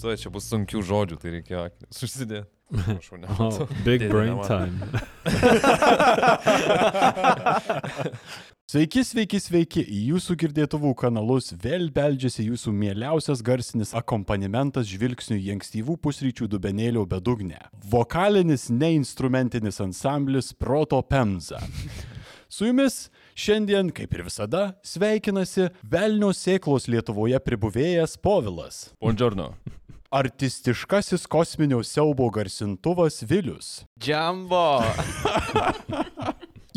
su, 0.00 0.16
čia 0.16 0.30
bus 0.32 0.48
sunkių 0.50 0.80
žodžių, 0.90 1.16
tai 1.22 1.28
reikėjo 1.38 1.60
akinius 1.68 2.02
užsidėti. 2.08 2.48
Prašau, 2.70 3.16
Oh, 3.18 3.22
nematau. 3.24 3.66
big 3.84 3.98
Dėdė 4.04 4.12
brain 4.12 4.36
time. 4.46 4.78
Sveiki, 8.70 9.02
sveiki, 9.02 9.40
sveiki. 9.42 9.82
Į 9.82 10.00
jūsų 10.12 10.36
girdėtuvų 10.44 10.92
kanalus 11.00 11.48
vėl 11.58 11.88
beldžiasi 11.90 12.44
jūsų 12.46 12.70
mieliausias 12.70 13.40
garsinis 13.42 13.90
akompanimentas 13.98 14.86
žvilgsnių 14.86 15.40
į 15.42 15.48
ankstyvų 15.56 15.96
pusryčių 16.04 16.46
dubenėlio 16.52 17.02
bedugnę. 17.10 17.58
Vokalinis 17.90 18.68
neinstrumentinis 18.70 19.80
ansamblis 19.82 20.52
Proto 20.54 21.02
Pemza. 21.02 21.58
Su 22.46 22.70
jumis 22.70 23.08
šiandien, 23.34 23.90
kaip 23.94 24.14
ir 24.14 24.22
visada, 24.28 24.62
sveikinasi 24.86 25.66
Velnio 25.90 26.30
sėklos 26.30 26.86
Lietuvoje 26.90 27.38
pribuvėjas 27.42 28.14
Povilas. 28.22 28.92
Buongiorno. 29.02 29.50
Artistiškasis 30.10 31.26
kosminio 31.26 31.82
siaubo 31.82 32.30
garsintuvas 32.30 33.22
Vilius. 33.22 33.84
Džambo. 34.00 34.82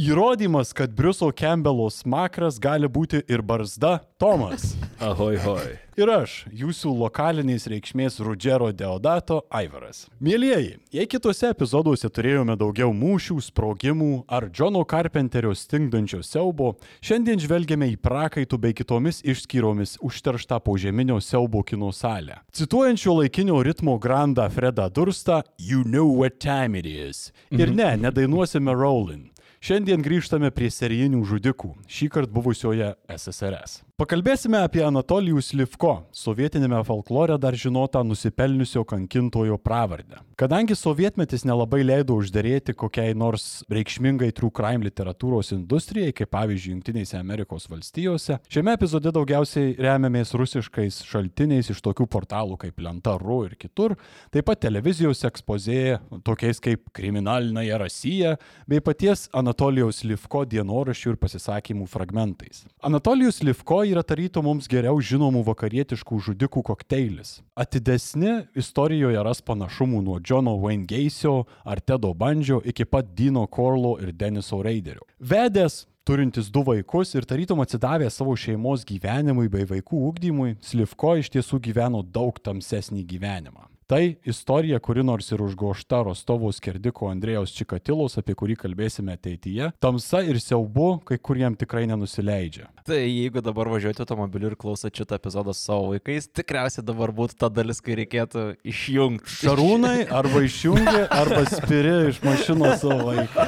Įrodymas, 0.04 0.74
kad 0.74 0.92
Briuso 0.92 1.32
Campbello 1.32 1.86
smakras 1.90 2.58
gali 2.60 2.90
būti 2.92 3.22
ir 3.32 3.40
barzda 3.46 4.02
Tomas. 4.20 4.74
Ahoj, 5.00 5.38
hoj. 5.40 5.70
Ir 5.96 6.10
aš, 6.10 6.34
jūsų 6.52 6.92
lokalinės 6.98 7.70
reikšmės 7.72 8.18
Rudžero 8.26 8.72
Deodato 8.76 9.44
Aivaras. 9.54 10.08
Mėlyjeji, 10.20 10.74
jei 10.92 11.08
kitose 11.08 11.52
epizoduose 11.54 12.10
turėjome 12.12 12.58
daugiau 12.60 12.92
mūšių, 12.98 13.38
sprogimų 13.46 14.10
ar 14.28 14.50
Džono 14.50 14.82
Carpenterio 14.90 15.54
stingdančio 15.56 16.20
siaubo, 16.26 16.74
šiandien 17.00 17.40
žvelgiame 17.40 17.92
į 17.94 18.00
prakaitų 18.04 18.60
bei 18.60 18.76
kitomis 18.76 19.22
išskyromis 19.24 20.00
užterštą 20.04 20.60
požeminio 20.66 21.22
siaubo 21.24 21.62
kino 21.64 21.94
salę. 21.96 22.42
Cituojančio 22.52 23.22
laikinio 23.22 23.62
ritmo 23.64 24.00
grandą 24.02 24.50
Fredą 24.52 24.90
Durstą, 24.90 25.44
You 25.62 25.86
know 25.86 26.10
what 26.10 26.42
time 26.44 26.76
it 26.76 26.90
is. 26.90 27.30
Ir 27.52 27.72
ne, 27.72 27.94
nedainuosime 28.02 28.74
Rollin. 28.74 29.30
Šiandien 29.64 30.02
grįžtame 30.04 30.50
prie 30.52 30.68
serijinių 30.68 31.22
žudikų, 31.24 31.70
šį 31.88 32.10
kartą 32.12 32.36
buvusioje 32.36 32.90
SSRS. 33.16 33.78
Pakalbėsime 33.94 34.58
apie 34.58 34.82
Anatolijų 34.82 35.38
Slivko, 35.46 35.92
sovietinėme 36.18 36.80
folklore 36.82 37.36
dar 37.38 37.54
žinotą 37.54 38.02
nusipelniusio 38.02 38.82
kankintojo 38.90 39.60
pravardę. 39.62 40.18
Kadangi 40.34 40.74
sovietmetis 40.74 41.44
nelabai 41.46 41.84
leido 41.86 42.16
uždėrėti 42.18 42.74
kokiai 42.74 43.14
nors 43.14 43.62
reikšmingai 43.70 44.32
true 44.34 44.50
crime 44.50 44.82
literatūros 44.88 45.54
industrijai, 45.54 46.10
kaip 46.18 46.32
pavyzdžiui 46.34 46.74
Junktinėse 46.74 47.20
Amerikos 47.20 47.70
valstijose, 47.70 48.40
šiame 48.50 48.74
epizode 48.74 49.14
daugiausiai 49.14 49.76
remiamės 49.78 50.34
rusiškais 50.42 50.98
šaltiniais 51.06 51.70
iš 51.70 51.84
tokių 51.86 52.10
portalų 52.18 52.58
kaip 52.66 52.82
Lenta.ru 52.82 53.38
ir 53.46 53.54
kitur, 53.62 53.94
taip 54.34 54.50
pat 54.50 54.64
televizijos 54.66 55.22
ekspozėje, 55.30 56.02
tokiais 56.26 56.64
kaip 56.66 56.90
Kriminalinėje 56.98 57.78
Rasija, 57.86 58.34
bei 58.66 58.82
paties 58.82 59.28
Anatolijaus 59.38 60.02
Livko 60.10 60.48
dienoraščių 60.50 61.14
ir 61.14 61.22
pasisakymų 61.28 61.86
fragmentais. 61.94 62.66
Anatolijus 62.82 63.44
Livko 63.84 64.00
yra 64.00 64.04
tarytų 64.04 64.42
mums 64.44 64.68
geriau 64.72 64.96
žinomų 65.04 65.44
vakarietiškų 65.44 66.20
žudikų 66.24 66.62
kokteilis. 66.64 67.42
Atidesni 67.56 68.46
istorijoje 68.56 69.20
ras 69.24 69.42
panašumų 69.42 70.02
nuo 70.02 70.20
Johno 70.24 70.56
Wayne 70.62 70.88
Gaisio 70.88 71.46
ar 71.66 71.82
Tedo 71.82 72.14
Bandžio 72.14 72.62
iki 72.64 72.86
pat 72.86 73.12
Dino 73.14 73.46
Korlo 73.48 73.98
ir 74.00 74.14
Deniso 74.14 74.62
Reiderio. 74.64 75.04
Vedęs 75.20 75.86
turintis 76.06 76.50
du 76.50 76.64
vaikus 76.64 77.14
ir 77.16 77.28
tarytum 77.28 77.60
atsidavęs 77.60 78.16
savo 78.16 78.38
šeimos 78.40 78.86
gyvenimui 78.88 79.50
bei 79.52 79.68
vaikų 79.68 80.00
ugdymui, 80.14 80.56
Slivko 80.62 81.18
iš 81.20 81.34
tiesų 81.36 81.60
gyveno 81.60 82.04
daug 82.04 82.40
tamsesnį 82.40 83.04
gyvenimą. 83.04 83.73
Tai 83.94 84.16
istorija, 84.26 84.80
kuri 84.80 85.04
nors 85.04 85.28
ir 85.32 85.42
užgošta 85.46 86.00
Rostovo 86.08 86.50
skerdiko 86.52 87.12
Andrėjos 87.14 87.52
Čikatilos, 87.54 88.16
apie 88.18 88.34
kurį 88.34 88.56
kalbėsime 88.64 89.14
ateityje, 89.14 89.68
tamsa 89.78 90.24
ir 90.26 90.40
siaubu 90.42 90.96
kai 91.06 91.20
kuriem 91.22 91.54
tikrai 91.54 91.84
nenusileidžia. 91.92 92.72
Tai 92.90 92.98
jeigu 92.98 93.44
dabar 93.46 93.70
važiuojate 93.70 94.02
automobiliu 94.02 94.50
ir 94.50 94.56
klausote 94.60 94.98
šitą 94.98 95.20
epizodą 95.20 95.54
su 95.54 95.62
savo 95.68 95.92
vaikais, 95.92 96.26
tikriausiai 96.34 96.82
dabar 96.88 97.14
būtų 97.14 97.38
ta 97.44 97.52
dalis, 97.54 97.84
kai 97.86 98.00
reikėtų 98.02 98.48
išjungti. 98.66 99.36
Šarūnai 99.44 100.00
arba 100.22 100.42
išjungi, 100.48 101.06
arba 101.14 101.44
spiri 101.54 101.94
iš 102.10 102.24
mašinos 102.26 102.82
savo 102.82 103.12
vaiką. 103.12 103.46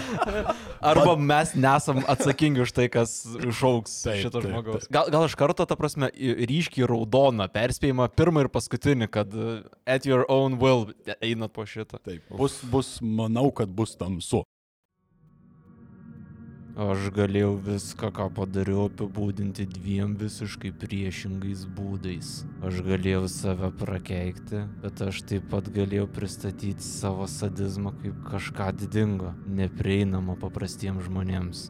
Arba 0.86 1.18
mes 1.18 1.56
nesam 1.58 2.04
atsakingi 2.06 2.62
už 2.68 2.76
tai, 2.78 2.86
kas 2.94 3.18
išauks 3.42 3.98
šito 4.22 4.46
žmogaus. 4.46 4.86
Gal, 4.94 5.10
gal 5.10 5.26
iš 5.26 5.34
karto, 5.42 5.66
ta 5.66 5.74
prasme, 5.80 6.14
ryškiai 6.14 6.86
raudoną 6.94 7.50
perspėjimą, 7.50 8.12
pirmą 8.14 8.46
ir 8.46 8.54
paskutinį, 8.54 9.10
kad 9.10 9.34
at 9.90 10.06
your 10.06 10.22
own 10.30 10.35
will 10.62 10.92
einat 11.22 11.54
po 11.54 11.66
šitą. 11.66 12.02
Taip, 12.02 12.28
bus, 12.30 12.60
bus, 12.72 12.98
manau, 13.02 13.52
kad 13.52 13.70
bus 13.70 13.96
tamsu. 14.00 14.44
Aš 16.76 17.06
galėjau 17.16 17.54
viską, 17.64 18.10
ką 18.12 18.26
padariau, 18.36 18.90
apibūdinti 18.90 19.64
dviem 19.78 20.18
visiškai 20.20 20.74
priešingais 20.76 21.62
būdais. 21.72 22.32
Aš 22.68 22.82
galėjau 22.84 23.30
save 23.32 23.70
prakeikti, 23.80 24.66
bet 24.84 25.00
aš 25.06 25.22
taip 25.24 25.48
pat 25.54 25.70
galėjau 25.72 26.10
pristatyti 26.18 26.84
savo 26.84 27.30
sadizmą 27.32 27.96
kaip 28.02 28.20
kažką 28.28 28.74
didingo, 28.76 29.32
neprieinamo 29.48 30.36
paprastiems 30.44 31.08
žmonėms. 31.08 31.70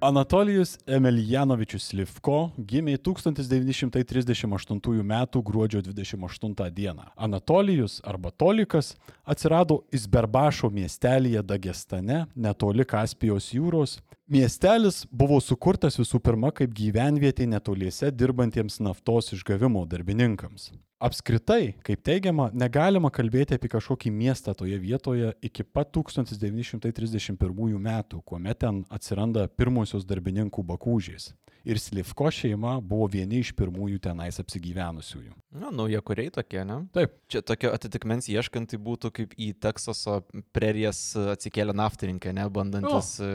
Anatolijus 0.00 0.76
Emelianovičius 0.86 1.92
Livko 1.96 2.50
gimė 2.58 2.98
1938 3.00 5.00
m. 5.00 5.14
gruodžio 5.40 5.80
28 5.80 6.70
d. 6.70 6.92
Anatolijus 7.16 8.02
arba 8.04 8.30
Tolikas 8.30 8.94
atsirado 9.24 9.84
Izberbašo 9.92 10.68
miestelėje 10.68 11.42
Dagestane, 11.42 12.26
netoli 12.36 12.84
Kaspijos 12.84 13.54
jūros. 13.54 14.00
Miestelis 14.26 15.04
buvo 15.14 15.36
sukurtas 15.38 15.94
visų 16.00 16.18
pirma 16.18 16.48
kaip 16.50 16.72
gyvenvietė 16.74 17.44
netoliese 17.46 18.08
dirbantiems 18.10 18.80
naftos 18.82 19.30
išgavimo 19.36 19.84
darbininkams. 19.86 20.72
Apskritai, 20.98 21.76
kaip 21.86 22.02
teigiama, 22.02 22.48
negalima 22.50 23.12
kalbėti 23.14 23.54
apie 23.54 23.70
kažkokį 23.70 24.10
miestą 24.10 24.56
toje 24.58 24.80
vietoje 24.82 25.30
iki 25.46 25.62
pat 25.62 25.92
1931 25.94 27.78
metų, 27.86 28.18
kuomet 28.26 28.64
ten 28.64 28.82
atsiranda 28.90 29.46
pirmosios 29.46 30.02
darbininkų 30.10 30.64
bakūžės. 30.74 31.30
Ir 31.66 31.80
Slivko 31.82 32.30
šeima 32.30 32.76
buvo 32.78 33.08
vieni 33.10 33.40
iš 33.42 33.50
pirmųjų 33.58 33.98
tenais 34.04 34.38
apsigyvenusiųjų. 34.38 35.32
Na, 35.58 35.72
nauja 35.74 35.98
kuriai 36.06 36.30
tokie, 36.30 36.60
ne? 36.68 36.76
Taip. 36.94 37.16
Čia 37.32 37.42
tokio 37.42 37.72
atitikmens 37.74 38.28
ieškant, 38.30 38.70
tai 38.70 38.78
būtų 38.78 39.10
kaip 39.16 39.34
į 39.34 39.50
Teksaso 39.66 40.20
prerijas 40.54 41.00
atsikėlę 41.34 41.74
naftininkai, 41.74 42.36
ne, 42.38 42.46
bandantis 42.54 43.16
o. 43.18 43.32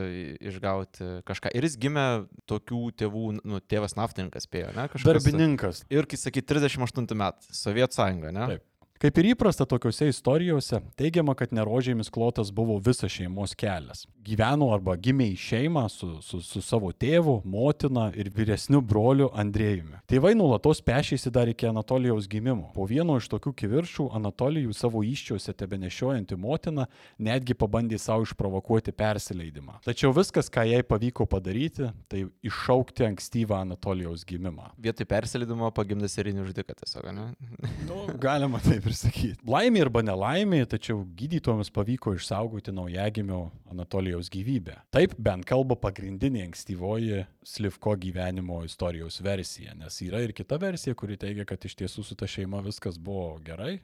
išgauti 0.47 1.11
kažką. 1.27 1.51
Ir 1.57 1.67
jis 1.67 1.75
gimė 1.81 2.07
tokių 2.47 2.81
tėvų, 3.03 3.27
nu, 3.43 3.59
tėvas 3.67 3.97
naftininkas 3.99 4.47
spėjo, 4.47 4.71
ne, 4.79 4.87
kažkas. 4.93 5.07
Darbininkas. 5.11 5.85
Ir, 5.91 6.07
kai 6.07 6.19
sakai, 6.21 6.45
38 6.55 7.11
metai, 7.11 7.55
Sovietų 7.63 7.99
sąjunga, 7.99 8.35
ne? 8.37 8.51
Taip. 8.55 8.67
Kaip 9.01 9.17
ir 9.17 9.31
įprasta 9.31 9.65
tokiuose 9.65 10.11
istorijose, 10.11 10.77
teigiama, 10.99 11.33
kad 11.33 11.49
nerožėmis 11.57 12.11
klotas 12.13 12.51
buvo 12.53 12.75
visas 12.85 13.09
šeimos 13.09 13.55
kelias. 13.57 14.03
Gyveno 14.21 14.67
arba 14.75 14.93
gimė 15.01 15.31
į 15.33 15.37
šeimą 15.41 15.87
su, 15.89 16.07
su, 16.21 16.37
su 16.45 16.61
savo 16.61 16.91
tėvu, 16.93 17.39
motina 17.49 18.11
ir 18.13 18.29
vyresniu 18.35 18.81
broliu 18.85 19.31
Andrėjumi. 19.33 19.97
Tėvai 20.11 20.35
nulatos 20.37 20.83
pešėsi 20.85 21.31
dar 21.33 21.49
iki 21.49 21.65
Anatolijaus 21.65 22.27
gimimo. 22.29 22.69
Po 22.75 22.85
vieno 22.85 23.15
iš 23.17 23.31
tokių 23.31 23.53
kiviršų 23.57 24.05
Anatolijų 24.19 24.75
savo 24.77 25.01
iščiuose 25.07 25.55
tebe 25.57 25.79
nešiojanti 25.81 26.37
motina 26.37 26.85
netgi 27.17 27.55
pabandė 27.57 27.97
savo 28.01 28.27
išprovokuoti 28.27 28.93
persileidimą. 28.93 29.79
Tačiau 29.87 30.13
viskas, 30.13 30.51
ką 30.53 30.67
jai 30.69 30.83
pavyko 30.85 31.25
padaryti, 31.31 31.89
tai 32.11 32.27
iššaukti 32.45 33.07
ankstyvą 33.09 33.63
Anatolijaus 33.65 34.27
gimimą. 34.29 34.69
Vietoj 34.81 35.09
persileidimo 35.09 35.71
pagimdė 35.73 36.11
serinį 36.11 36.45
žudiką 36.51 36.77
tiesiog, 36.83 37.09
ne? 37.17 37.29
Nu, 37.89 38.05
galima 38.21 38.61
taip 38.61 38.85
ir 38.87 38.93
sakyti. 38.95 39.41
Laimė 39.49 39.81
arba 39.87 40.03
nelaimė, 40.05 40.61
tačiau 40.69 41.01
gydytojams 41.17 41.73
pavyko 41.73 42.13
išsaugoti 42.15 42.71
naujagimio 42.75 43.47
Anatolijaus 43.71 44.10
gyvybę. 44.19 44.75
Taip 44.91 45.15
bent 45.17 45.45
kalba 45.47 45.77
pagrindinė 45.79 46.43
ankstyvoji 46.49 47.23
Slivko 47.47 47.95
gyvenimo 47.97 48.59
istorijos 48.67 49.21
versija, 49.23 49.73
nes 49.73 49.95
yra 50.05 50.19
ir 50.21 50.33
kita 50.37 50.59
versija, 50.61 50.93
kuri 50.97 51.17
teigia, 51.17 51.45
kad 51.49 51.63
iš 51.65 51.77
tiesų 51.79 52.03
su 52.05 52.17
ta 52.19 52.27
šeima 52.29 52.59
viskas 52.65 52.99
buvo 53.01 53.39
gerai. 53.45 53.79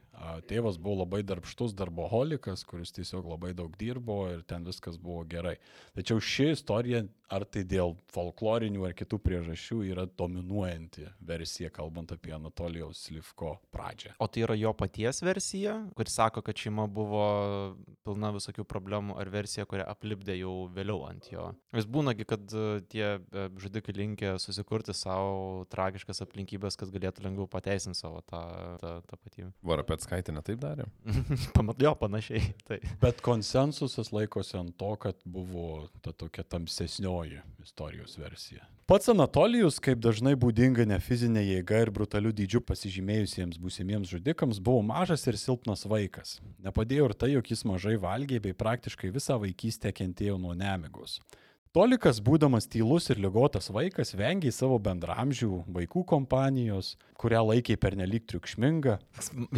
Tėvas 0.50 0.78
buvo 0.82 1.04
labai 1.04 1.24
darbštus 1.26 1.74
darboholikas, 1.78 2.64
kuris 2.66 2.94
tiesiog 2.94 3.26
labai 3.34 3.54
daug 3.58 3.74
dirbo 3.78 4.28
ir 4.30 4.44
ten 4.46 4.66
viskas 4.66 4.98
buvo 5.02 5.24
gerai. 5.30 5.56
Tačiau 5.98 6.22
ši 6.22 6.52
istorija 6.54 7.04
ar 7.30 7.44
tai 7.50 7.64
dėl 7.68 7.96
folklorinių 8.14 8.86
ar 8.88 8.94
kitų 8.98 9.20
priežasčių 9.22 9.82
yra 9.90 10.06
dominuojanti 10.08 11.10
versija, 11.28 11.70
kalbant 11.74 12.14
apie 12.16 12.32
Anatolijaus 12.36 13.02
Slivko 13.08 13.58
pradžią. 13.74 14.14
O 14.24 14.30
tai 14.32 14.46
yra 14.46 14.56
jo 14.58 14.72
paties 14.78 15.22
versija, 15.26 15.76
kuris 15.98 16.16
sako, 16.18 16.42
kad 16.46 16.58
šeima 16.58 16.88
buvo 16.88 17.26
pilna 18.08 18.32
visokių 18.38 18.64
problemų, 18.70 19.18
ar 19.20 19.30
versija, 19.34 19.66
kurią 19.70 19.86
aplipdė 19.92 20.17
jau 20.38 20.54
vėliau 20.74 21.04
ant 21.08 21.28
jo. 21.32 21.50
Vis 21.76 21.88
būnagi, 21.90 22.26
kad 22.28 22.44
e, 22.54 22.82
tie 22.92 23.06
e, 23.18 23.46
žudikai 23.62 23.96
linkia 23.98 24.36
susikurti 24.42 24.96
savo 24.98 25.66
tragiškas 25.72 26.24
aplinkybės, 26.26 26.78
kad 26.80 26.92
galėtų 26.94 27.26
lengviau 27.26 27.50
pateisinti 27.52 28.00
savo 28.00 28.24
tą, 28.28 28.44
tą 28.82 28.94
tapatybę. 29.10 29.52
Varapetskaitė 29.68 30.36
netaip 30.36 30.62
darė. 30.64 30.88
Pamat, 31.58 31.84
jo, 31.84 31.94
panašiai. 32.00 32.44
Tai. 32.70 32.80
Bet 33.02 33.22
konsensusas 33.26 34.14
laikosi 34.16 34.58
ant 34.62 34.78
to, 34.80 34.94
kad 35.02 35.22
buvo 35.26 35.88
ta 36.02 36.16
tokia 36.16 36.48
tamsesnioji 36.48 37.44
istorijos 37.64 38.18
versija. 38.22 38.66
Pats 38.88 39.10
Anatolijus, 39.12 39.82
kaip 39.84 40.00
dažnai 40.00 40.32
būdinga 40.40 40.86
ne 40.88 40.96
fizinė 41.04 41.42
jėga 41.44 41.82
ir 41.84 41.90
brutaliu 41.92 42.30
dydžiu 42.32 42.62
pasižymėjusiems 42.64 43.58
būsimiems 43.60 44.14
žudikams, 44.14 44.62
buvo 44.64 44.80
mažas 44.80 45.28
ir 45.28 45.36
silpnas 45.36 45.84
vaikas. 45.92 46.38
Nepadėjo 46.64 47.10
ir 47.10 47.16
tai, 47.20 47.30
jog 47.34 47.52
jis 47.52 47.66
mažai 47.68 47.98
valgė 48.00 48.40
bei 48.46 48.56
praktiškai 48.56 49.12
visą 49.12 49.36
vaikystę 49.44 49.92
kentėjo 49.92 50.38
nuo 50.40 50.56
nemigos. 50.56 51.18
Tolikas, 51.78 52.18
būdamas 52.26 52.66
tylus 52.66 53.06
ir 53.14 53.20
lygotas 53.22 53.68
vaikas, 53.70 54.16
vengė 54.18 54.50
savo 54.50 54.80
bendramžių 54.82 55.60
vaikų 55.76 56.02
kompanijos, 56.10 56.96
kurią 57.22 57.44
laikė 57.52 57.76
pernelyg 57.78 58.24
triukšminga. 58.32 58.96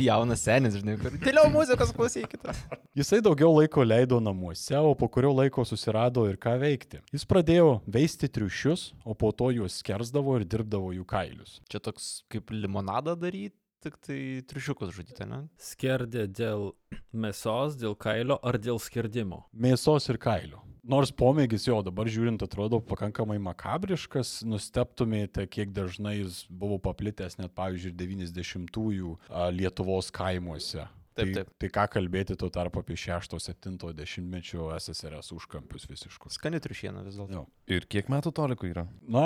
Jaunas 0.04 0.44
senis, 0.44 0.76
žinai, 0.82 0.98
kur 1.00 1.16
tyliau 1.22 1.48
muzikos 1.54 1.94
klausykite. 1.96 2.52
Jisai 3.00 3.22
daugiau 3.24 3.54
laiko 3.56 3.88
leido 3.88 4.20
namuose, 4.20 4.76
o 4.76 4.92
po 5.00 5.08
kurio 5.08 5.32
laiko 5.38 5.64
susirado 5.64 6.26
ir 6.28 6.36
ką 6.44 6.58
veikti. 6.60 7.00
Jis 7.16 7.24
pradėjo 7.30 7.78
veisti 7.88 8.28
triušius, 8.28 8.90
o 9.08 9.16
po 9.16 9.32
to 9.32 9.54
juos 9.56 9.80
skersdavo 9.80 10.36
ir 10.42 10.44
dirbdavo 10.44 10.92
jų 11.00 11.08
kailius. 11.08 11.62
Čia 11.72 11.80
toks 11.88 12.26
kaip 12.28 12.52
limonadą 12.52 13.16
daryti. 13.16 13.56
Tik 13.80 13.96
tai 14.04 14.22
triušiukus 14.44 14.92
žudyti, 14.92 15.24
ne? 15.24 15.46
Skerdė 15.56 16.28
dėl 16.28 16.74
mėsos, 17.16 17.80
dėl 17.80 17.96
kailio 17.96 18.36
ar 18.44 18.60
dėl 18.60 18.76
skerdimo? 18.84 19.46
Mėsos 19.56 20.12
ir 20.12 20.20
kailio. 20.20 20.66
Nors 20.90 21.12
pomėgis 21.14 21.68
jo 21.68 21.80
dabar 21.86 22.10
žiūrint 22.10 22.42
atrodo 22.42 22.80
pakankamai 22.82 23.38
makabriškas, 23.46 24.40
nusteptumėte, 24.50 25.46
kiek 25.52 25.74
dažnai 25.76 26.16
jis 26.20 26.44
buvo 26.50 26.80
paplitęs 26.82 27.38
net, 27.38 27.54
pavyzdžiui, 27.58 27.94
90-ųjų 28.00 29.14
a, 29.30 29.50
Lietuvos 29.54 30.10
kaimuose. 30.16 30.88
Taip, 31.20 31.34
tai, 31.36 31.44
taip. 31.44 31.52
tai 31.62 31.70
ką 31.76 31.86
kalbėti 31.94 32.38
tuo 32.40 32.50
tarpu 32.54 32.82
apie 32.82 32.98
6-7 32.98 33.92
dešimtmečio 33.98 34.70
SSRS 34.78 35.34
užkampius 35.36 35.86
visiškus. 35.90 36.38
Skani 36.40 36.62
triušiena 36.64 37.04
vis 37.06 37.20
dėlto. 37.20 37.42
Jo. 37.42 37.44
Ir 37.70 37.86
kiek 37.92 38.10
metų 38.10 38.32
tolikų 38.40 38.72
yra? 38.72 38.86
Na, 39.04 39.26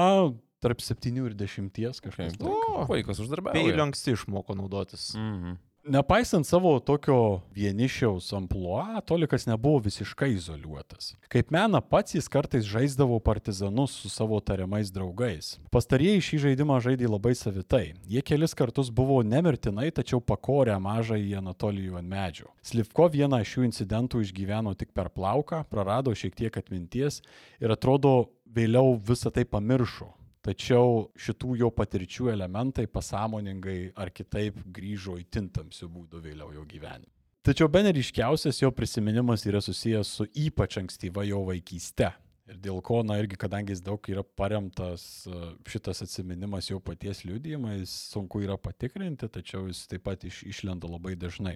tarp 0.64 0.82
7 0.84 1.22
ir 1.22 1.38
10 1.38 1.70
kažkas. 1.78 2.34
Kaip? 2.34 2.40
tokio. 2.42 2.74
O, 2.74 2.88
vaikas 2.90 3.22
uždarbėjo. 3.24 3.56
Peiliu 3.60 3.86
anksti 3.86 4.18
išmoko 4.18 4.58
naudotis. 4.58 5.12
Mhm. 5.20 5.62
Nepaisant 5.84 6.48
savo 6.48 6.80
tokio 6.80 7.42
vienišiaus 7.52 8.34
ampluo, 8.34 9.02
Tolikas 9.06 9.46
nebuvo 9.46 9.82
visiškai 9.84 10.32
izoliuotas. 10.32 11.16
Kaip 11.28 11.52
mena 11.52 11.82
pats 11.82 12.16
jis 12.16 12.30
kartais 12.32 12.64
žaisdavo 12.64 13.20
partizanus 13.20 13.92
su 13.92 14.10
savo 14.10 14.40
tariamais 14.40 14.94
draugais. 14.96 15.58
Pastarieji 15.76 16.24
šį 16.24 16.40
žaidimą 16.46 16.80
žaidė 16.88 17.12
labai 17.12 17.36
savitai. 17.36 17.98
Jie 18.08 18.24
kelis 18.24 18.56
kartus 18.56 18.94
buvo 18.96 19.20
nemirtinai, 19.28 19.92
tačiau 19.92 20.24
pakorę 20.24 20.80
mažą 20.80 21.20
į 21.20 21.36
Anatolijų 21.42 22.00
ant 22.00 22.12
medžių. 22.16 22.48
Slivko 22.64 23.12
vieną 23.12 23.44
iš 23.44 23.58
šių 23.58 23.68
incidentų 23.68 24.24
išgyveno 24.24 24.78
tik 24.80 24.96
per 24.96 25.12
plauką, 25.12 25.66
prarado 25.68 26.16
šiek 26.16 26.40
tiek 26.40 26.64
atminties 26.64 27.20
ir 27.60 27.76
atrodo 27.76 28.32
vėliau 28.56 28.96
visą 29.04 29.36
tai 29.36 29.44
pamiršo. 29.44 30.14
Tačiau 30.44 31.06
šitų 31.16 31.56
jo 31.62 31.70
patirčių 31.72 32.28
elementai 32.34 32.84
pasąmoningai 32.92 33.94
ar 33.96 34.12
kitaip 34.12 34.58
grįžo 34.76 35.16
į 35.22 35.24
tintamsių 35.32 35.88
būdų 35.88 36.20
vėliau 36.26 36.52
jo 36.52 36.66
gyvenime. 36.68 37.08
Tačiau 37.44 37.68
be 37.68 37.82
neryškiausias 37.84 38.60
jo 38.62 38.70
prisiminimas 38.72 39.46
yra 39.48 39.60
susijęs 39.64 40.12
su 40.18 40.28
ypač 40.46 40.78
ankstyva 40.80 41.26
jo 41.28 41.42
vaikyste. 41.48 42.12
Ir 42.52 42.58
dėl 42.60 42.82
ko, 42.84 43.00
na 43.08 43.16
irgi, 43.22 43.38
kadangi 43.40 43.72
jis 43.72 43.82
daug 43.84 44.04
yra 44.12 44.24
paremtas 44.24 45.04
e, 45.32 45.38
šitas 45.72 46.04
atsiminimas 46.04 46.68
jo 46.68 46.82
paties 46.84 47.24
liudijimais, 47.24 47.92
sunku 48.12 48.42
yra 48.44 48.58
patikrinti, 48.60 49.30
tačiau 49.32 49.70
jis 49.70 49.86
taip 49.88 50.04
pat 50.08 50.26
iš, 50.28 50.42
išlenda 50.52 50.92
labai 50.92 51.16
dažnai. 51.20 51.56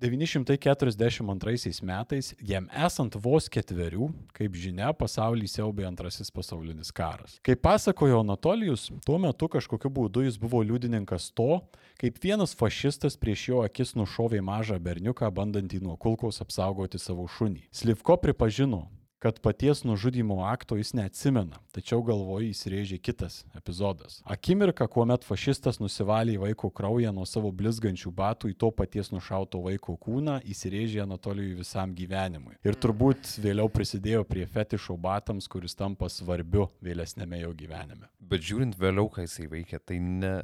1942 0.00 1.82
metais, 1.84 2.32
jam 2.40 2.68
esant 2.72 3.16
vos 3.20 3.48
ketverių, 3.52 4.08
kaip 4.36 4.56
žinia, 4.56 4.94
pasaulį 4.96 5.48
siaubė 5.50 5.84
antrasis 5.88 6.32
pasaulinis 6.32 6.88
karas. 6.92 7.36
Kaip 7.44 7.60
pasakojo 7.60 8.22
Anatolijus, 8.24 8.88
tuo 9.04 9.18
metu 9.20 9.50
kažkokiu 9.52 9.92
būdu 9.92 10.24
jis 10.24 10.38
buvo 10.40 10.62
liudininkas 10.64 11.28
to, 11.36 11.60
kaip 12.00 12.16
vienas 12.24 12.56
fašistas 12.56 13.18
prieš 13.20 13.48
jo 13.50 13.60
akis 13.66 13.92
nušovė 13.98 14.40
mažą 14.40 14.80
berniuką, 14.80 15.28
bandantį 15.36 15.82
nuo 15.84 15.98
kulkos 16.00 16.40
apsaugoti 16.40 16.98
savo 16.98 17.28
šunį. 17.28 17.66
Slivko 17.68 18.16
pripažino, 18.24 18.86
kad 19.20 19.40
paties 19.40 19.84
nužudimo 19.84 20.44
akto 20.44 20.76
jis 20.76 20.94
neatsimena, 20.96 21.58
tačiau 21.76 22.00
galvoje 22.02 22.48
įsirėžė 22.54 22.96
kitas 23.04 23.42
epizodas. 23.58 24.22
Akimirka, 24.24 24.86
kuomet 24.88 25.26
fašistas 25.28 25.76
nusivalė 25.82 26.38
vaiko 26.40 26.70
kraują 26.72 27.12
nuo 27.12 27.26
savo 27.28 27.50
blizgančių 27.52 28.12
batų 28.16 28.54
į 28.54 28.56
to 28.64 28.70
paties 28.72 29.12
nušauto 29.12 29.60
vaiko 29.66 29.98
kūną, 30.00 30.38
įsirėžė 30.48 31.04
Anatolijui 31.04 31.58
visam 31.60 31.92
gyvenimui. 31.96 32.56
Ir 32.64 32.78
turbūt 32.80 33.34
vėliau 33.44 33.68
prisidėjo 33.68 34.24
prie 34.24 34.46
fetišo 34.48 34.96
batams, 34.96 35.50
kuris 35.52 35.76
tampa 35.76 36.08
svarbiu 36.08 36.70
vėlesnėme 36.80 37.42
jo 37.44 37.52
gyvenime. 37.52 38.08
Bet 38.20 38.46
žiūrint 38.46 38.80
vėliau, 38.80 39.10
kai 39.12 39.28
jisai 39.28 39.50
veikia, 39.52 39.82
tai 39.84 40.00
ne, 40.00 40.38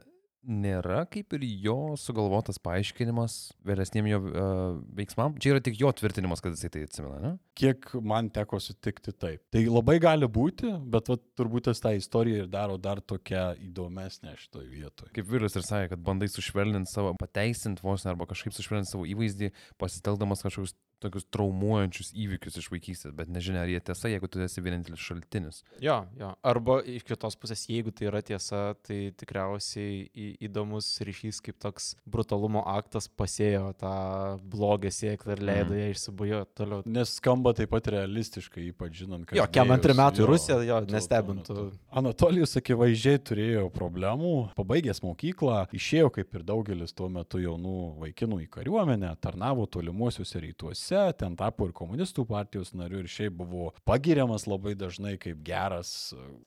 nėra 0.46 1.02
kaip 1.10 1.34
ir 1.36 1.44
jo 1.66 1.78
sugalvotas 2.00 2.58
paaiškinimas 2.62 3.36
vėlesniem 3.66 4.08
jo 4.10 4.20
uh, 4.22 4.78
veiksmam. 4.96 5.36
Čia 5.42 5.54
yra 5.54 5.62
tik 5.64 5.78
jo 5.80 5.90
tvirtinimas, 5.96 6.42
kad 6.44 6.54
jisai 6.54 6.70
tai 6.72 6.84
atsimena, 6.86 7.18
ne? 7.22 7.32
Kiek 7.56 7.88
man 8.04 8.30
teko 8.34 8.60
sutikti 8.62 9.14
taip. 9.16 9.42
Tai 9.54 9.62
labai 9.66 9.98
gali 10.02 10.28
būti, 10.30 10.70
bet 10.92 11.10
vat, 11.12 11.24
turbūt 11.38 11.68
tas 11.70 11.82
tą 11.82 11.94
istoriją 11.96 12.44
ir 12.44 12.50
daro 12.52 12.78
dar 12.80 13.00
tokią 13.00 13.48
įdomesnę 13.68 14.36
šitoje 14.40 14.68
vietoje. 14.70 15.12
Kaip 15.16 15.30
vyras 15.30 15.56
ir 15.58 15.66
sakė, 15.66 15.94
kad 15.94 16.04
bandai 16.06 16.30
sušvelninti 16.32 16.92
savo, 16.92 17.14
pateisinti 17.20 17.84
vos 17.86 18.06
arba 18.06 18.28
kažkaip 18.30 18.54
sušvelninti 18.56 18.92
savo 18.92 19.08
įvaizdį, 19.08 19.52
pasitelkdamas 19.80 20.44
kažkokius 20.46 20.76
tokius 21.02 21.26
traumuojančius 21.34 22.12
įvykius 22.16 22.58
iš 22.60 22.68
vaikystės, 22.72 23.12
bet 23.16 23.30
nežinia, 23.32 23.62
ar 23.64 23.70
jie 23.70 23.80
tiesa, 23.84 24.08
jeigu 24.10 24.28
tu 24.30 24.40
esi 24.44 24.62
vienintelis 24.64 25.02
šaltinis. 25.02 25.62
Jo, 25.82 25.98
jo. 26.18 26.32
Arba 26.46 26.78
iš 26.88 27.04
kitos 27.06 27.36
pusės, 27.40 27.66
jeigu 27.70 27.92
tai 27.94 28.08
yra 28.10 28.22
tiesa, 28.24 28.62
tai 28.86 29.12
tikriausiai 29.18 30.06
į, 30.08 30.28
įdomus 30.48 30.88
ryšys, 31.04 31.42
kaip 31.44 31.58
toks 31.62 31.92
brutalumo 32.08 32.62
aktas 32.70 33.08
pasėjo 33.12 33.74
tą 33.80 33.92
blogą 34.52 34.92
sėklą 34.94 35.36
ir 35.36 35.44
leido 35.50 35.76
ją 35.76 35.90
išsibujuoti 35.92 36.56
toliau. 36.56 36.86
Nes 36.88 37.16
skamba 37.20 37.52
taip 37.56 37.72
pat 37.74 37.90
realistiškai, 37.92 38.68
ypač 38.72 39.02
žinant, 39.02 39.28
kad... 39.28 39.36
Jo, 39.38 39.46
kem 39.52 39.74
antrų 39.76 39.98
metų 40.00 40.30
Rusija, 40.30 40.58
jo, 40.66 40.80
nestebintų. 40.90 41.68
Anatolijus 41.96 42.56
akivaizdžiai 42.60 43.20
turėjo 43.26 43.66
problemų, 43.74 44.34
pabaigęs 44.56 45.02
mokyklą, 45.04 45.66
išėjo 45.76 46.12
kaip 46.16 46.34
ir 46.38 46.46
daugelis 46.46 46.96
tuo 46.96 47.10
metu 47.12 47.40
jaunų 47.42 47.76
vaikinų 48.00 48.40
į 48.46 48.50
kariuomenę, 48.56 49.12
tarnavo 49.22 49.66
tolimuosiuose 49.70 50.40
rytuose, 50.44 50.85
ten 50.90 51.36
tapo 51.38 51.68
ir 51.68 51.74
komunistų 51.76 52.26
partijos 52.28 52.72
nariu 52.76 53.02
ir 53.02 53.10
šiaip 53.10 53.36
buvo 53.40 53.70
pagiriamas 53.88 54.46
labai 54.50 54.76
dažnai 54.78 55.16
kaip 55.22 55.42
geras 55.46 55.90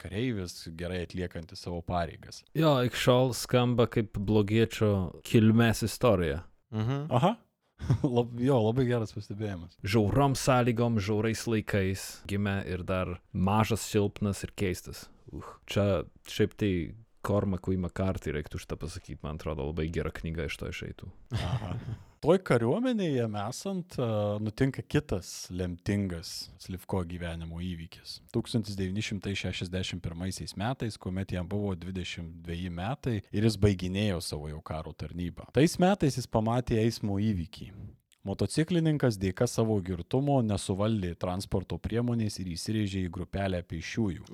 kareivis, 0.01 0.61
gerai 0.79 1.03
atliekantis 1.05 1.65
savo 1.65 1.81
pareigas. 1.85 2.43
Jo, 2.57 2.77
iki 2.85 2.99
šiol 2.99 3.33
skamba 3.37 3.89
kaip 3.91 4.17
blogiečio 4.17 5.21
kilmės 5.27 5.83
istorija. 5.87 6.43
Mhm. 6.75 7.05
Aha. 7.09 7.35
Lab, 8.15 8.33
jo, 8.43 8.57
labai 8.65 8.85
geras 8.89 9.13
pastebėjimas. 9.15 9.77
Žiaurom 9.87 10.35
sąlygom, 10.37 10.99
žiaurais 11.03 11.45
laikais 11.47 12.07
gimė 12.29 12.57
ir 12.67 12.83
dar 12.87 13.17
mažas, 13.31 13.85
silpnas 13.87 14.43
ir 14.43 14.51
keistas. 14.59 15.05
Uh, 15.31 15.45
čia 15.69 15.85
šiaip 16.29 16.57
tai 16.59 16.73
Kormakui 17.25 17.79
Makartai 17.79 18.33
reiktų 18.35 18.61
šitą 18.63 18.77
pasakyti, 18.79 19.19
man 19.23 19.39
atrodo, 19.39 19.67
labai 19.69 19.89
gera 19.91 20.11
knyga 20.15 20.47
iš 20.47 20.59
to 20.59 20.69
išeitų. 20.71 21.11
Aha. 21.39 21.73
Toj 22.19 22.41
kariuomenėje 22.43 23.29
esant 23.39 23.95
uh, 23.95 24.35
nutinka 24.43 24.83
kitas 24.83 25.47
lemtingas 25.55 26.51
Slivko 26.59 26.99
gyvenimo 27.07 27.63
įvykis. 27.63 28.19
1961 28.35 30.51
metais, 30.59 30.99
kuomet 30.99 31.31
jam 31.31 31.47
buvo 31.47 31.71
22 31.79 32.67
metai 32.75 33.23
ir 33.31 33.47
jis 33.47 33.55
baiginėjo 33.55 34.19
savo 34.19 34.51
jau 34.51 34.59
karo 34.59 34.91
tarnybą. 34.91 35.47
Tais 35.55 35.79
metais 35.79 36.19
jis 36.19 36.27
pamatė 36.27 36.83
eismo 36.83 37.23
įvykį. 37.23 37.71
Motociklininkas 38.29 39.15
dėka 39.17 39.47
savo 39.49 39.79
girtumo 39.81 40.35
nesuvaldė 40.45 41.15
transporto 41.17 41.79
priemonės 41.81 42.35
ir 42.43 42.51
įsirėžė 42.53 43.01
į 43.07 43.11
grupelę 43.15 43.61
pėsčiųjų. 43.65 44.27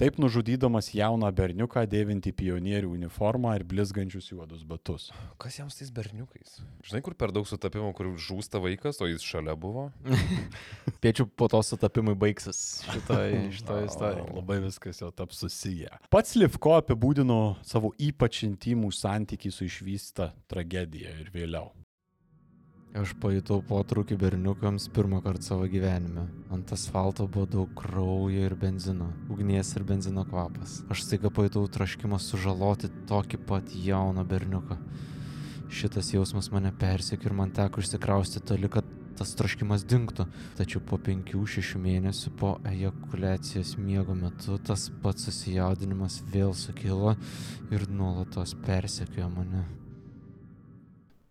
Taip 0.00 0.16
nužudydamas 0.18 0.88
jauną 0.96 1.30
berniuką 1.38 1.84
dėvinti 1.92 2.32
pionierių 2.34 2.90
uniformą 2.96 3.52
ir 3.60 3.64
blizgančius 3.70 4.32
juodus 4.32 4.64
batus. 4.66 5.10
Kas 5.38 5.60
jiems 5.60 5.78
tais 5.78 5.92
berniukais? 5.94 6.56
Žinai, 6.88 7.02
kur 7.06 7.14
per 7.14 7.30
daug 7.36 7.46
sutapimų, 7.46 7.92
kur 7.94 8.08
žūsta 8.18 8.58
vaikas, 8.64 8.98
o 8.98 9.06
jis 9.06 9.22
šalia 9.22 9.54
buvo? 9.54 9.86
Piečių 11.04 11.28
po 11.30 11.46
to 11.52 11.60
sutapimai 11.62 12.16
baigsis 12.18 12.80
šitoj, 12.88 13.36
šitoj 13.60 13.86
istorijoje. 13.92 14.32
Labai 14.40 14.58
viskas 14.64 15.04
jau 15.04 15.12
taps 15.14 15.44
susiję. 15.44 15.92
Pats 16.10 16.34
Livko 16.40 16.74
apibūdino 16.80 17.38
savo 17.62 17.92
ypač 17.94 18.42
intimų 18.48 18.90
santykį 18.96 19.54
su 19.54 19.70
išvysta 19.70 20.32
tragedija 20.50 21.14
ir 21.22 21.30
vėliau. 21.36 21.70
Aš 22.90 23.12
pajutau 23.22 23.60
potraukį 23.62 24.16
berniukams 24.18 24.88
pirmą 24.90 25.20
kartą 25.22 25.52
savo 25.52 25.68
gyvenime. 25.70 26.24
Ant 26.50 26.72
asfalto 26.74 27.28
buvo 27.30 27.46
daug 27.46 27.70
kraujo 27.78 28.42
ir 28.48 28.56
benzino, 28.58 29.12
ugnies 29.30 29.70
ir 29.78 29.84
benzino 29.86 30.24
kvapas. 30.26 30.80
Aš 30.90 31.04
staiga 31.06 31.30
pajutau 31.30 31.62
traškimą 31.70 32.18
sužaloti 32.18 32.90
tokį 33.06 33.38
pat 33.46 33.70
jauną 33.78 34.26
berniuką. 34.26 34.80
Šitas 35.70 36.10
jausmas 36.16 36.50
mane 36.50 36.74
persekė 36.74 37.30
ir 37.30 37.38
man 37.38 37.54
teko 37.54 37.78
išsikrausti 37.78 38.42
toli, 38.42 38.66
kad 38.66 38.88
tas 39.14 39.36
traškimas 39.38 39.86
dinktų. 39.86 40.26
Tačiau 40.58 40.82
po 40.82 40.98
penkių, 40.98 41.46
šešių 41.46 41.86
mėnesių 41.86 42.34
po 42.42 42.56
ejakulacijos 42.66 43.76
miego 43.78 44.18
metu 44.18 44.58
tas 44.66 44.90
pats 45.04 45.30
susijaudinimas 45.30 46.24
vėl 46.34 46.58
sukilo 46.58 47.14
ir 47.70 47.86
nuolatos 47.86 48.58
persekiojo 48.66 49.30
mane. 49.36 49.68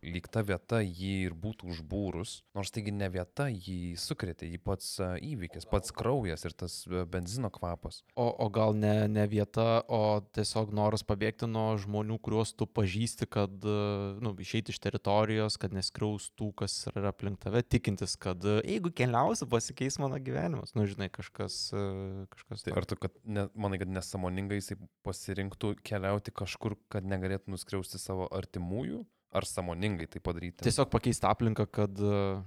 Lyg 0.05 0.27
ta 0.31 0.43
vieta 0.45 0.79
jį 0.83 1.13
ir 1.27 1.35
būtų 1.37 1.69
užbūrus, 1.73 2.39
nors 2.55 2.71
taigi 2.73 2.93
ne 2.95 3.09
vieta 3.11 3.49
jį 3.51 3.95
sukrėtė, 3.99 4.47
jį 4.49 4.59
pats 4.63 4.91
a, 5.03 5.11
įvykis, 5.23 5.67
pats 5.69 5.93
kraujas 5.95 6.45
ir 6.47 6.55
tas 6.57 6.81
a, 6.87 7.03
benzino 7.09 7.51
kvapas. 7.53 8.01
O, 8.15 8.27
o 8.29 8.49
gal 8.53 8.75
ne, 8.77 8.93
ne 9.11 9.25
vieta, 9.29 9.83
o 9.87 10.21
tiesiog 10.35 10.71
noras 10.75 11.03
pabėgti 11.07 11.49
nuo 11.49 11.73
žmonių, 11.81 12.19
kuriuos 12.23 12.53
tu 12.57 12.67
pažįsti, 12.69 13.29
kad, 13.31 13.59
e, 13.63 13.75
nu, 14.23 14.33
išeiti 14.39 14.73
iš 14.73 14.81
teritorijos, 14.83 15.59
kad 15.61 15.75
neskriaustų, 15.75 16.51
kas 16.63 16.77
yra 16.93 17.11
aplink 17.13 17.41
tave, 17.43 17.63
tikintis, 17.65 18.15
kad 18.19 18.43
e, 18.47 18.59
jeigu 18.75 18.93
keliausiu, 18.95 19.49
pasikeis 19.51 19.99
mano 20.01 20.19
gyvenimas. 20.23 20.75
Nu, 20.77 20.87
žinai, 20.89 21.11
kažkas, 21.13 21.61
e, 21.75 21.85
kažkas 22.35 22.67
Tai 22.67 22.75
ar 22.79 22.87
tu, 22.87 22.97
kad, 22.99 23.15
ne, 23.23 23.47
manai, 23.59 23.79
kad 23.81 23.91
nesąmoningai 23.91 24.59
jisai 24.59 24.79
pasirinktų 25.07 25.75
keliauti 25.85 26.33
kažkur, 26.35 26.75
kad 26.91 27.07
negalėtų 27.07 27.55
nuskriausti 27.55 28.01
savo 28.01 28.27
artimųjų? 28.35 29.03
Ar 29.31 29.45
sąmoningai 29.45 30.07
tai 30.09 30.19
padaryti? 30.25 30.63
Tiesiog 30.65 30.89
pakeisti 30.89 31.27
aplinką, 31.29 31.67
kad, 31.69 31.99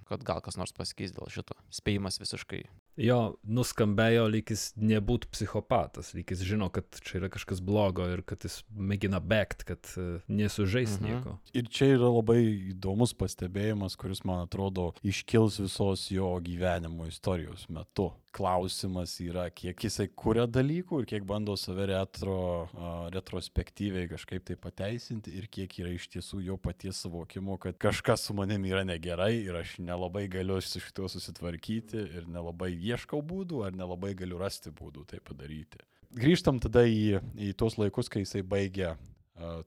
kad 0.09 0.25
gal 0.27 0.41
kas 0.43 0.57
nors 0.59 0.73
pasikeis 0.75 1.13
dėl 1.15 1.29
šito. 1.31 1.55
Spėjimas 1.71 2.19
visiškai. 2.19 2.65
Jo 2.99 3.37
nuskambėjo, 3.47 4.25
lyg 4.29 4.51
jis 4.51 4.65
nebūtų 4.77 5.31
psichopatas, 5.33 6.11
lyg 6.17 6.29
jis 6.35 6.43
žino, 6.45 6.67
kad 6.75 6.85
čia 7.07 7.21
yra 7.21 7.31
kažkas 7.33 7.63
blogo 7.65 8.05
ir 8.11 8.25
kad 8.27 8.43
jis 8.45 8.59
mėgina 8.75 9.21
bėgti, 9.23 9.65
kad 9.71 9.93
e, 9.97 10.09
nesužais 10.29 10.99
Mhm. 10.99 11.07
nieko. 11.07 11.37
Ir 11.55 11.71
čia 11.71 11.93
yra 11.95 12.11
labai 12.11 12.41
įdomus 12.75 13.15
pastebėjimas, 13.15 13.97
kuris, 13.97 14.25
man 14.29 14.43
atrodo, 14.49 14.91
iškils 15.07 15.61
visos 15.63 16.09
jo 16.11 16.35
gyvenimo 16.45 17.07
istorijos 17.09 17.69
metu. 17.71 18.11
Klausimas 18.33 19.13
yra, 19.21 19.45
kiek 19.53 19.85
jisai 19.85 20.07
kuria 20.09 20.47
dalykų 20.49 21.03
ir 21.03 21.09
kiek 21.11 21.25
bando 21.29 21.53
save 21.61 21.85
retro, 21.91 22.37
retrospektyviai 23.13 24.09
kažkaip 24.09 24.47
tai 24.49 24.57
pateisinti 24.57 25.35
ir 25.37 25.51
kiek 25.53 25.77
yra 25.83 25.93
iš 25.93 26.09
tiesų 26.15 26.41
jo 26.47 26.57
paties 26.57 27.03
suvokimo, 27.05 27.59
kad 27.61 27.77
kažkas 27.83 28.25
su 28.25 28.37
manimi 28.39 28.73
yra 28.73 28.87
negerai 28.89 29.35
ir 29.43 29.61
aš 29.61 29.77
nelabai 29.85 30.25
galiu 30.33 30.57
su 30.65 30.81
šituo 30.81 31.11
susitvarkyti 31.13 32.07
ir 32.21 32.29
nelabai 32.33 32.73
ieškau 32.73 33.21
būdų 33.21 33.67
ar 33.69 33.77
nelabai 33.77 34.15
galiu 34.17 34.41
rasti 34.41 34.73
būdų 34.73 35.05
tai 35.13 35.21
padaryti. 35.21 35.85
Grįžtam 36.13 36.59
tada 36.61 36.87
į, 36.89 37.21
į 37.37 37.53
tuos 37.57 37.77
laikus, 37.81 38.09
kai 38.13 38.25
jisai 38.25 38.43
baigė 38.45 38.95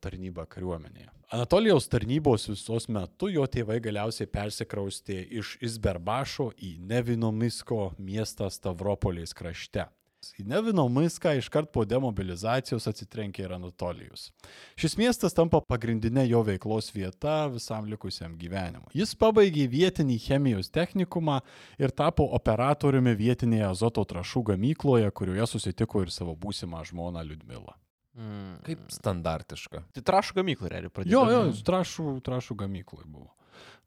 tarnybą 0.02 0.46
kariuomenėje. 0.50 1.10
Anatolijos 1.36 1.90
tarnybos 1.90 2.48
visos 2.52 2.88
metu 2.88 3.32
jo 3.34 3.46
tėvai 3.50 3.80
galiausiai 3.84 4.30
persikraustė 4.30 5.18
iš 5.42 5.56
Izberbašo 5.66 6.52
į 6.62 6.76
Nevinomisko 6.86 7.96
miestą 7.98 8.52
Stavropolės 8.54 9.34
krašte. 9.34 9.88
Į 10.42 10.46
Nevinomiską 10.50 11.36
iškart 11.38 11.70
po 11.74 11.84
demobilizacijos 11.86 12.88
atsitrenkė 12.90 13.44
ir 13.46 13.54
Anatolijus. 13.58 14.32
Šis 14.80 14.98
miestas 14.98 15.38
tampa 15.38 15.62
pagrindinė 15.62 16.26
jo 16.26 16.42
veiklos 16.48 16.90
vieta 16.96 17.46
visam 17.54 17.86
likusiam 17.90 18.34
gyvenimui. 18.40 18.90
Jis 18.98 19.14
pabaigė 19.22 19.68
vietinį 19.70 20.18
chemijos 20.26 20.72
technikumą 20.74 21.42
ir 21.78 21.94
tapo 21.94 22.26
operatoriumi 22.40 23.14
vietinėje 23.20 23.70
azoto 23.70 24.06
trašų 24.10 24.48
gamykloje, 24.52 25.12
kurioje 25.12 25.50
susitiko 25.54 26.06
ir 26.06 26.14
savo 26.14 26.34
būsimą 26.34 26.82
žmoną 26.90 27.26
Liudmilą. 27.30 27.78
Mm. 28.16 28.60
Kaip 28.64 28.84
standartiška. 28.96 29.82
Tai 29.96 30.04
trašų 30.10 30.38
gamyklą 30.40 30.72
realiai 30.72 30.94
pradėjo. 30.94 31.24
Jo, 31.28 31.32
jo, 31.34 31.58
trašų, 31.68 32.06
trašų 32.24 32.56
gamyklai 32.64 33.04
buvo. 33.04 33.34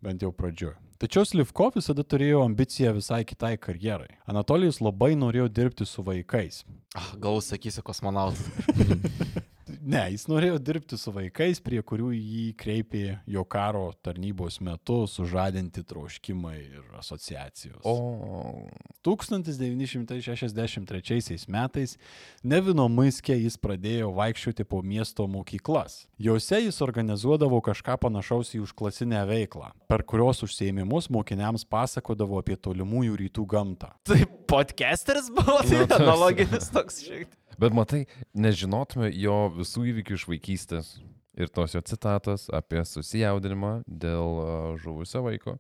Bent 0.05 0.23
jau 0.23 0.31
pradžioje. 0.35 0.77
Tačiau 0.99 1.27
Slivko 1.27 1.69
visada 1.75 2.03
turėjo 2.03 2.43
ambiciją 2.43 2.93
visai 2.97 3.21
kitai 3.27 3.53
karjerai. 3.59 4.19
Anatolijus 4.31 4.81
labai 4.83 5.13
norėjo 5.19 5.47
dirbti 5.51 5.87
su 5.87 6.03
vaikais. 6.07 6.65
Ah, 6.99 7.13
gal 7.23 7.39
sakysi 7.43 7.85
kosmonautas. 7.87 8.43
Ne, 9.89 10.03
jis 10.13 10.27
norėjo 10.29 10.59
dirbti 10.61 10.99
su 11.01 11.09
vaikais, 11.17 11.63
prie 11.65 11.79
kurių 11.81 12.11
jį 12.13 12.53
kreipė 12.61 13.25
jo 13.33 13.41
karo 13.49 13.87
tarnybos 14.05 14.61
metu 14.61 15.09
sužadinti 15.09 15.81
troškimai 15.89 16.61
ir 16.61 16.85
asociacijos. 16.99 17.81
O 17.89 18.69
1963 19.07 21.49
metais 21.49 21.97
Nevino 22.45 22.85
Maiskė 22.93 23.33
jis 23.39 23.57
pradėjo 23.57 24.13
vaikščioti 24.19 24.67
po 24.69 24.83
miesto 24.85 25.25
mokyklas. 25.25 26.05
Jose 26.21 26.61
jis 26.67 26.77
organizuodavo 26.85 27.57
kažką 27.65 27.97
panašaus 28.05 28.53
į 28.59 28.61
užklasinę 28.67 29.25
veiklą, 29.33 29.73
per 29.89 30.05
kurios 30.05 30.45
užsieimimus 30.45 31.09
mokiniams 31.09 31.65
pasakodavo 31.65 32.37
apie 32.45 32.61
tolimųjų 32.61 33.17
rytų 33.25 33.49
gamtą. 33.57 33.97
Tai 34.05 34.21
podcasteris 34.53 35.33
buvo, 35.33 35.65
tai 35.65 35.81
Nu, 35.81 35.89
analoginis 35.97 36.69
toks 36.77 37.01
šiek 37.09 37.33
tiek. 37.33 37.48
Bet 37.59 37.75
matai, 37.75 38.05
nežinotume 38.39 39.11
jo 39.19 39.39
visų 39.57 39.87
įvykių 39.93 40.19
iš 40.19 40.27
vaikystės 40.31 40.91
ir 41.39 41.51
tos 41.55 41.75
jo 41.75 41.83
citatos 41.87 42.49
apie 42.55 42.85
susijaudinimą 42.87 43.81
dėl 43.87 44.77
žuvusio 44.83 45.25
vaiko. 45.27 45.57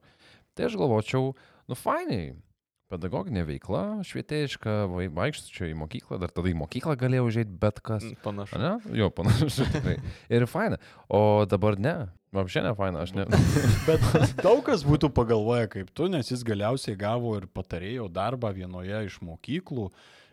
Tai 0.55 0.67
aš 0.69 0.77
galvočiau, 0.79 1.33
nu 1.71 1.77
fainai, 1.79 2.37
pedagoginė 2.91 3.43
veikla, 3.47 3.83
švietėjiška, 4.09 4.77
vai- 4.91 5.11
vaikščiočiau 5.13 5.69
į 5.71 5.77
mokyklą, 5.83 6.19
dar 6.23 6.33
tada 6.35 6.51
į 6.51 6.57
mokyklą 6.59 6.97
galėjau 6.99 7.27
užėti 7.29 7.59
bet 7.61 7.83
kas. 7.85 8.07
Panašu. 8.25 8.59
Ne? 8.63 8.73
Jo, 8.99 9.11
panašu 9.15 9.51
tikrai. 9.75 9.99
Ir 10.33 10.47
faina. 10.51 10.79
O 11.11 11.45
dabar 11.51 11.79
ne. 11.79 11.97
Vapšė 12.35 12.63
ne 12.67 12.75
faina, 12.77 13.03
aš 13.07 13.15
ne. 13.17 13.25
Bet 13.89 14.03
daug 14.47 14.61
kas 14.67 14.83
būtų 14.85 15.09
pagalvoję 15.17 15.69
kaip 15.73 15.93
tu, 15.97 16.09
nes 16.13 16.29
jis 16.29 16.43
galiausiai 16.45 16.97
gavo 17.01 17.37
ir 17.39 17.47
patarėjo 17.57 18.09
darbą 18.13 18.51
vienoje 18.57 19.05
iš 19.09 19.21
mokyklų 19.25 19.87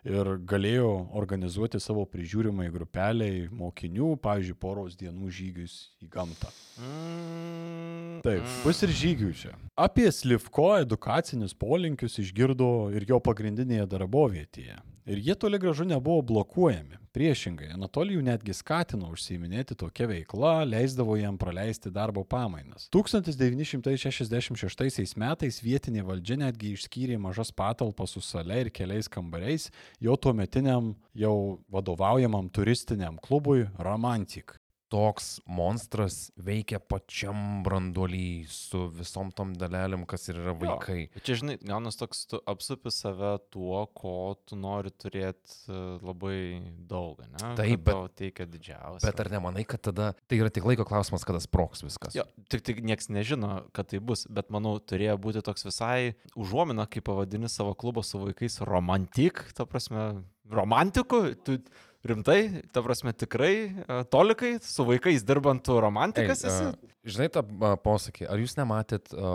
ir 0.05 0.29
galėjo 0.47 0.89
organizuoti 1.17 1.79
savo 1.81 2.05
prižiūrimai 2.09 2.69
grupeliai 2.74 3.45
mokinių, 3.50 4.13
pavyzdžiui, 4.24 4.57
poros 4.62 4.97
dienų 5.00 5.31
žygius 5.33 5.77
į 6.05 6.09
gamtą. 6.13 6.51
Mm, 6.79 8.19
Taip, 8.25 8.43
mm. 8.43 8.57
bus 8.65 8.83
ir 8.85 8.95
žygių 9.01 9.31
čia. 9.41 9.53
Apie 9.75 10.07
Slivko 10.13 10.75
edukacinius 10.83 11.57
polinkius 11.57 12.19
išgirdo 12.21 12.91
ir 12.95 13.07
jo 13.09 13.21
pagrindinėje 13.24 13.88
darbovietėje. 13.95 14.77
Ir 15.05 15.21
jie 15.21 15.35
toli 15.35 15.59
gražu 15.62 15.85
nebuvo 15.85 16.21
blokuojami. 16.25 16.97
Priešingai, 17.13 17.67
Anatolijų 17.77 18.24
netgi 18.25 18.53
skatino 18.57 19.13
užsiiminėti 19.13 19.77
tokia 19.77 20.09
veikla, 20.09 20.65
leisdavo 20.65 21.13
jam 21.15 21.38
praleisti 21.38 21.93
darbo 21.93 22.25
pamainas. 22.25 22.89
1966 22.91 25.15
metais 25.21 25.62
vietinė 25.63 26.03
valdžia 26.09 26.35
netgi 26.41 26.74
išskyrė 26.74 27.21
mažas 27.21 27.53
patalpas 27.53 28.17
su 28.17 28.21
sale 28.25 28.57
ir 28.65 28.74
keliais 28.74 29.05
kambariais 29.07 29.69
jo 30.01 30.17
tuometiniam 30.17 30.97
jau 31.13 31.62
vadovaujamam 31.71 32.50
turistiniam 32.50 33.17
klubui 33.21 33.69
Romantik. 33.77 34.64
Toks 34.93 35.39
monstras 35.49 36.29
veikia 36.37 36.77
pačiam 36.79 37.63
branduolį 37.65 38.45
su 38.53 38.83
visom 38.93 39.31
tom 39.33 39.55
dalelėm, 39.57 40.03
kas 40.05 40.27
ir 40.29 40.37
yra 40.43 40.53
vaikai. 40.53 41.07
Bet 41.15 41.25
Čia, 41.25 41.39
žinai, 41.41 41.55
gaunas 41.65 41.97
toks, 41.97 42.21
tu 42.29 42.37
apsupi 42.45 42.91
save 42.93 43.31
tuo, 43.49 43.79
ko 43.97 44.35
tu 44.45 44.55
nori 44.59 44.91
turėti 44.93 45.73
labai 46.05 46.37
daug, 46.85 47.17
ne? 47.33 47.55
Taip, 47.57 47.81
Kad 47.81 47.87
bet- 47.89 48.15
teikia 48.21 48.45
didžiausia. 48.45 49.01
Bet 49.09 49.23
ar 49.25 49.31
nemanai, 49.33 49.65
kad 49.65 49.81
tada 49.89 50.11
tai 50.29 50.37
yra 50.43 50.53
tik 50.53 50.69
laiko 50.69 50.85
klausimas, 50.85 51.25
kada 51.25 51.41
sproks 51.41 51.81
viskas? 51.81 52.13
Jo, 52.15 52.27
tik, 52.47 52.61
tik 52.69 52.83
niekas 52.85 53.09
nežino, 53.09 53.63
kad 53.73 53.89
tai 53.89 53.97
bus, 53.99 54.27
bet 54.29 54.53
manau, 54.53 54.77
turėjo 54.79 55.17
būti 55.17 55.41
toks 55.45 55.65
visai 55.65 56.13
užuomina, 56.37 56.85
kaip 56.85 57.09
pavadini 57.09 57.49
savo 57.49 57.73
klubą 57.73 58.05
su 58.05 58.21
vaikais 58.21 58.61
romantik, 58.69 59.41
ta 59.57 59.65
prasme, 59.65 60.21
romantiku, 60.45 61.33
tu 61.41 61.57
Rimtai, 62.05 62.39
ta 62.69 62.83
prasme 62.85 63.15
tikrai, 63.17 63.55
e, 63.81 64.00
tolikai, 64.13 64.55
su 64.62 64.85
vaikais 64.85 65.24
dirbant 65.25 65.71
romantikas 65.81 66.43
Ei, 66.43 66.51
esi? 66.51 66.67
a, 66.69 66.97
žinai 67.09 67.29
tą 67.33 67.41
a, 67.41 67.71
posakį, 67.81 68.27
ar 68.29 68.41
jūs 68.41 68.53
nematėt 68.59 69.13
a, 69.13 69.31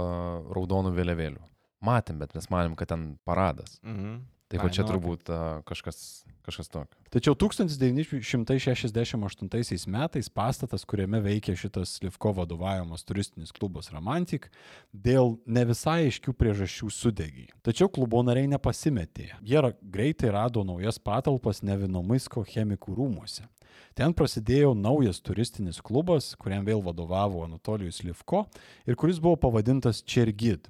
raudonų 0.55 0.93
vėliavėlių? 0.95 1.43
Matėm, 1.87 2.21
bet 2.21 2.37
mes 2.37 2.47
manėm, 2.53 2.77
kad 2.79 2.93
ten 2.93 3.09
paradas. 3.27 3.79
Mhm. 3.83 4.21
Tai 4.51 4.59
Ai, 4.59 4.67
va 4.67 4.71
čia 4.75 4.83
nu, 4.83 4.91
turbūt 4.91 5.31
a, 5.31 5.63
kažkas, 5.63 6.27
kažkas 6.43 6.67
tokio. 6.73 6.99
Tačiau 7.15 7.37
1968 7.39 9.87
metais 9.95 10.27
pastatas, 10.35 10.83
kuriame 10.91 11.21
veikia 11.23 11.55
šitas 11.55 12.03
Livko 12.03 12.33
vadovaujamas 12.35 13.07
turistinis 13.07 13.55
klubas 13.55 13.95
Romantik, 13.95 14.51
dėl 14.91 15.39
ne 15.47 15.63
visai 15.71 16.09
aiškių 16.09 16.35
priežasčių 16.35 16.91
sudegė. 16.91 17.47
Tačiau 17.63 17.87
klubo 17.95 18.27
nariai 18.27 18.51
nepasimetė. 18.51 19.39
Jie 19.47 19.63
greitai 19.87 20.35
rado 20.35 20.67
naujas 20.67 20.99
patalpas 20.99 21.63
Nevinomisko 21.63 22.43
chemikų 22.51 22.99
rūmuose. 22.99 23.47
Ten 23.95 24.11
prasidėjo 24.19 24.75
naujas 24.75 25.23
turistinis 25.23 25.79
klubas, 25.83 26.35
kuriam 26.39 26.67
vėl 26.67 26.83
vadovavo 26.83 27.45
Anatolijus 27.47 28.03
Livko 28.03 28.51
ir 28.83 28.99
kuris 28.99 29.23
buvo 29.23 29.39
pavadintas 29.47 30.03
Čergid. 30.03 30.67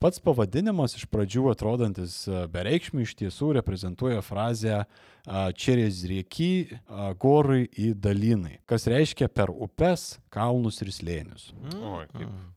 Pats 0.00 0.22
pavadinimas 0.24 0.94
iš 0.96 1.04
pradžių 1.12 1.50
atrodantis 1.52 2.22
e, 2.24 2.44
bereikšmiai 2.48 3.04
iš 3.04 3.12
tiesų 3.20 3.50
reprezentuoja 3.58 4.22
frazę 4.24 4.84
Čerės 5.60 5.98
rieky, 6.08 6.78
gorai 7.20 7.66
į 7.68 7.90
dalinai, 7.92 8.54
kas 8.64 8.88
reiškia 8.88 9.28
per 9.28 9.52
upes, 9.52 10.14
kalnus 10.32 10.80
ir 10.80 10.88
slėnius. 10.96 11.50
Oi, 11.76 12.06
kaip. 12.08 12.24
Mhm. 12.24 12.48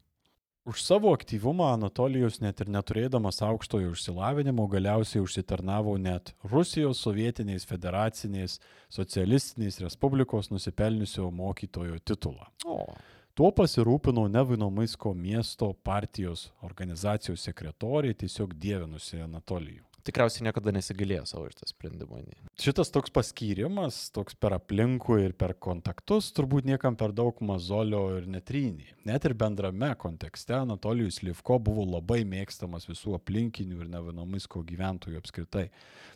Už 0.63 0.79
savo 0.79 1.11
aktyvumą 1.11 1.73
Anatolijus 1.75 2.37
net 2.39 2.61
ir 2.63 2.69
neturėdamas 2.71 3.41
aukštojo 3.43 3.89
išsilavinimo 3.91 4.63
galiausiai 4.71 5.19
užsitarnavo 5.19 5.97
net 5.99 6.31
Rusijos 6.47 7.01
sovietiniais 7.03 7.67
federaciniais 7.67 8.61
socialistiniais 8.87 9.81
respublikos 9.83 10.47
nusipelniusio 10.53 11.27
mokytojo 11.35 11.99
titulą. 12.07 12.47
O, 12.63 12.85
Tuo 13.33 13.49
pasirūpino 13.49 14.27
Nevinomaisko 14.29 15.15
miesto 15.17 15.71
partijos 15.87 16.51
organizacijos 16.67 17.41
sekretorė 17.47 18.11
tiesiog 18.13 18.53
dievinusi 18.61 19.23
Anatolijų. 19.25 19.81
Tikriausiai 20.07 20.47
niekada 20.47 20.73
nesigailėjo 20.75 21.25
savo 21.29 21.47
iš 21.49 21.57
tą 21.59 21.67
sprendimą. 21.69 22.21
nei. 22.23 22.37
Šitas 22.59 22.91
toks 22.93 23.13
paskyrimas, 23.13 24.09
toks 24.15 24.35
per 24.35 24.55
aplinkų 24.57 25.19
ir 25.23 25.33
per 25.39 25.55
kontaktus, 25.55 26.31
turbūt 26.35 26.67
niekam 26.67 26.97
per 26.99 27.13
daug 27.15 27.39
mazolio 27.41 28.03
ir 28.17 28.27
netrynė. 28.27 28.93
Net 29.07 29.25
ir 29.25 29.33
bendrame 29.33 29.93
kontekste 29.99 30.55
Anatolijus 30.59 31.21
Livko 31.23 31.59
buvo 31.59 31.85
labai 31.87 32.23
mėgstamas 32.27 32.87
visų 32.89 33.17
aplinkinių 33.19 33.81
ir 33.83 33.91
nevinomaisko 33.91 34.63
gyventojų 34.67 35.19
apskritai. 35.21 35.67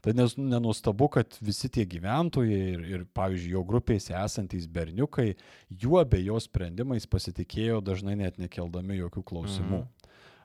Tai 0.02 0.14
nes 0.14 0.38
nenustabu, 0.38 1.10
kad 1.12 1.40
visi 1.42 1.70
tie 1.74 1.88
gyventojai 1.90 2.62
ir, 2.76 2.86
ir 2.88 3.06
pavyzdžiui, 3.18 3.56
jo 3.56 3.64
grupėse 3.68 4.16
esantys 4.18 4.68
berniukai, 4.68 5.34
juo 5.70 6.04
bei 6.06 6.28
jo 6.28 6.40
sprendimais 6.44 7.08
pasitikėjo 7.10 7.82
dažnai 7.86 8.18
net 8.20 8.38
nekeldami 8.42 9.00
jokių 9.02 9.24
klausimų. 9.32 9.84
Mhm. 9.84 9.97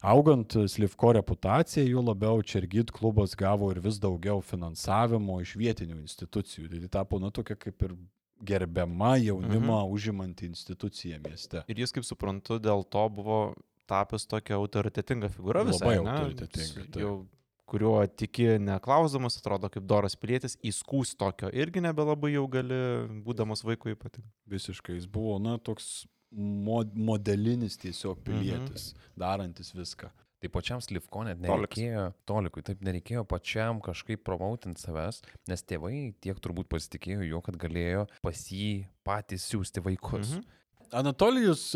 Augant 0.03 0.57
Slivko 0.69 1.13
reputacijai, 1.15 1.87
juo 1.87 2.03
labiau 2.03 2.43
Čergit 2.43 2.91
klubas 2.91 3.37
gavo 3.39 3.71
ir 3.71 3.79
vis 3.85 4.01
daugiau 4.03 4.41
finansavimo 4.43 5.39
iš 5.45 5.55
vietinių 5.61 6.01
institucijų. 6.01 6.67
Tai 6.73 6.91
tapo, 6.99 7.21
nu, 7.23 7.31
tokia 7.31 7.55
kaip 7.55 7.87
ir 7.87 7.95
gerbiama 8.43 9.15
jaunimą 9.23 9.85
mhm. 9.85 9.93
užimanti 9.95 10.49
institucija 10.51 11.21
mieste. 11.23 11.63
Ir 11.71 11.85
jis, 11.85 11.95
kaip 11.95 12.07
suprantu, 12.07 12.59
dėl 12.59 12.83
to 12.91 13.05
buvo 13.15 13.39
tapęs 13.91 14.27
tokia 14.27 14.59
autoritetinga 14.59 15.31
figūra 15.31 15.63
visai. 15.69 15.95
Labai 15.95 16.17
autoritetinga, 16.17 16.87
taip. 16.89 16.99
Jau, 17.05 17.15
kuriuo 17.73 17.95
tiki 18.19 18.57
neklausdamas, 18.61 19.39
atrodo 19.39 19.71
kaip 19.73 19.87
doras 19.89 20.19
pilietis, 20.19 20.59
įskūs 20.67 21.15
tokio 21.21 21.49
irgi 21.55 21.85
nebelabai 21.85 22.35
jau 22.35 22.45
gali, 22.51 22.81
būdamas 23.25 23.63
vaikui 23.65 23.95
ypatingai. 23.95 24.35
Visiškai 24.51 24.99
jis 24.99 25.07
buvo, 25.09 25.39
na, 25.43 25.57
toks 25.63 26.03
mo 26.33 26.83
modelinis 26.95 27.79
tiesiog 27.81 28.23
pilietis, 28.27 28.93
mhm. 28.93 29.15
darantis 29.21 29.73
viską. 29.77 30.11
Tai 30.43 30.51
pačiam 30.51 30.81
Slivko 30.83 31.23
net 31.23 31.39
nereikėjo, 31.39 32.09
tolikui, 32.27 32.65
taip 32.67 32.81
nereikėjo 32.83 33.23
pačiam 33.31 33.79
kažkaip 33.85 34.25
promautinti 34.27 34.83
savęs, 34.83 35.21
nes 35.47 35.63
tėvai 35.63 36.17
tiek 36.25 36.41
turbūt 36.43 36.67
pasitikėjo 36.73 37.29
jo, 37.29 37.43
kad 37.47 37.59
galėjo 37.63 38.09
pas 38.25 38.41
jį 38.51 38.89
patys 39.07 39.47
siūsti 39.53 39.85
vaikus. 39.87 40.35
Mhm. 40.35 40.59
Anatolijus 40.93 41.71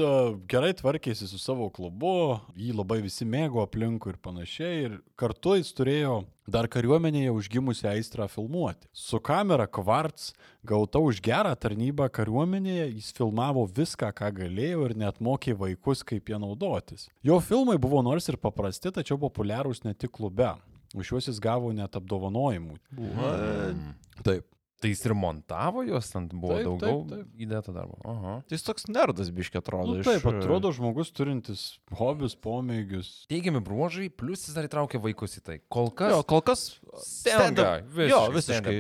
gerai 0.44 0.74
tvarkėsi 0.76 1.24
su 1.30 1.38
savo 1.40 1.70
klubu, 1.72 2.36
jį 2.52 2.74
labai 2.76 2.98
visi 3.00 3.24
mėgo 3.24 3.62
aplinkui 3.64 4.12
ir 4.12 4.18
panašiai, 4.20 4.80
ir 4.84 4.96
kartu 5.16 5.54
jis 5.56 5.70
turėjo 5.72 6.18
dar 6.52 6.68
kariuomenėje 6.68 7.32
užgimusią 7.32 7.94
aistrą 7.94 8.26
filmuoti. 8.28 8.90
Su 8.92 9.16
kamera 9.24 9.64
Kvarts, 9.66 10.34
gauta 10.68 11.00
už 11.00 11.22
gerą 11.24 11.54
tarnybą 11.56 12.10
kariuomenėje, 12.12 12.90
jis 12.98 13.08
filmavo 13.16 13.64
viską, 13.78 14.10
ką 14.18 14.28
galėjo 14.36 14.84
ir 14.90 14.96
net 15.00 15.22
mokė 15.24 15.56
vaikus, 15.62 16.04
kaip 16.04 16.28
jie 16.28 16.40
naudotis. 16.42 17.08
Jo 17.24 17.40
filmai 17.40 17.78
buvo 17.80 18.02
nors 18.04 18.28
ir 18.28 18.36
paprasti, 18.36 18.92
tačiau 18.92 19.16
populiarūs 19.22 19.80
ne 19.88 19.94
tik 19.96 20.12
klube. 20.18 20.52
Už 20.92 21.14
juos 21.14 21.30
jis 21.32 21.40
gavo 21.42 21.72
net 21.72 21.96
apdovanojimų. 21.96 22.76
Mm. 22.92 23.96
Taip. 24.20 24.44
Tai 24.76 24.90
jis 24.92 25.00
ir 25.08 25.14
montavo 25.16 25.80
juos, 25.88 26.10
ant 26.18 26.34
buvo 26.36 26.52
Taip, 26.58 26.66
taip, 26.66 26.80
taip, 26.80 26.90
daugiau 26.90 27.06
taip. 27.08 27.28
įdėta 27.46 27.72
darbo. 27.72 27.96
Aha. 28.04 28.34
Tai 28.44 28.58
jis 28.58 28.64
toks 28.66 28.84
nerdas 28.92 29.30
biškiai 29.32 29.62
atrodo. 29.62 29.94
Nu, 29.94 30.02
iš- 30.02 30.10
taip, 30.10 30.26
atrodo 30.28 30.68
žmogus 30.76 31.08
turintis 31.16 31.62
hobius, 31.96 32.36
pomėgius. 32.36 33.24
Teigiami 33.32 33.62
bruožai, 33.64 34.10
plus 34.12 34.44
jis 34.44 34.52
dar 34.58 34.68
įtraukė 34.68 35.00
vaikus 35.00 35.38
į 35.40 35.42
tai. 35.48 35.58
Kol 35.72 35.88
kas. 35.96 36.12
Jo, 36.12 36.20
kol 36.28 36.44
kas 36.44 36.66
visiškai 36.84 38.10
Jo, 38.12 38.20
visiškai. 38.36 38.76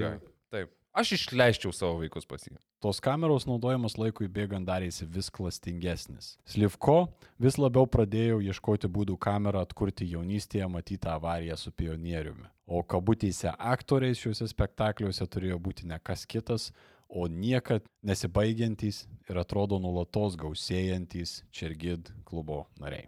Taip. 0.52 0.75
Aš 0.96 1.10
išleiščiau 1.12 1.74
savo 1.76 1.98
vaikus 2.00 2.24
pas 2.24 2.40
jį. 2.40 2.54
Tos 2.80 3.02
kameros 3.04 3.44
naudojimas 3.44 3.98
laikui 4.00 4.30
bėgant 4.32 4.64
darėsi 4.64 5.04
vis 5.04 5.28
klastingesnis. 5.28 6.30
Slivko 6.48 7.10
vis 7.36 7.58
labiau 7.60 7.84
pradėjo 7.84 8.38
ieškoti 8.40 8.88
būdų 8.88 9.18
kamerą 9.20 9.60
atkurti 9.66 10.08
jaunystėje 10.08 10.64
matytą 10.72 11.18
avariją 11.18 11.58
su 11.60 11.72
pionieriumi. 11.76 12.48
O 12.64 12.80
kabutėse 12.80 13.52
aktoriais 13.52 14.22
šiuose 14.22 14.48
spektakliuose 14.48 15.28
turėjo 15.28 15.60
būti 15.68 15.84
ne 15.90 16.00
kas 16.00 16.24
kitas, 16.24 16.70
o 17.12 17.28
niekad 17.28 17.84
nesibaigiantys 18.00 19.04
ir 19.28 19.42
atrodo 19.44 19.76
nulatos 19.78 20.40
gausėjantys 20.40 21.42
Čergid 21.52 22.08
klubo 22.24 22.64
nariai. 22.80 23.04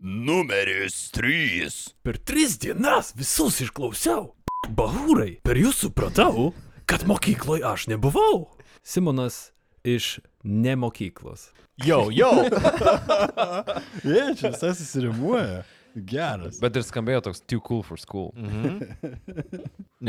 Numeris 0.00 1.10
3. 1.10 1.94
Per 2.02 2.18
tris 2.22 2.52
dienas 2.62 3.10
visus 3.18 3.56
išklausiau. 3.64 4.28
Bahūrai, 4.70 5.40
per 5.42 5.58
jūs 5.58 5.80
supratau, 5.82 6.52
kad 6.86 7.02
mokykloje 7.10 7.64
aš 7.66 7.88
nebuvau. 7.90 8.44
Simonas 8.86 9.50
iš 9.82 10.20
nemokyklos. 10.46 11.48
Jau, 11.82 12.12
jau. 12.14 12.30
Jie, 14.06 14.22
čia 14.38 14.52
visas 14.54 14.84
įsirimuoja. 14.86 15.64
Geras. 16.06 16.58
Bet 16.62 16.76
ir 16.78 16.84
skambėjo 16.86 17.24
toks 17.28 17.42
too 17.46 17.62
cool 17.64 17.82
for 17.86 18.00
school. 18.00 18.30
Mhm. 18.36 18.82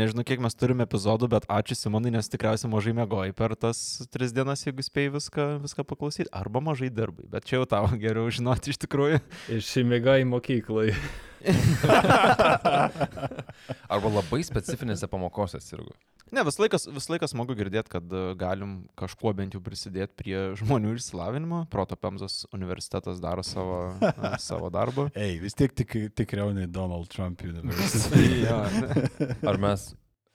Nežinau, 0.00 0.22
kiek 0.26 0.38
mes 0.42 0.54
turime 0.54 0.84
epizodų, 0.86 1.26
bet 1.32 1.48
ačiū 1.50 1.74
Simonai, 1.74 2.12
nes 2.14 2.30
tikriausiai 2.30 2.70
mažai 2.70 2.94
mėgoji 2.94 3.34
per 3.34 3.56
tas 3.58 3.80
tris 4.14 4.30
dienas, 4.34 4.62
jeigu 4.62 4.84
spėjai 4.86 5.14
viską, 5.16 5.46
viską 5.64 5.86
paklausyti, 5.88 6.30
arba 6.30 6.62
mažai 6.62 6.92
dirbai. 6.94 7.26
Bet 7.32 7.48
čia 7.50 7.58
jau 7.58 7.66
tau 7.72 7.90
geriau 7.98 8.30
žinoti 8.30 8.70
iš 8.70 8.78
tikrųjų. 8.86 9.18
Išimigai 9.58 10.22
mokykloje. 10.30 10.94
Arba 13.92 14.08
labai 14.12 14.42
specifinėse 14.46 15.08
pamokose 15.10 15.60
sirgo. 15.64 15.94
Ne, 16.30 16.44
vis 16.46 16.60
laikas, 16.60 16.84
vis 16.94 17.08
laikas 17.10 17.32
smagu 17.34 17.56
girdėti, 17.58 17.90
kad 17.90 18.12
e, 18.14 18.20
galim 18.38 18.76
kažkuo 18.98 19.32
bent 19.34 19.56
jau 19.56 19.60
prisidėti 19.64 20.14
prie 20.18 20.42
žmonių 20.60 20.92
išsilavinimo. 20.94 21.64
Proto 21.72 21.96
Pemzos 21.98 22.44
universitetas 22.54 23.18
daro 23.22 23.42
savo, 23.46 23.80
e, 23.98 24.30
savo 24.48 24.70
darbą. 24.70 25.08
Ei, 25.18 25.40
vis 25.42 25.58
tiek 25.58 25.74
tik, 25.74 25.96
tikriau 26.18 26.52
nei 26.54 26.70
Donald 26.70 27.10
Trump 27.10 27.42
universitetas. 27.46 28.10
Jo, 28.40 28.60
ne. 28.70 29.34
Ar 29.48 29.58
mes, 29.60 29.88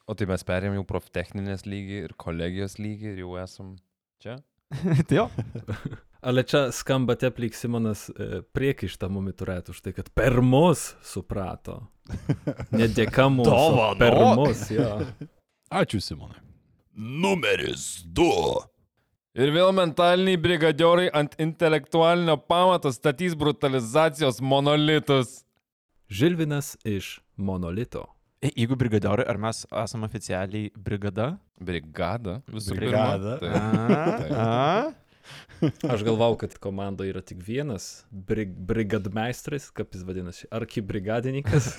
o 0.05 0.13
tai 0.17 0.27
mes 0.29 0.43
perėmėm 0.45 0.81
jau 0.81 0.87
proftechninės 0.89 1.63
lygį 1.69 2.01
ir 2.09 2.13
kolegijos 2.19 2.75
lygį 2.81 3.13
ir 3.13 3.23
jau 3.23 3.31
esam 3.39 3.75
čia? 4.23 4.35
tai 5.07 5.21
jo. 5.21 5.29
Ale 6.25 6.41
čia 6.43 6.71
skamba 6.73 7.13
taip, 7.21 7.37
lyg 7.37 7.53
Simonas 7.53 8.07
e, 8.09 8.41
priekaištą 8.55 9.09
mumi 9.13 9.33
turėtų 9.37 9.75
už 9.75 9.81
tai, 9.85 9.91
kad 9.93 10.07
per 10.17 10.39
mus 10.41 10.95
suprato. 11.05 11.83
Nedėka 12.79 13.27
mums. 13.29 13.49
o 13.49 13.93
Dovanok. 13.93 13.99
Per 14.01 14.17
mus, 14.39 14.63
jo. 14.73 14.89
Ačiū, 15.69 16.01
Simonai. 16.01 16.41
Numeris 16.95 18.01
2. 18.17 18.65
Ir 19.35 19.51
vėl 19.51 19.69
mentaliniai 19.75 20.39
brigadiorai 20.39 21.09
ant 21.11 21.33
intelektualinio 21.43 22.37
pamato 22.47 22.89
statys 22.95 23.35
brutalizacijos 23.35 24.39
monolitus. 24.41 25.41
Žilvinas 26.07 26.77
iš 26.87 27.17
monolito. 27.35 28.05
E, 28.41 28.49
Jeigu 28.55 28.77
brigadiorai, 28.79 29.25
ar 29.27 29.37
mes 29.41 29.65
esame 29.83 30.07
oficialiai 30.07 30.69
brigada? 30.77 31.35
Brigada 31.59 32.39
visų 32.51 32.77
Brigada. 32.79 33.37
pirma. 33.41 33.59
Taip. 34.21 34.31
A, 34.31 34.45
a, 34.45 35.04
Aš 35.89 36.03
galvau, 36.07 36.33
kad 36.39 36.53
komandoje 36.61 37.13
yra 37.13 37.21
tik 37.25 37.39
vienas 37.45 38.05
brig 38.11 38.51
brigadmeistras, 38.69 39.69
kaip 39.75 39.93
jis 39.95 40.03
vadinasi, 40.07 40.47
arkibrigadininkas. 40.53 41.71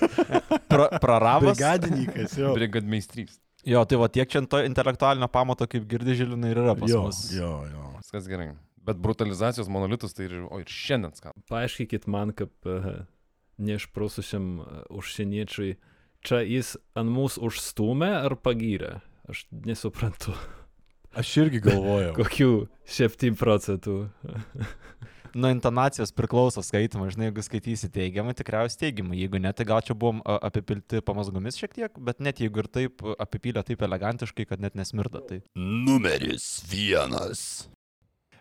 Pra, 0.70 0.88
praravas. 1.02 1.56
Brigadininkas, 1.56 2.37
jo. 2.40 2.54
Brigadmeistrys. 2.56 3.38
Jo, 3.66 3.82
tai 3.88 3.98
va 3.98 4.06
tiek 4.12 4.30
čia 4.30 4.44
to 4.46 4.61
intelektualinio 4.62 5.26
pamato, 5.32 5.66
kaip 5.70 5.87
girdi 5.90 6.14
žilinai 6.18 6.52
ir 6.54 6.61
yra 6.62 6.74
pas 6.78 6.90
Jo, 6.90 7.02
mus. 7.09 7.24
jo, 7.35 7.50
jo. 7.72 7.87
Viskas 7.98 8.28
gerai. 8.30 8.52
Bet 8.87 9.00
brutalizacijos 9.02 9.66
monolitus 9.72 10.14
tai 10.14 10.28
ir, 10.28 10.37
o 10.46 10.61
ir 10.62 10.68
šiandien 10.70 11.16
skamba. 11.18 11.42
Paaiškinkit 11.50 12.06
man, 12.06 12.30
kaip 12.38 12.68
uh, 12.70 13.00
neišprususiam 13.59 14.61
užsieniečiui, 14.94 15.72
čia 16.26 16.40
jis 16.46 16.76
ant 16.98 17.11
mūsų 17.11 17.42
užstumė 17.48 18.12
ar 18.28 18.37
pagyrė? 18.38 19.00
Aš 19.26 19.46
nesuprantu. 19.66 20.37
Aš 21.16 21.33
irgi 21.44 21.62
galvojau. 21.64 22.14
Kokių 22.20 22.50
7 22.96 23.37
procentų. 23.40 24.00
Nuo 25.37 25.50
intonacijos 25.52 26.14
priklauso 26.16 26.62
skaitimas, 26.64 27.12
žinai, 27.12 27.26
jeigu 27.29 27.42
skaitysi 27.44 27.90
teigiamai, 27.92 28.33
tikriausiai 28.37 28.87
teigiamai, 28.87 29.18
jeigu 29.20 29.40
ne, 29.42 29.52
tai 29.52 29.66
gal 29.68 29.83
čia 29.85 29.92
buvom 29.92 30.22
a, 30.24 30.38
apipilti 30.48 31.02
pamazgomis 31.05 31.59
šiek 31.61 31.74
tiek, 31.76 31.98
bet 32.09 32.22
net 32.24 32.40
jeigu 32.40 32.62
ir 32.62 32.70
taip 32.72 33.05
a, 33.05 33.18
apipylę 33.26 33.61
taip 33.68 33.85
elegantiškai, 33.85 34.48
kad 34.48 34.64
net 34.64 34.79
nesmirda, 34.81 35.20
tai 35.29 35.42
Numeris 35.61 36.48
vienas. 36.70 37.66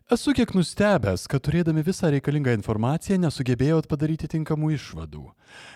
Esu 0.06 0.36
kiek 0.38 0.52
nustebęs, 0.54 1.24
kad 1.26 1.42
turėdami 1.42 1.82
visą 1.82 2.12
reikalingą 2.14 2.52
informaciją 2.54 3.16
nesugebėjot 3.24 3.88
padaryti 3.90 4.28
tinkamų 4.30 4.76
išvadų. 4.76 5.24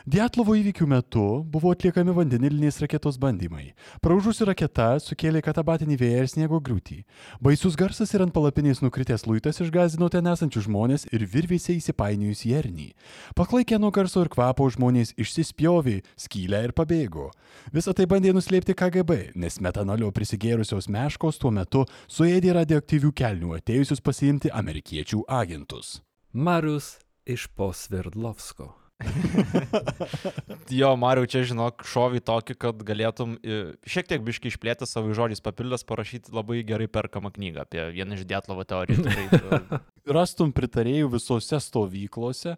Dietlovo 0.05 0.53
įvykių 0.53 0.85
metu 0.85 1.23
buvo 1.49 1.71
atliekami 1.73 2.13
vandenilinės 2.13 2.77
raketos 2.83 3.17
bandymai. 3.17 3.71
Praužusi 4.05 4.45
raketa 4.45 4.91
sukėlė 5.01 5.41
katabatinį 5.41 5.97
vėją 5.97 6.19
ir 6.21 6.29
sniego 6.29 6.59
griūtį. 6.61 6.99
Baisus 7.41 7.73
garsas 7.79 8.13
ir 8.13 8.21
ant 8.21 8.33
palapinės 8.35 8.83
nukritęs 8.85 9.25
luitas 9.25 9.63
išgazino 9.65 10.11
ten 10.13 10.29
esančius 10.29 10.67
žmonės 10.67 11.07
ir 11.09 11.25
virvėse 11.25 11.73
įsipainiojus 11.79 12.45
jernį. 12.51 12.91
Paklaikę 13.33 13.81
nuo 13.81 13.89
garso 13.89 14.21
ir 14.21 14.29
kvapo 14.29 14.69
žmonės 14.69 15.15
išsispjovė, 15.17 16.03
skylę 16.21 16.61
ir 16.67 16.75
pabėgo. 16.77 17.31
Visą 17.73 17.95
tai 17.97 18.05
bandė 18.05 18.35
nuslėpti 18.37 18.77
KGB, 18.77 19.33
nes 19.33 19.57
metanolio 19.57 20.13
prisigėrusios 20.13 20.85
meškos 20.85 21.41
tuo 21.41 21.49
metu 21.49 21.85
suėdė 22.05 22.53
radioaktyvių 22.61 23.13
kelnių 23.17 23.57
atėjusius 23.57 24.05
pasiimti 24.19 24.49
amerikiečių 24.51 25.21
agentus. 25.32 26.01
Marius 26.36 26.97
iš 27.23 27.45
Posverdlovsko. 27.55 28.65
jo, 30.79 30.89
Mariu, 30.99 31.23
čia 31.23 31.45
žinok, 31.47 31.86
šovį 31.88 32.19
tokį, 32.27 32.55
kad 32.60 32.84
galėtum 32.84 33.38
i, 33.39 33.62
šiek 33.88 34.10
tiek 34.12 34.25
biški 34.27 34.51
išplėtę 34.51 34.84
savo 34.91 35.15
žodžiais 35.15 35.39
papildęs 35.39 35.88
parašyti 35.88 36.36
labai 36.36 36.65
gerai 36.67 36.89
perkamą 36.91 37.32
knygą 37.32 37.63
apie 37.63 37.86
vieną 37.95 38.19
iš 38.19 38.27
Dietlovo 38.27 38.67
teorijų. 38.67 39.08
Tikrai, 39.08 39.79
Rastum 40.19 40.51
pritarėjų 40.51 41.13
visose 41.15 41.62
stovyklose. 41.63 42.58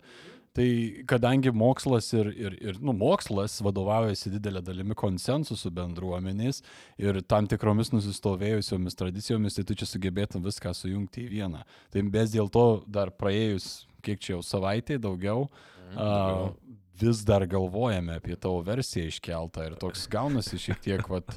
Tai 0.52 0.68
kadangi 1.08 1.52
mokslas 1.56 2.10
ir, 2.12 2.28
ir, 2.36 2.56
ir 2.60 2.80
nu, 2.84 2.92
mokslas 2.98 3.54
vadovaujasi 3.64 4.34
didelė 4.34 4.60
dalimi 4.68 4.98
konsensusų 5.00 5.72
bendruomenės 5.78 6.60
ir 7.00 7.22
tam 7.24 7.48
tikromis 7.48 7.94
nusistovėjusiomis 7.94 9.00
tradicijomis, 9.00 9.56
tai 9.56 9.64
tu 9.70 9.78
čia 9.80 9.88
sugebėtum 9.88 10.44
viską 10.44 10.74
sujungti 10.76 11.24
į 11.24 11.30
vieną. 11.38 11.64
Tai 11.94 12.04
mes 12.10 12.36
dėl 12.36 12.52
to 12.52 12.66
dar 12.84 13.14
praėjus, 13.16 13.86
kiek 14.04 14.20
čia 14.20 14.34
jau 14.34 14.42
savaitė, 14.44 15.00
daugiau, 15.00 15.48
a, 15.96 16.52
vis 17.00 17.24
dar 17.28 17.48
galvojame 17.48 18.20
apie 18.20 18.36
tavo 18.36 18.60
versiją 18.68 19.08
iškeltą 19.08 19.70
ir 19.70 19.80
toks 19.80 20.04
gaunasi 20.12 20.60
šiek 20.60 20.84
tiek, 20.84 21.08
vat, 21.16 21.32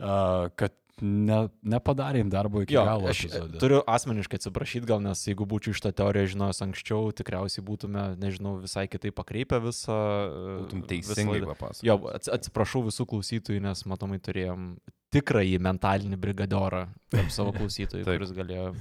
a, 0.00 0.48
kad 0.56 0.72
ne, 1.02 1.38
nepadarėm 1.62 2.30
darbo 2.32 2.62
iki 2.64 2.74
Jo, 2.74 2.84
galo. 2.88 3.08
aš 3.10 3.24
epizode. 3.28 3.58
turiu 3.62 3.80
asmeniškai 3.86 4.38
atsiprašyti, 4.40 4.86
gal 4.88 5.00
nes 5.04 5.20
jeigu 5.28 5.44
būčiau 5.48 5.76
šitą 5.76 5.92
teoriją 5.92 6.30
žinojęs 6.34 6.62
anksčiau, 6.66 7.12
tikriausiai 7.16 7.64
būtume, 7.66 8.04
nežinau, 8.22 8.56
visai 8.64 8.86
kitaip 8.88 9.14
pakreipę 9.18 9.60
visą... 9.64 9.96
e, 9.96 10.58
Būtum 10.64 10.84
teisingai 10.88 11.42
papasakojęs. 11.44 11.84
Jo, 11.86 11.98
ats- 12.16 12.32
atsiprašau 12.38 12.84
visų 12.88 13.06
klausytojų, 13.12 13.60
nes 13.68 13.84
matomai 13.90 14.18
turėjom 14.24 14.76
tikrąjį 15.14 15.58
mentalinį 15.62 16.16
brigadorą 16.20 16.86
tarp 17.14 17.30
savo 17.30 17.52
klausytojų, 17.58 18.04
kuris 18.08 18.32
galėjo... 18.36 18.72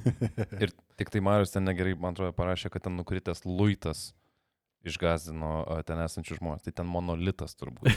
Ir 0.60 0.72
tik 1.00 1.12
tai 1.14 1.22
Marius 1.24 1.52
ten 1.54 1.68
negerai, 1.68 1.94
man 2.00 2.16
atrodo, 2.16 2.34
parašė, 2.36 2.72
kad 2.74 2.88
ten 2.88 2.96
nukritęs 3.00 3.44
luitas 3.46 4.14
išgazdino 4.90 5.52
ten 5.88 6.00
esančius 6.04 6.40
žmonės. 6.40 6.66
Tai 6.66 6.74
ten 6.82 6.88
monolitas 6.90 7.56
turbūt. 7.60 7.90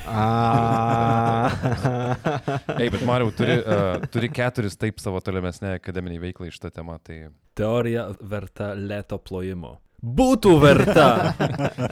Ei, 2.79 2.89
bet 2.93 3.03
Mariu, 3.09 3.33
turi, 3.37 3.59
uh, 3.61 4.07
turi 4.13 4.29
keturis 4.33 4.79
taip 4.81 5.01
savo 5.03 5.21
tolimesnė 5.25 5.77
akademiniai 5.79 6.23
veiklai 6.29 6.51
šitą 6.55 6.69
temą. 6.81 6.99
Tai 7.05 7.17
Teorija 7.59 8.09
verta 8.21 8.73
lėto 8.79 9.19
plojimo. 9.23 9.77
Būtų 9.99 10.53
verta, 10.63 11.35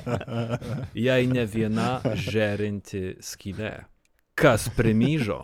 jei 1.07 1.27
ne 1.27 1.43
viena 1.51 1.99
žerinti 2.15 3.17
skylė. 3.19 3.73
Kas 4.39 4.69
primyžo? 4.77 5.41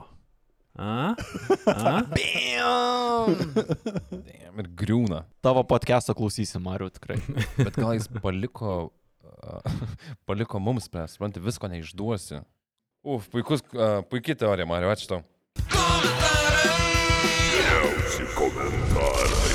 A? 0.79 1.17
A? 1.67 2.05
Damn, 4.15 4.63
ir 4.63 4.71
griūna. 4.79 5.25
Tavo 5.43 5.67
podcast'o 5.67 6.15
klausysi, 6.15 6.63
Mariu, 6.63 6.87
tikrai. 6.95 7.19
Bet 7.59 7.75
gal 7.75 7.97
jis 7.99 8.07
paliko, 8.23 8.93
paliko 10.29 10.57
mums 10.63 10.85
spręs, 10.89 11.11
supranti, 11.17 11.43
visko 11.43 11.67
neišduosi. 11.73 12.37
Uf, 13.03 13.27
puikus, 13.33 13.61
uh, 13.75 14.05
puikiai 14.07 14.39
teorija, 14.39 14.67
Mariu, 14.69 14.89
ačiū 14.93 15.07
tau. 15.11 15.21
Geriausi 17.53 18.25
komentarai. 18.39 19.51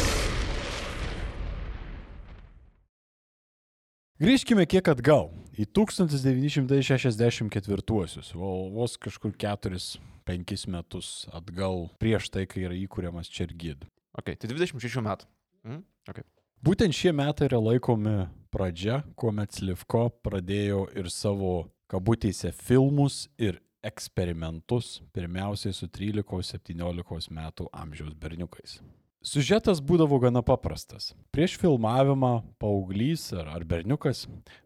Grįžkime 4.18 4.66
kiek 4.66 4.82
atgal 4.90 5.30
į 5.54 5.70
1964-uosius, 5.78 8.34
o 8.34 8.74
vos 8.74 8.98
kažkur 8.98 9.38
4-5 9.38 10.66
metus 10.74 11.30
atgal 11.30 11.94
prieš 12.02 12.34
tai, 12.34 12.50
kai 12.50 12.66
yra 12.66 12.74
įkūriamas 12.78 13.30
Čergid. 13.30 13.86
Ok, 14.18 14.34
tai 14.34 14.50
26 14.50 15.06
metų. 15.06 15.30
Mm? 15.70 15.86
Okay. 16.10 16.26
Būtent 16.66 16.96
šie 16.96 17.12
metai 17.14 17.46
yra 17.52 17.60
laikomi 17.62 18.28
pradžia, 18.50 19.04
kuomet 19.16 19.54
Slivko 19.54 20.08
pradėjo 20.26 20.88
ir 20.98 21.10
savo 21.14 21.68
kabutėse 21.92 22.50
filmus 22.52 23.28
ir 23.38 23.60
eksperimentus, 23.86 24.98
pirmiausiai 25.14 25.76
su 25.78 25.86
13-17 25.86 27.30
metų 27.38 27.70
amžiaus 27.72 28.16
berniukais. 28.18 28.80
Siužetas 29.28 29.82
būdavo 29.84 30.22
gana 30.24 30.40
paprastas. 30.46 31.10
Prieš 31.36 31.58
filmavimą 31.60 32.46
paauglys 32.62 33.26
ar, 33.36 33.50
ar 33.58 33.64
berniukas 33.68 34.22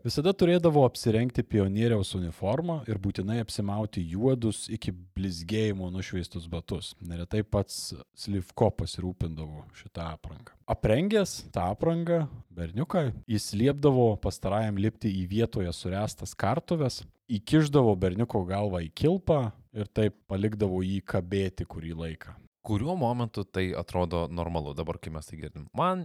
visada 0.06 0.36
turėdavo 0.38 0.84
apsirengti 0.86 1.42
pionieriaus 1.42 2.12
uniformą 2.20 2.76
ir 2.86 3.00
būtinai 3.02 3.40
apsimauti 3.42 4.04
juodus 4.12 4.68
iki 4.70 4.94
blizgėjimo 5.18 5.90
nušveistus 5.96 6.46
batus. 6.52 6.92
Neretai 7.02 7.42
pats 7.42 7.96
Slivko 8.14 8.70
pasirūpindavo 8.84 9.64
šitą 9.80 10.12
aprangą. 10.12 10.54
Aprengęs 10.70 11.40
tą 11.56 11.66
aprangą 11.72 12.28
berniuką, 12.54 13.08
jis 13.26 13.50
liepdavo 13.58 14.12
pastarajam 14.22 14.78
lipti 14.78 15.10
į 15.24 15.26
vietoje 15.32 15.74
surestas 15.74 16.38
kartuves, 16.38 17.02
įkiždavo 17.34 17.98
berniuko 17.98 18.46
galvą 18.46 18.86
į 18.86 18.94
kilpą 18.94 19.42
ir 19.74 19.90
taip 19.90 20.22
palikdavo 20.30 20.86
jį 20.86 21.02
kabėti 21.02 21.66
kurį 21.66 21.98
laiką. 22.06 22.38
Kuriuo 22.62 22.96
momentu 22.96 23.44
tai 23.44 23.74
atrodo 23.74 24.28
normalu, 24.30 24.76
dabar 24.78 25.00
kai 25.02 25.10
mes 25.14 25.26
tai 25.26 25.38
girdim? 25.40 25.64
Man 25.74 26.04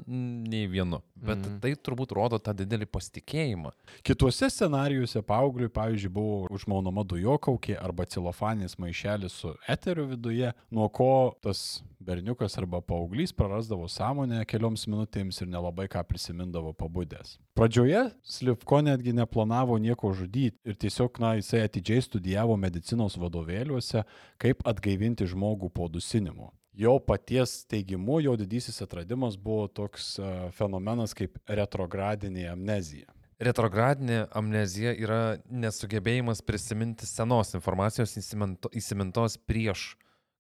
nei 0.49 0.65
vienu, 0.73 1.03
bet 1.13 1.43
mm. 1.43 1.59
tai 1.61 1.75
turbūt 1.77 2.15
rodo 2.17 2.39
tą 2.41 2.55
didelį 2.57 2.89
pasitikėjimą. 2.89 3.75
Kituose 4.07 4.49
scenarijuose 4.55 5.21
paaugliui, 5.29 5.69
pavyzdžiui, 5.77 6.13
buvo 6.17 6.39
užmaunama 6.57 7.05
dujokaukė 7.05 7.77
arba 7.77 8.09
cilofanės 8.09 8.79
maišelis 8.81 9.37
su 9.43 9.53
eteriu 9.69 10.09
viduje, 10.15 10.55
nuo 10.73 10.89
ko 10.89 11.11
tas 11.45 11.83
berniukas 12.01 12.57
arba 12.59 12.81
paauglys 12.81 13.33
prarasdavo 13.37 13.89
sąmonę 13.89 14.45
kelioms 14.49 14.87
minutėms 14.89 15.43
ir 15.43 15.51
nelabai 15.53 15.89
ką 15.93 16.03
prisimindavo 16.09 16.73
pabudęs. 16.73 17.37
Pradžioje 17.57 18.03
Slivko 18.23 18.83
netgi 18.85 19.13
neplanavo 19.17 19.79
nieko 19.81 20.13
žudyti 20.15 20.57
ir 20.65 20.77
tiesiog, 20.77 21.21
na, 21.21 21.35
jisai 21.41 21.65
atidžiai 21.65 22.05
studijavo 22.05 22.57
medicinos 22.61 23.17
vadovėliuose, 23.21 24.05
kaip 24.41 24.61
atgaivinti 24.69 25.29
žmogų 25.29 25.73
po 25.73 25.89
dusinimo. 25.89 26.46
Jo 26.77 26.99
paties 27.01 27.63
teigimu, 27.71 28.21
jo 28.21 28.35
didysis 28.37 28.83
atradimas 28.85 29.39
buvo 29.41 29.65
toks 29.69 30.19
uh, 30.21 30.51
fenomenas 30.53 31.17
kaip 31.17 31.39
retrogradinė 31.49 32.51
amnezija. 32.53 33.09
Retrogradinė 33.41 34.27
amnezija 34.37 34.93
yra 34.97 35.21
nesugebėjimas 35.49 36.43
prisiminti 36.45 37.09
senos 37.09 37.55
informacijos 37.57 38.13
įsiminto- 38.21 38.73
įsimintos 38.77 39.39
prieš 39.49 39.95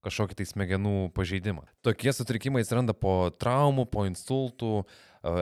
kažkokį 0.07 0.38
tai 0.38 0.46
smegenų 0.49 0.94
pažeidimą. 1.16 1.64
Tokie 1.85 2.12
sutrikimai 2.14 2.62
atsiranda 2.64 2.94
po 2.94 3.31
traumų, 3.40 3.88
po 3.90 4.05
insultų, 4.09 4.85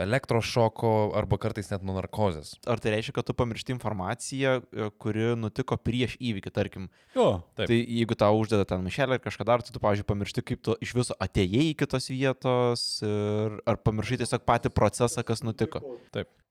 elektrošoko 0.04 0.92
arba 1.18 1.38
kartais 1.40 1.70
net 1.72 1.84
nuo 1.86 1.96
narkozės. 1.98 2.54
Ar 2.70 2.82
tai 2.82 2.94
reiškia, 2.94 3.16
kad 3.18 3.28
tu 3.28 3.36
pamiršti 3.36 3.74
informaciją, 3.74 4.54
e, 4.62 4.88
kuri 5.02 5.32
nutiko 5.38 5.78
prieš 5.80 6.16
įvykį, 6.18 6.52
tarkim? 6.54 6.88
Jo, 7.16 7.42
Taip. 7.58 7.68
Tai 7.70 7.78
jeigu 7.78 8.18
tau 8.18 8.38
uždeda 8.40 8.66
ten 8.68 8.84
mišelę 8.86 9.18
ar 9.18 9.24
kažką 9.24 9.48
dar, 9.48 9.64
tai 9.64 9.74
tu, 9.74 9.82
pavyzdžiui, 9.82 10.08
pamiršti, 10.10 10.46
kaip 10.52 10.64
tu 10.64 10.78
iš 10.84 10.94
viso 10.96 11.18
atėjai 11.22 11.68
iki 11.72 11.88
tos 11.90 12.10
vietos 12.12 12.86
ir 13.06 13.60
ar 13.68 13.80
pamiršai 13.82 14.22
tiesiog 14.24 14.46
patį 14.48 14.72
procesą, 14.74 15.26
kas 15.26 15.44
nutiko. 15.46 15.82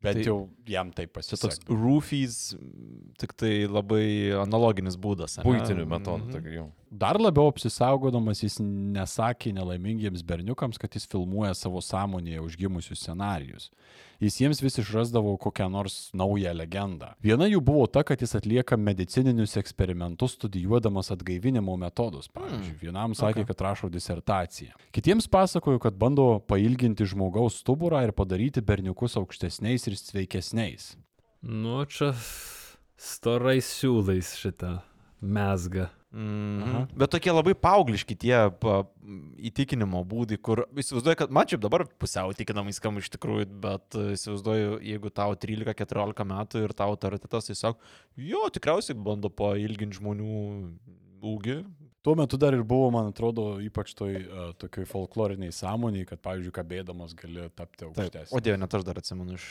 Bet 0.03 0.17
Tai- 0.19 0.23
jau 0.27 0.37
jam 0.67 0.91
tai 0.91 1.05
Čia 1.07 1.13
toks 1.13 1.59
pasisekė. 1.63 1.77
roofies, 1.79 2.37
tik 3.17 3.33
tai 3.39 3.53
labai 3.67 4.05
analoginis 4.43 4.97
būdas. 4.99 5.39
ane? 5.39 5.47
Būtinių 5.47 5.85
metodų. 5.87 6.31
Tokių 6.35 6.53
jau. 6.57 6.67
Dar 6.91 7.17
labiau 7.17 7.47
apsisaugodamas 7.49 8.43
jis 8.43 8.59
nesakė 8.59 9.53
nelaimingiems 9.57 10.21
berniukams, 10.21 10.77
kad 10.77 10.91
jis 10.93 11.07
filmuoja 11.09 11.55
savo 11.55 11.79
sąmonėje 11.81 12.43
užgimusius 12.43 12.99
scenarijus. 13.01 13.69
Jis 14.23 14.39
jiems 14.39 14.62
vis 14.63 14.77
išrasdavo 14.79 15.36
kokią 15.38 15.67
nors 15.69 15.95
naują 16.15 16.53
legendą. 16.55 17.12
Viena 17.23 17.49
jų 17.49 17.59
buvo 17.65 17.88
ta, 17.91 18.05
kad 18.07 18.21
jis 18.23 18.36
atlieka 18.39 18.77
medicininius 18.79 19.57
eksperimentus 19.59 20.38
studijuodamas 20.38 21.12
atgaivinimo 21.12 21.75
metodus. 21.81 22.29
Pavyzdžiui, 22.31 22.77
vienam 22.81 23.15
sakė, 23.17 23.43
okay. 23.43 23.49
kad 23.51 23.63
rašo 23.67 23.89
disertaciją. 23.91 24.77
Kitiems 24.95 25.27
pasakojo, 25.27 25.81
kad 25.83 25.97
bando 25.99 26.38
pailginti 26.47 27.07
žmogaus 27.09 27.59
stuburą 27.63 28.05
ir 28.07 28.15
padaryti 28.15 28.63
berniukus 28.63 29.17
aukštesniais 29.19 29.89
ir 29.91 29.99
sveikesniais. 29.99 30.93
Nu, 31.43 31.81
čia 31.91 32.13
storais 32.95 33.67
siūlais 33.75 34.38
šitą 34.39 34.77
mesgą. 35.19 35.89
Mhm. 36.13 36.91
Bet 36.93 37.10
tokie 37.10 37.32
labai 37.34 37.56
paaugliški 37.58 38.15
tie 38.21 38.36
pa, 38.62 38.84
įtikinimo 39.49 40.04
būdai, 40.06 40.38
kur 40.38 40.62
įsivaizduoju, 40.69 41.17
kad 41.23 41.34
man 41.34 41.49
čia 41.49 41.58
dabar 41.58 41.88
pusiau 41.99 42.30
įtikinamai 42.36 42.73
skamba 42.76 43.02
iš 43.02 43.10
tikrųjų, 43.15 43.47
bet 43.63 43.97
e, 43.97 44.12
įsivaizduoju, 44.13 44.76
jeigu 44.86 45.10
tau 45.10 45.34
13-14 45.34 46.28
metų 46.30 46.67
ir 46.67 46.76
tau 46.78 46.91
autoritetas 46.93 47.49
tiesiog, 47.49 47.82
jo, 48.30 48.43
tikriausiai 48.54 48.93
bando 48.93 49.34
pailginti 49.34 49.97
žmonių 49.97 50.38
ūgį. 51.34 51.58
Tuo 52.03 52.17
metu 52.19 52.35
dar 52.35 52.51
ir 52.51 52.65
buvo, 52.67 52.89
man 52.91 53.07
atrodo, 53.13 53.45
ypač 53.63 53.93
toj 53.95 54.17
uh, 54.19 54.47
tokioj 54.59 54.87
folkloriniai 54.89 55.53
sąmoniai, 55.55 56.03
kad, 56.09 56.19
pavyzdžiui, 56.25 56.51
kabėdamas 56.55 57.13
gali 57.15 57.45
tapti 57.55 57.87
aukštesnis. 57.87 58.33
O 58.35 58.41
dieve, 58.43 58.57
net 58.59 58.75
aš 58.75 58.83
dar 58.83 58.99
atsimenu 58.99 59.37
iš 59.37 59.45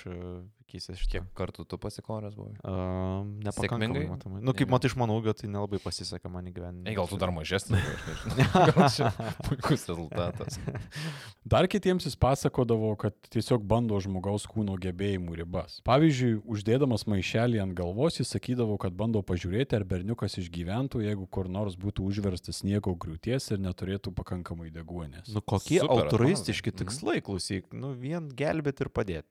keisės 0.69 1.01
šitiek. 1.01 1.23
Kiek 1.23 1.33
kartų 1.37 1.65
tu 1.69 1.79
pasikoręs 1.81 2.37
buvai? 2.37 2.53
Uh, 2.61 3.25
nepakankamai 3.45 4.05
matomai. 4.11 4.43
Nu, 4.45 4.53
kaip 4.57 4.69
matai 4.73 4.91
iš 4.91 4.97
mano 5.01 5.17
ūgio, 5.17 5.33
tai 5.37 5.49
nelabai 5.49 5.81
pasisekė 5.81 6.29
man 6.33 6.49
į 6.49 6.53
gyvenimą. 6.59 6.85
Ei, 6.89 6.97
gal 6.97 7.09
tu 7.09 7.17
dar 7.21 7.33
mažesnis, 7.33 7.89
aš 8.13 8.25
nežinau. 8.29 9.11
puikus 9.49 9.89
rezultatas. 9.89 10.61
Dar 11.45 11.69
kitiems 11.73 12.09
jis 12.09 12.17
pasakodavo, 12.21 12.93
kad 13.01 13.17
tiesiog 13.33 13.65
bando 13.69 13.97
žmogaus 14.05 14.45
kūno 14.49 14.77
gebėjimų 14.81 15.41
ribas. 15.41 15.81
Pavyzdžiui, 15.89 16.39
uždėdamas 16.53 17.05
maišelį 17.09 17.65
ant 17.65 17.77
galvos, 17.77 18.21
jis 18.21 18.33
sakydavo, 18.37 18.77
kad 18.81 18.97
bando 18.97 19.25
pažiūrėti, 19.25 19.77
ar 19.77 19.89
berniukas 19.89 20.37
išgyventų, 20.41 21.05
jeigu 21.09 21.29
kur 21.33 21.49
nors 21.53 21.77
būtų 21.81 22.09
užverstas 22.09 22.42
sniego 22.51 22.97
griūties 22.99 23.47
ir 23.55 23.63
neturėtų 23.63 24.11
pakankamai 24.19 24.73
deguonės. 24.75 25.31
Nu, 25.31 25.45
kokie 25.45 25.79
Super, 25.79 26.09
altruistiški 26.09 26.73
atrodo. 26.73 26.83
tikslai, 26.83 27.21
klausyk, 27.23 27.71
nu, 27.71 27.93
vien 27.95 28.27
gelbėti 28.35 28.83
ir 28.83 28.91
padėti. 28.91 29.29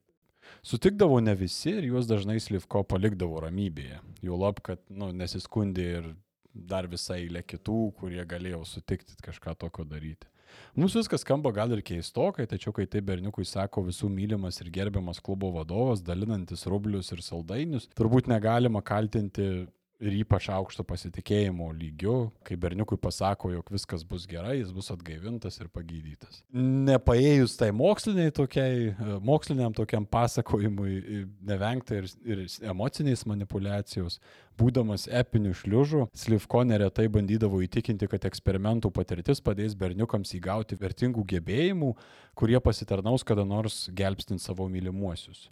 Sutikdavo 0.64 1.20
ne 1.20 1.36
visi 1.38 1.76
ir 1.76 1.92
juos 1.92 2.08
dažnai 2.10 2.40
Slivko 2.42 2.86
palikdavo 2.88 3.44
ramybėje. 3.44 4.00
Jau 4.26 4.40
lab, 4.40 4.64
kad 4.64 4.82
nu, 4.90 5.12
nesiskundė 5.12 5.88
ir 6.00 6.12
dar 6.54 6.88
visai 6.92 7.26
eilė 7.26 7.44
kitų, 7.44 7.80
kurie 8.00 8.24
galėjo 8.28 8.64
sutikti 8.68 9.16
kažką 9.24 9.56
tokio 9.60 9.86
daryti. 9.88 10.28
Mums 10.76 10.96
viskas 10.96 11.24
skamba 11.24 11.52
gal 11.56 11.72
ir 11.72 11.82
keistokai, 11.86 12.44
tačiau 12.50 12.74
kai 12.76 12.86
tai 12.90 13.00
berniukui 13.08 13.46
sako 13.48 13.86
visų 13.88 14.10
mylimas 14.12 14.60
ir 14.60 14.72
gerbiamas 14.74 15.22
klubo 15.24 15.52
vadovas, 15.56 16.04
dalinantis 16.04 16.66
rublius 16.68 17.12
ir 17.16 17.24
saldainius, 17.24 17.88
turbūt 17.96 18.28
negalima 18.32 18.84
kaltinti 18.84 19.48
ir 20.02 20.16
ypač 20.22 20.48
aukšto 20.52 20.84
pasitikėjimo 20.88 21.70
lygiu, 21.78 22.32
kai 22.48 22.58
berniukui 22.60 22.98
pasako, 23.02 23.52
jog 23.54 23.70
viskas 23.74 24.04
bus 24.08 24.26
gerai, 24.30 24.58
jis 24.60 24.72
bus 24.74 24.90
atgaivintas 24.94 25.60
ir 25.62 25.70
pagydytas. 25.74 26.42
Nepaėjus 26.52 27.56
tai 27.60 27.70
moksliniai 27.76 28.34
tokiai, 28.36 28.90
e, 28.92 29.18
moksliniam 29.26 29.76
tokiam 29.78 30.08
pasakojimui, 30.10 30.96
e, 30.98 31.22
nevengta 31.48 32.02
ir, 32.02 32.10
ir 32.26 32.44
emocinės 32.74 33.26
manipulacijos, 33.30 34.18
būdamas 34.60 35.08
epiniu 35.22 35.54
šliužu, 35.58 36.08
Slivko 36.18 36.66
neretai 36.68 37.08
bandydavo 37.12 37.62
įtikinti, 37.66 38.10
kad 38.12 38.26
eksperimentų 38.30 38.92
patirtis 38.94 39.42
padės 39.44 39.78
berniukams 39.78 40.34
įgauti 40.38 40.78
vertingų 40.82 41.26
gebėjimų, 41.36 41.96
kurie 42.38 42.60
pasitarnaus 42.64 43.26
kada 43.28 43.46
nors 43.46 43.86
gelbstint 43.94 44.42
savo 44.42 44.68
mylimuosius. 44.72 45.50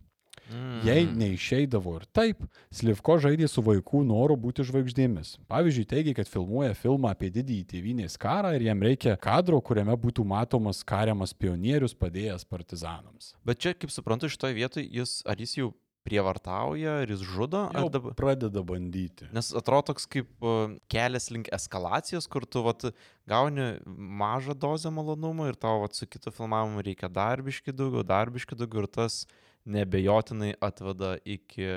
Mm. 0.50 0.80
Jei 0.88 1.06
neišeidavo 1.06 1.96
ir 2.00 2.06
taip, 2.16 2.46
Slivko 2.74 3.20
žaidė 3.22 3.50
su 3.52 3.64
vaikų 3.66 4.02
noru 4.08 4.38
būti 4.40 4.66
žvaigždėmis. 4.66 5.36
Pavyzdžiui, 5.52 5.86
teigia, 5.90 6.16
kad 6.18 6.30
filmuoja 6.32 6.78
filmą 6.78 7.12
apie 7.14 7.30
didįjį 7.34 7.68
tėvynės 7.74 8.18
karą 8.22 8.56
ir 8.58 8.66
jam 8.70 8.82
reikia 8.86 9.18
kadro, 9.22 9.60
kuriame 9.62 9.94
būtų 10.00 10.26
matomas 10.28 10.82
kariamas 10.88 11.36
pionierius 11.38 11.94
padėjęs 11.98 12.48
partizanams. 12.50 13.34
Bet 13.46 13.62
čia, 13.62 13.76
kaip 13.78 13.94
suprantu, 13.94 14.32
šitoje 14.32 14.58
vietoje 14.58 14.90
jis, 14.90 15.20
ar 15.30 15.38
jis 15.42 15.58
jau 15.60 15.70
prievartauja, 16.08 17.02
ar 17.04 17.12
jis 17.12 17.22
žudo, 17.26 17.66
Jau 17.74 17.86
ar 17.86 17.92
dabar... 17.94 18.16
pradeda 18.18 18.64
bandyti. 18.66 19.28
Nes 19.36 19.52
atrodo 19.56 19.92
toks 19.92 20.08
kaip 20.10 20.30
uh, 20.42 20.72
kelias 20.92 21.30
link 21.34 21.52
eskalacijos, 21.54 22.28
kur 22.32 22.48
tu 22.48 22.64
vat, 22.66 22.88
gauni 23.30 23.68
mažą 23.86 24.56
dozę 24.58 24.92
malonumo 24.94 25.50
ir 25.50 25.60
tau 25.60 25.84
vat, 25.84 25.98
su 25.98 26.08
kitu 26.10 26.34
filmavimu 26.34 26.84
reikia 26.86 27.12
darbiškai 27.14 27.76
daugiau, 27.76 28.06
darbiškai 28.08 28.58
daugiau 28.58 28.88
ir 28.88 28.92
tas 29.00 29.26
nebejotinai 29.66 30.54
atveda 30.64 31.18
iki 31.26 31.68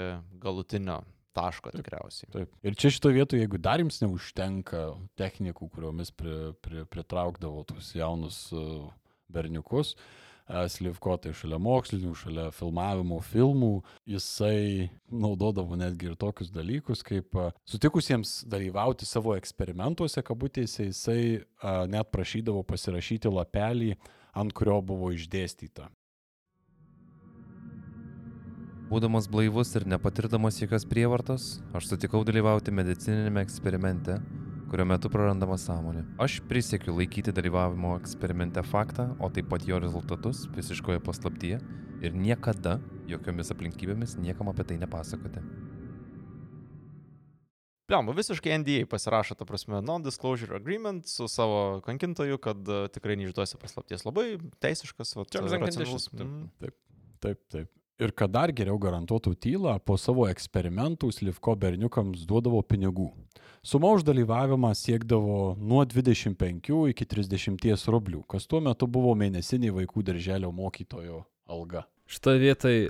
galutinio 0.42 1.00
taško 1.32 1.72
tikriausiai. 1.74 2.30
Taip. 2.32 2.56
Ir 2.64 2.76
čia 2.78 2.92
šitoje 2.92 3.16
vietoje, 3.16 3.44
jeigu 3.44 3.60
dar 3.62 3.82
jums 3.82 4.00
neužtenka 4.02 4.90
technikų, 5.18 5.70
kuriomis 5.72 6.12
pri, 6.14 6.52
pri, 6.64 6.84
pritraukdavo 6.92 7.64
tuos 7.68 7.92
jaunus 7.96 8.44
uh, 8.56 8.90
berniukus, 9.32 9.94
uh, 9.96 10.66
Slivko 10.68 11.16
tai 11.22 11.32
šalia 11.36 11.56
mokslinių, 11.62 12.12
šalia 12.18 12.48
filmavimo 12.52 13.20
filmų, 13.24 13.72
jisai 14.10 14.90
naudodavo 15.08 15.78
netgi 15.80 16.10
ir 16.10 16.18
tokius 16.20 16.52
dalykus, 16.52 17.04
kaip 17.06 17.38
uh, 17.38 17.52
sutikusiems 17.68 18.42
dalyvauti 18.52 19.08
savo 19.08 19.36
eksperimentuose, 19.38 20.24
kabutėse, 20.26 20.90
jisai 20.90 21.22
net 21.88 22.12
prašydavo 22.12 22.64
pasirašyti 22.68 23.32
lapelį, 23.32 23.94
ant 24.36 24.52
kurio 24.56 24.80
buvo 24.84 25.12
išdėstyta. 25.14 25.88
Būdamas 28.92 29.24
blaivus 29.24 29.70
ir 29.78 29.86
nepatirdamas 29.88 30.58
jokios 30.60 30.84
prievartos, 30.84 31.44
aš 31.72 31.86
sutikau 31.88 32.18
dalyvauti 32.28 32.74
medicininėme 32.76 33.40
eksperimente, 33.40 34.18
kurio 34.68 34.84
metu 34.90 35.08
prarandama 35.08 35.56
sąmonė. 35.56 36.02
Aš 36.20 36.42
prisiekiu 36.50 36.92
laikyti 36.98 37.32
dalyvavimo 37.32 37.94
eksperimente 37.96 38.60
faktą, 38.68 39.08
o 39.16 39.32
taip 39.32 39.48
pat 39.48 39.64
jo 39.64 39.80
rezultatus 39.80 40.44
visiškoje 40.52 41.00
paslaptyje 41.08 41.62
ir 42.04 42.20
niekada, 42.20 42.76
jokiomis 43.08 43.54
aplinkybėmis, 43.56 44.18
niekam 44.20 44.52
apie 44.52 44.68
tai 44.68 44.80
nepasakoti. 44.84 45.40
Pliam, 47.88 48.12
visiškai 48.12 48.58
NDA 48.60 48.86
pasirašo, 48.92 49.40
ta 49.40 49.48
prasme, 49.48 49.80
non-disclosure 49.80 50.60
agreement 50.60 51.08
su 51.08 51.32
savo 51.32 51.80
kankintoju, 51.88 52.44
kad 52.44 52.68
uh, 52.68 52.90
tikrai 52.92 53.16
neišduosi 53.24 53.56
paslapties. 53.56 54.04
Labai 54.04 54.34
teisiškas, 54.60 55.16
va, 55.16 55.24
and 55.24 55.48
racionalus. 55.48 55.78
conditions, 55.80 56.12
taip. 56.12 56.26
Mm. 56.28 56.76
Taip, 57.22 57.48
taip. 57.48 57.78
Ir 58.00 58.14
kad 58.16 58.32
dar 58.32 58.52
geriau 58.56 58.78
garantuotų 58.80 59.34
tylą, 59.36 59.76
po 59.84 59.98
savo 60.00 60.24
eksperimentų 60.30 61.12
Slivko 61.12 61.54
berniukams 61.60 62.24
duodavo 62.28 62.62
pinigų. 62.64 63.10
Suma 63.62 63.92
už 63.94 64.02
dalyvavimą 64.02 64.72
siekdavo 64.74 65.54
nuo 65.60 65.84
25 65.86 66.72
iki 66.90 67.06
30 67.06 67.86
rublių, 67.94 68.24
kas 68.26 68.48
tuo 68.50 68.58
metu 68.64 68.88
buvo 68.90 69.14
mėnesiniai 69.14 69.74
vaikų 69.76 70.02
darželio 70.08 70.50
mokytojo 70.50 71.22
alga. 71.46 71.84
Šitoje 72.12 72.38
vietoje, 72.42 72.80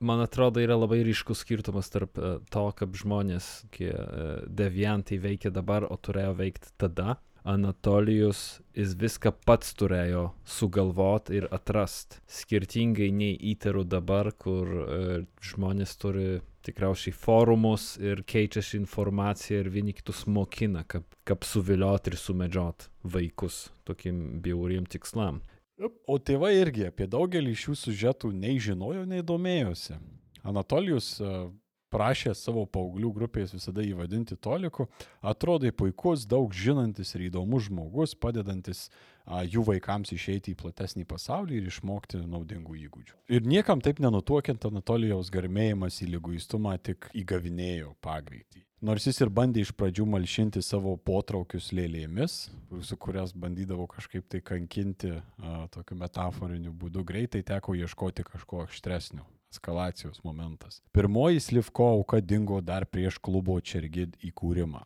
man 0.00 0.22
atrodo, 0.24 0.62
yra 0.64 0.74
labai 0.78 1.02
ryškus 1.06 1.44
skirtumas 1.44 1.90
tarp 1.92 2.16
e, 2.18 2.32
to, 2.50 2.64
kaip 2.78 2.96
žmonės, 2.98 3.50
tie 3.76 3.92
e, 3.92 4.24
deviantai 4.48 5.20
veikia 5.22 5.52
dabar, 5.54 5.86
o 5.86 5.98
turėjo 6.00 6.32
veikti 6.40 6.72
tada. 6.80 7.18
Anatolijus 7.46 8.60
jis 8.74 8.96
viską 8.98 9.30
pats 9.46 9.70
turėjo 9.78 10.24
sugalvot 10.50 11.30
ir 11.30 11.46
atrast. 11.54 12.18
Skirtingai 12.26 13.12
nei 13.14 13.36
įtaru 13.52 13.84
dabar, 13.86 14.32
kur 14.34 14.72
e, 14.82 15.20
žmonės 15.46 15.94
turi 16.02 16.40
tikriausiai 16.66 17.14
forumus 17.14 17.92
ir 18.02 18.24
keičiasi 18.26 18.80
informacija 18.80 19.60
ir 19.62 19.70
vieni 19.70 19.94
kitus 19.94 20.24
mokina, 20.26 20.82
kaip, 20.90 21.06
kaip 21.22 21.46
suviliot 21.46 22.10
ir 22.10 22.18
sumedžiot 22.18 22.88
vaikus 23.14 23.68
tokiem 23.86 24.40
bjauriem 24.42 24.88
tikslam. 24.90 25.38
O 26.10 26.18
tėvai 26.18 26.56
irgi 26.58 26.88
apie 26.88 27.06
daugelį 27.12 27.54
šių 27.62 27.76
sužetų 27.78 28.32
nei 28.34 28.58
žinojo, 28.58 29.04
nei 29.06 29.22
domėjosi. 29.22 30.00
Anatolijus 30.46 31.12
e, 31.20 31.32
prašė 31.92 32.34
savo 32.36 32.64
paauglių 32.66 33.12
grupės 33.14 33.54
visada 33.54 33.84
jį 33.84 33.96
vadinti 34.00 34.36
Toliku, 34.36 34.88
atrodai 35.22 35.72
puikus, 35.72 36.26
daug 36.28 36.54
žinantis 36.54 37.14
ir 37.14 37.28
įdomus 37.28 37.68
žmogus, 37.68 38.16
padedantis 38.18 38.86
a, 39.24 39.42
jų 39.44 39.64
vaikams 39.70 40.12
išeiti 40.16 40.54
į 40.54 40.60
platesnį 40.62 41.06
pasaulį 41.08 41.60
ir 41.60 41.70
išmokti 41.70 42.22
naudingų 42.24 42.78
įgūdžių. 42.86 43.18
Ir 43.38 43.48
niekam 43.48 43.82
taip 43.84 44.02
nenutuokiant 44.02 44.68
Anatolijaus 44.70 45.32
garmėjimas 45.34 46.02
į 46.02 46.12
lyguistumą 46.16 46.76
tik 46.82 47.10
įgavinėjo 47.14 47.94
pagreitį. 48.04 48.64
Nors 48.86 49.06
jis 49.08 49.22
ir 49.24 49.30
bandė 49.32 49.62
iš 49.64 49.70
pradžių 49.72 50.04
malšinti 50.12 50.60
savo 50.62 50.92
potraukius 51.00 51.70
lėlėmis, 51.72 52.34
su 52.84 52.98
kurias 53.00 53.32
bandydavo 53.32 53.86
kažkaip 53.88 54.28
tai 54.28 54.42
kankinti 54.44 55.14
a, 55.16 55.62
tokiu 55.72 55.96
metaforiniu 56.02 56.74
būdu, 56.76 57.06
greitai 57.06 57.40
teko 57.46 57.78
ieškoti 57.78 58.26
kažko 58.28 58.66
aštresnio 58.66 59.24
eskalacijos 59.56 60.20
momentas. 60.24 60.82
Pirmoji 60.92 61.40
Slivko 61.40 61.88
auka 61.96 62.20
dingo 62.20 62.60
dar 62.60 62.84
prieš 62.84 63.18
klubo 63.18 63.58
Čergid 63.60 64.20
įkūrimą. 64.20 64.84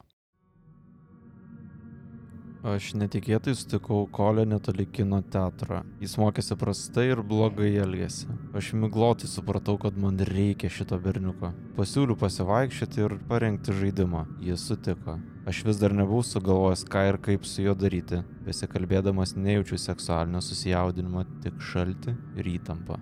Aš 2.61 2.91
netikėtai 2.93 3.55
sutikau 3.57 4.03
Kolę 4.13 4.43
netoli 4.45 4.85
kino 4.85 5.23
teatro. 5.33 5.79
Jis 5.97 6.19
mokėsi 6.21 6.57
prastai 6.61 7.07
ir 7.09 7.23
blogai 7.25 7.71
elgėsi. 7.81 8.27
Aš 8.53 8.75
miglotai 8.77 9.31
supratau, 9.33 9.79
kad 9.81 9.97
man 9.97 10.21
reikia 10.29 10.69
šito 10.69 10.99
berniuko. 11.01 11.55
Pasiūliu 11.79 12.19
pasivaikščioti 12.21 13.01
ir 13.01 13.15
parengti 13.31 13.73
žaidimą. 13.73 14.27
Jis 14.45 14.67
sutiko. 14.69 15.17
Aš 15.49 15.63
vis 15.71 15.81
dar 15.81 15.97
nebuvau 15.97 16.21
sugalvojęs, 16.21 16.83
ką 16.85 17.07
ir 17.09 17.19
kaip 17.25 17.49
su 17.49 17.65
juo 17.65 17.73
daryti. 17.73 18.21
Besikalbėdamas 18.45 19.33
nejaučiu 19.41 19.81
seksualinio 19.81 20.45
susijaudinimo, 20.45 21.25
tik 21.41 21.65
šalti 21.65 22.13
ir 22.37 22.53
įtampą. 22.59 23.01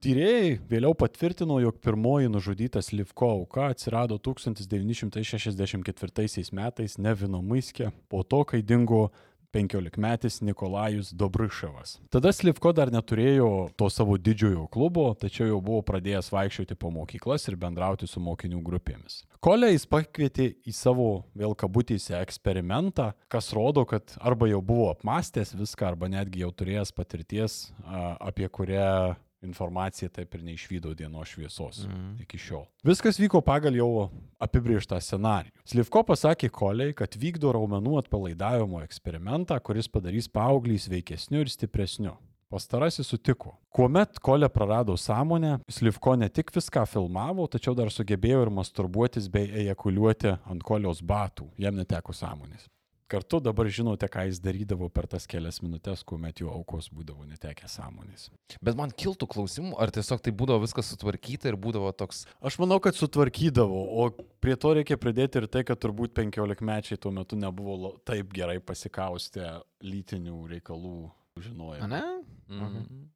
Tyrėjai 0.00 0.54
vėliau 0.64 0.94
patvirtino, 0.96 1.58
jog 1.60 1.76
pirmoji 1.84 2.30
nužudyta 2.32 2.80
Slivko 2.80 3.26
auka 3.34 3.66
atsirado 3.74 4.16
1964 4.16 6.48
metais 6.56 6.96
Nevinomuiskė, 6.96 7.90
po 8.08 8.24
to, 8.24 8.40
kai 8.48 8.64
dingo 8.64 9.12
15-metis 9.52 10.40
Nikolajus 10.46 11.12
Dobryševas. 11.12 11.98
Tada 12.08 12.32
Slivko 12.32 12.72
dar 12.72 12.88
neturėjo 12.94 13.68
to 13.76 13.90
savo 13.92 14.16
didžiojo 14.16 14.72
klubo, 14.72 15.12
tačiau 15.20 15.50
jau 15.50 15.60
buvo 15.60 15.82
pradėjęs 15.84 16.32
vaikščioti 16.32 16.80
po 16.80 16.88
mokyklas 16.96 17.44
ir 17.50 17.60
bendrauti 17.60 18.08
su 18.08 18.24
mokinių 18.24 18.64
grupėmis. 18.64 19.28
Kolė 19.44 19.74
jis 19.74 19.84
pakvietė 19.90 20.54
į 20.64 20.72
savo 20.80 21.28
vėl 21.36 21.52
kabutėse 21.52 22.16
eksperimentą, 22.22 23.12
kas 23.28 23.52
rodo, 23.52 23.84
kad 23.84 24.16
arba 24.16 24.48
jau 24.48 24.64
buvo 24.64 24.94
apmastęs 24.94 25.52
viską, 25.60 25.92
arba 25.92 26.08
netgi 26.08 26.40
jau 26.46 26.52
turėjęs 26.56 26.88
patirties, 26.96 27.68
apie 28.16 28.48
kurią 28.48 29.20
informacija 29.42 30.08
taip 30.08 30.34
ir 30.34 30.42
neišvydo 30.42 30.94
dienos 30.94 31.28
šviesos 31.28 31.84
Mhm. 31.86 32.22
iki 32.22 32.38
šiol. 32.38 32.66
Viskas 32.84 33.18
vyko 33.18 33.40
pagal 33.42 33.74
jau 33.74 34.10
apibrieštą 34.40 35.00
scenarijų. 35.00 35.52
Slivko 35.64 36.02
pasakė 36.04 36.50
Koliai, 36.50 36.94
kad 36.94 37.10
vykdo 37.16 37.52
raumenų 37.52 37.98
atpalaidavimo 38.04 38.82
eksperimentą, 38.82 39.60
kuris 39.62 39.88
padarys 39.88 40.28
paauglį 40.28 40.78
sveikesniu 40.78 41.40
ir 41.40 41.48
stipresniu. 41.48 42.16
Pastarasis 42.50 43.06
sutiko. 43.06 43.52
Kuomet 43.70 44.18
Kolė 44.18 44.48
prarado 44.50 44.96
sąmonę, 44.98 45.60
Slivko 45.70 46.16
ne 46.18 46.28
tik 46.28 46.50
viską 46.50 46.82
filmavo, 46.88 47.46
tačiau 47.46 47.76
dar 47.76 47.86
sugebėjo 47.86 48.42
ir 48.42 48.50
masturbuotis 48.50 49.28
bei 49.30 49.46
ejakuliuoti 49.46 50.36
ant 50.50 50.62
Kolios 50.62 51.00
batų. 51.00 51.46
Jam 51.58 51.74
neteko 51.76 52.12
sąmonės. 52.12 52.66
Kartu 53.10 53.40
dabar 53.42 53.66
žinote, 53.66 54.06
ką 54.10 54.26
jis 54.28 54.38
darydavo 54.42 54.86
per 54.94 55.08
tas 55.10 55.26
kelias 55.30 55.58
minutės, 55.64 56.04
kuomet 56.06 56.42
jų 56.42 56.50
aukos 56.52 56.90
būdavo 56.94 57.26
netekę 57.26 57.66
sąmonės. 57.70 58.28
Bet 58.62 58.78
man 58.78 58.92
kiltų 58.94 59.26
klausimų, 59.30 59.74
ar 59.82 59.90
tiesiog 59.94 60.22
tai 60.22 60.32
būdavo 60.36 60.62
viskas 60.62 60.92
sutvarkyta 60.92 61.50
ir 61.50 61.58
būdavo 61.60 61.90
toks, 61.96 62.24
Aš 62.46 62.56
manau, 62.62 62.78
kad 62.80 62.96
sutvarkydavo, 62.96 63.80
o 64.00 64.08
prie 64.42 64.54
to 64.56 64.72
reikia 64.78 64.96
pridėti 65.00 65.42
ir 65.42 65.48
tai, 65.50 65.64
kad 65.66 65.80
turbūt 65.82 66.14
15 66.16 66.62
mečiai 66.64 67.00
tuo 67.00 67.12
metu 67.14 67.38
nebuvo 67.38 67.96
taip 68.06 68.30
gerai 68.36 68.60
pasikaustę 68.62 69.58
lytinių 69.84 70.44
reikalų 70.54 70.98
žinojimo. 71.42 71.88
Ne? 71.90 72.04
mhm. 72.48 73.08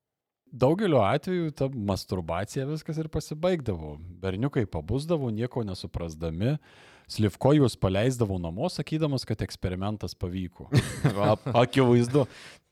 Daugeliu 0.54 1.00
atveju 1.02 1.50
ta 1.50 1.66
masturbacija 1.66 2.66
viskas 2.68 2.98
ir 3.02 3.08
pasibaigdavo. 3.10 3.96
Berniukai 4.22 4.68
pabusdavo, 4.70 5.32
nieko 5.34 5.64
nesuprasdami. 5.66 6.58
Slivko 7.10 7.52
juos 7.58 7.76
paleisdavo 7.76 8.38
namo, 8.40 8.68
sakydamas, 8.72 9.26
kad 9.28 9.42
eksperimentas 9.44 10.14
pavyko. 10.18 10.70
Akivaizdu. 11.62 12.24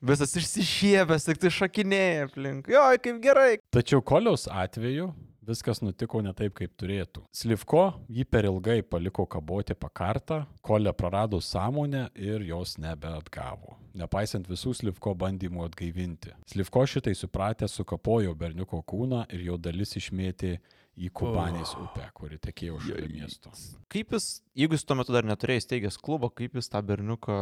Visas 0.03 0.33
išsišiepęs, 0.39 1.27
tik 1.29 1.43
tai 1.43 1.53
šakinėja 1.53 2.25
aplink. 2.29 2.71
Jo, 2.71 2.87
kaip 3.03 3.21
gerai. 3.23 3.51
Tačiau 3.73 4.03
Kolios 4.03 4.49
atveju 4.51 5.11
viskas 5.47 5.81
nutiko 5.83 6.21
ne 6.23 6.33
taip, 6.35 6.55
kaip 6.57 6.73
turėtų. 6.79 7.23
Slivko 7.35 7.85
jį 8.11 8.25
per 8.29 8.47
ilgai 8.47 8.81
paliko 8.87 9.25
kaboti 9.29 9.75
pakartą, 9.75 10.43
Kolė 10.63 10.93
prarado 10.95 11.39
sąmonę 11.43 12.07
ir 12.15 12.43
jos 12.47 12.77
nebeatgavo. 12.81 13.77
Nepaisant 13.99 14.47
visų 14.49 14.73
Slivko 14.79 15.13
bandymų 15.19 15.67
atgaivinti. 15.67 16.33
Slivko 16.49 16.85
šitai 16.89 17.13
supratę 17.17 17.67
sukapojo 17.69 18.33
berniuko 18.35 18.81
kūną 18.87 19.25
ir 19.33 19.45
jo 19.49 19.59
dalis 19.61 19.93
išmėtė 19.99 20.57
į 20.93 21.09
Kubanės 21.17 21.71
upę, 21.81 22.05
kuri 22.13 22.37
tekėjo 22.37 22.79
šalia 22.85 23.07
miesto. 23.09 23.49
Kaip 23.89 24.11
jis, 24.13 24.27
jeigu 24.57 24.77
jis 24.77 24.83
tuo 24.85 24.97
metu 24.99 25.13
dar 25.15 25.25
neturėjo 25.25 25.63
įsteigęs 25.63 25.97
klubo, 25.97 26.29
kaip 26.29 26.53
jis 26.59 26.69
tą 26.69 26.81
berniuką 26.85 27.37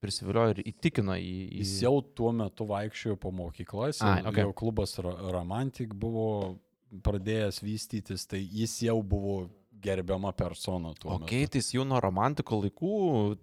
prisiviliojo 0.00 0.54
ir 0.56 0.62
įtikino 0.72 1.16
į... 1.20 1.32
į... 1.52 1.58
Jis 1.60 1.74
jau 1.84 1.98
tuo 2.16 2.32
metu 2.32 2.64
vaikščiojo 2.70 3.18
po 3.20 3.32
mokyklas, 3.36 4.00
Ai, 4.04 4.22
okei. 4.24 4.46
jo 4.46 4.54
klubas 4.56 4.96
Romantik 5.04 5.92
buvo 5.94 6.56
pradėjęs 7.04 7.60
vystytis, 7.64 8.24
tai 8.30 8.40
jis 8.40 8.78
jau 8.86 9.00
buvo 9.02 9.50
gerbiama 9.84 10.30
persona 10.32 10.94
tuo 10.96 11.10
O 11.12 11.18
metu. 11.18 11.28
keitis 11.28 11.72
jau 11.74 11.84
nuo 11.84 11.98
romantiko 12.00 12.56
laikų 12.62 12.92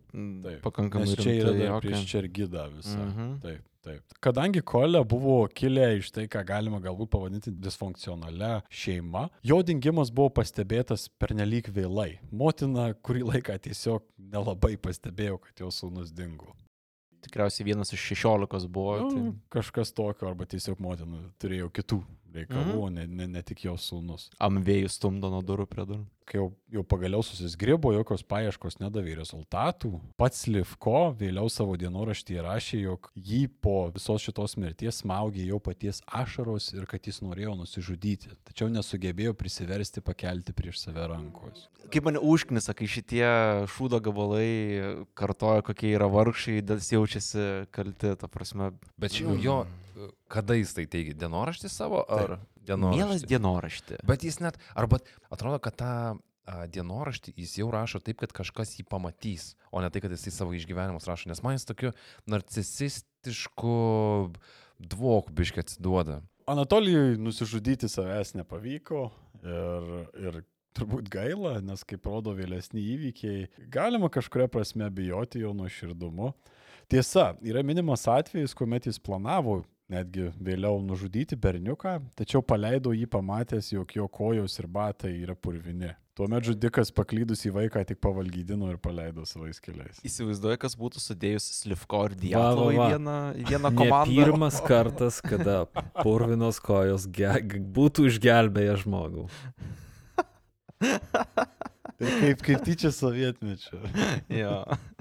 Taip, 0.09 0.61
pakankamai 0.63 1.05
Nes 1.11 1.19
čia 1.21 1.35
yra 1.37 1.51
dar 1.53 1.75
okei. 1.75 1.91
prieš 1.91 2.05
Čergidą 2.15 2.63
visą. 2.73 2.97
Mhm. 2.97 3.27
Taip, 3.43 3.67
taip. 3.85 4.15
Kadangi 4.23 4.61
Kolė 4.65 5.01
buvo 5.07 5.43
kilę 5.53 5.87
iš 5.99 6.11
tai, 6.15 6.27
ką 6.31 6.43
galima 6.47 6.81
galbūt 6.83 7.11
pavadinti 7.13 7.53
disfunkcionalia 7.53 8.61
šeima, 8.69 9.27
jo 9.47 9.61
dingimas 9.65 10.13
buvo 10.13 10.31
pastebėtas 10.41 11.07
pernelyg 11.21 11.71
vėlai. 11.73 12.19
Motina 12.31 12.91
kurį 13.05 13.27
laiką 13.33 13.57
tiesiog 13.67 14.05
nelabai 14.31 14.77
pastebėjo, 14.81 15.39
kad 15.45 15.65
jo 15.65 15.71
sūnus 15.73 16.13
dingo. 16.15 16.53
Tikriausiai 17.21 17.67
vienas 17.67 17.93
iš 17.93 18.01
šešiolikos 18.11 18.65
buvo. 18.65 18.97
Nu, 19.03 19.11
Tai... 19.13 19.33
kažkas 19.59 19.93
tokio, 19.93 20.25
arba 20.31 20.47
tiesiog 20.49 20.81
motina 20.81 21.27
turėjo 21.41 21.69
kitų 21.73 22.01
reikalų, 22.35 22.79
mm. 22.87 22.95
ne, 22.97 23.05
ne, 23.21 23.27
ne 23.37 23.43
tik 23.45 23.65
jos 23.67 23.89
sūnus. 23.91 24.29
Amvėjus 24.41 24.97
stumdo 24.99 25.31
nuo 25.33 25.41
durų 25.45 25.67
prie 25.69 25.85
durų. 25.89 26.03
Kai 26.31 26.37
jau, 26.37 26.45
jau 26.71 26.83
pagaliau 26.87 27.23
susisgribo, 27.25 27.91
jokios 27.91 28.21
paieškos 28.23 28.77
nedavė 28.79 29.17
rezultatų. 29.17 29.89
Pats 30.21 30.45
Livko 30.47 31.09
vėliau 31.19 31.49
savo 31.51 31.75
dienoraštyje 31.81 32.45
rašė, 32.45 32.79
jog 32.85 33.09
jį 33.17 33.41
po 33.59 33.75
visos 33.91 34.23
šitos 34.23 34.55
mirties 34.61 35.01
smaugė 35.01 35.43
jau 35.49 35.59
paties 35.63 35.99
ašaros 36.07 36.69
ir 36.77 36.87
kad 36.87 37.09
jis 37.09 37.19
norėjo 37.25 37.57
nusižudyti, 37.59 38.31
tačiau 38.47 38.69
nesugebėjo 38.71 39.35
prisiversti 39.35 40.05
pakelti 40.05 40.55
prieš 40.55 40.85
save 40.85 41.09
rankos. 41.11 41.67
Kaip 41.91 42.07
mane 42.07 42.21
užknisa, 42.23 42.77
kai 42.77 42.87
šitie 42.87 43.25
šūdo 43.73 43.99
gabalai 44.05 44.47
kartoja, 45.17 45.65
kokie 45.67 45.91
yra 45.97 46.07
vargšai, 46.11 46.61
dėl 46.63 46.79
jaučiasi 46.79 47.67
kalti, 47.75 48.15
ta 48.15 48.31
prasme. 48.31 48.71
Bet 49.01 49.17
jau 49.19 49.35
jo, 49.35 49.63
kada 50.31 50.57
jis 50.57 50.73
tai 50.77 50.85
teigia, 50.89 51.15
dienoraštį 51.25 51.71
savo 51.71 52.03
ar 52.07 52.37
Mielas 52.61 53.23
dienoraštį? 53.23 53.29
dienoraštį. 53.31 54.01
Bet 54.07 54.25
jis 54.25 54.37
net, 54.43 54.59
arba 54.77 55.01
atrodo, 55.33 55.57
kad 55.63 55.77
tą 55.81 55.93
a, 56.45 56.65
dienoraštį 56.71 57.33
jis 57.39 57.57
jau 57.61 57.69
rašo 57.73 58.01
taip, 58.03 58.19
kad 58.21 58.33
kažkas 58.35 58.75
jį 58.77 58.85
pamatys, 58.89 59.55
o 59.73 59.81
ne 59.81 59.89
tai, 59.93 60.03
kad 60.03 60.13
jisai 60.13 60.33
savo 60.35 60.55
išgyvenimus 60.57 61.07
rašo, 61.09 61.31
nes 61.31 61.41
man 61.45 61.57
jis 61.57 61.67
tokiu 61.69 61.93
narcisistišku 62.29 63.75
dvokbiškai 64.81 65.65
atsiduoda. 65.65 66.21
Anatolijui 66.49 67.19
nusižudyti 67.21 67.89
savęs 67.89 68.33
nepavyko 68.39 69.05
ir, 69.45 69.91
ir 70.21 70.41
turbūt 70.77 71.09
gaila, 71.11 71.59
nes 71.63 71.83
kaip 71.87 72.07
rodo 72.07 72.33
vėlesni 72.35 72.83
įvykiai, 72.95 73.45
galima 73.71 74.09
kažkuria 74.11 74.47
prasme 74.51 74.87
bijoti 74.93 75.43
jo 75.43 75.53
nuoširdumu. 75.57 76.31
Tiesa, 76.91 77.31
yra 77.45 77.63
minimas 77.63 78.03
atvejis, 78.09 78.55
kuomet 78.57 78.87
jis 78.89 78.99
planavo 78.99 79.61
netgi 79.91 80.29
vėliau 80.41 80.79
nužudyti 80.85 81.37
berniuką, 81.39 81.97
tačiau 82.19 82.41
paleido 82.45 82.93
jį 82.95 83.07
pamatęs, 83.11 83.73
jog 83.75 83.91
jo 83.97 84.07
kojos 84.11 84.57
ir 84.61 84.67
batai 84.71 85.13
yra 85.21 85.35
purvini. 85.35 85.91
Tuomet 86.17 86.43
žudikas 86.43 86.89
paklydus 86.91 87.39
į 87.47 87.53
vaiką 87.55 87.81
tik 87.87 88.01
pavalgydino 88.03 88.67
ir 88.73 88.77
paleido 88.83 89.23
savais 89.25 89.61
keliais. 89.63 90.01
Įsivaizduoju, 90.05 90.59
kas 90.59 90.75
būtų 90.77 90.99
sudėjus 90.99 91.47
Slivko 91.61 92.01
ir 92.09 92.17
Diablo 92.19 92.67
į 92.75 92.81
vieną, 92.81 93.15
į 93.39 93.45
vieną 93.47 93.71
Ne 93.71 93.79
komandą. 93.79 94.11
pirmas 94.19 94.59
kartas, 94.67 95.21
kada 95.23 95.61
purvinos 96.01 96.59
kojos 96.59 97.07
ge 97.07 97.31
būtų 97.79 98.09
išgelbėję 98.11 98.75
žmogų. 98.83 99.27
Tai 101.81 102.11
kaip, 102.21 102.41
kaip 102.45 102.63
tyčia 102.65 102.91
sovietmečio. 102.93 103.79
jo. 104.41 104.53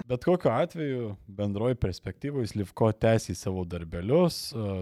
Bet 0.09 0.25
kokiu 0.25 0.51
atveju, 0.51 1.11
bendroji 1.29 1.77
perspektyvoje, 1.79 2.49
Slivko 2.51 2.89
tęsė 2.91 3.35
savo 3.37 3.63
darbelius. 3.69 4.39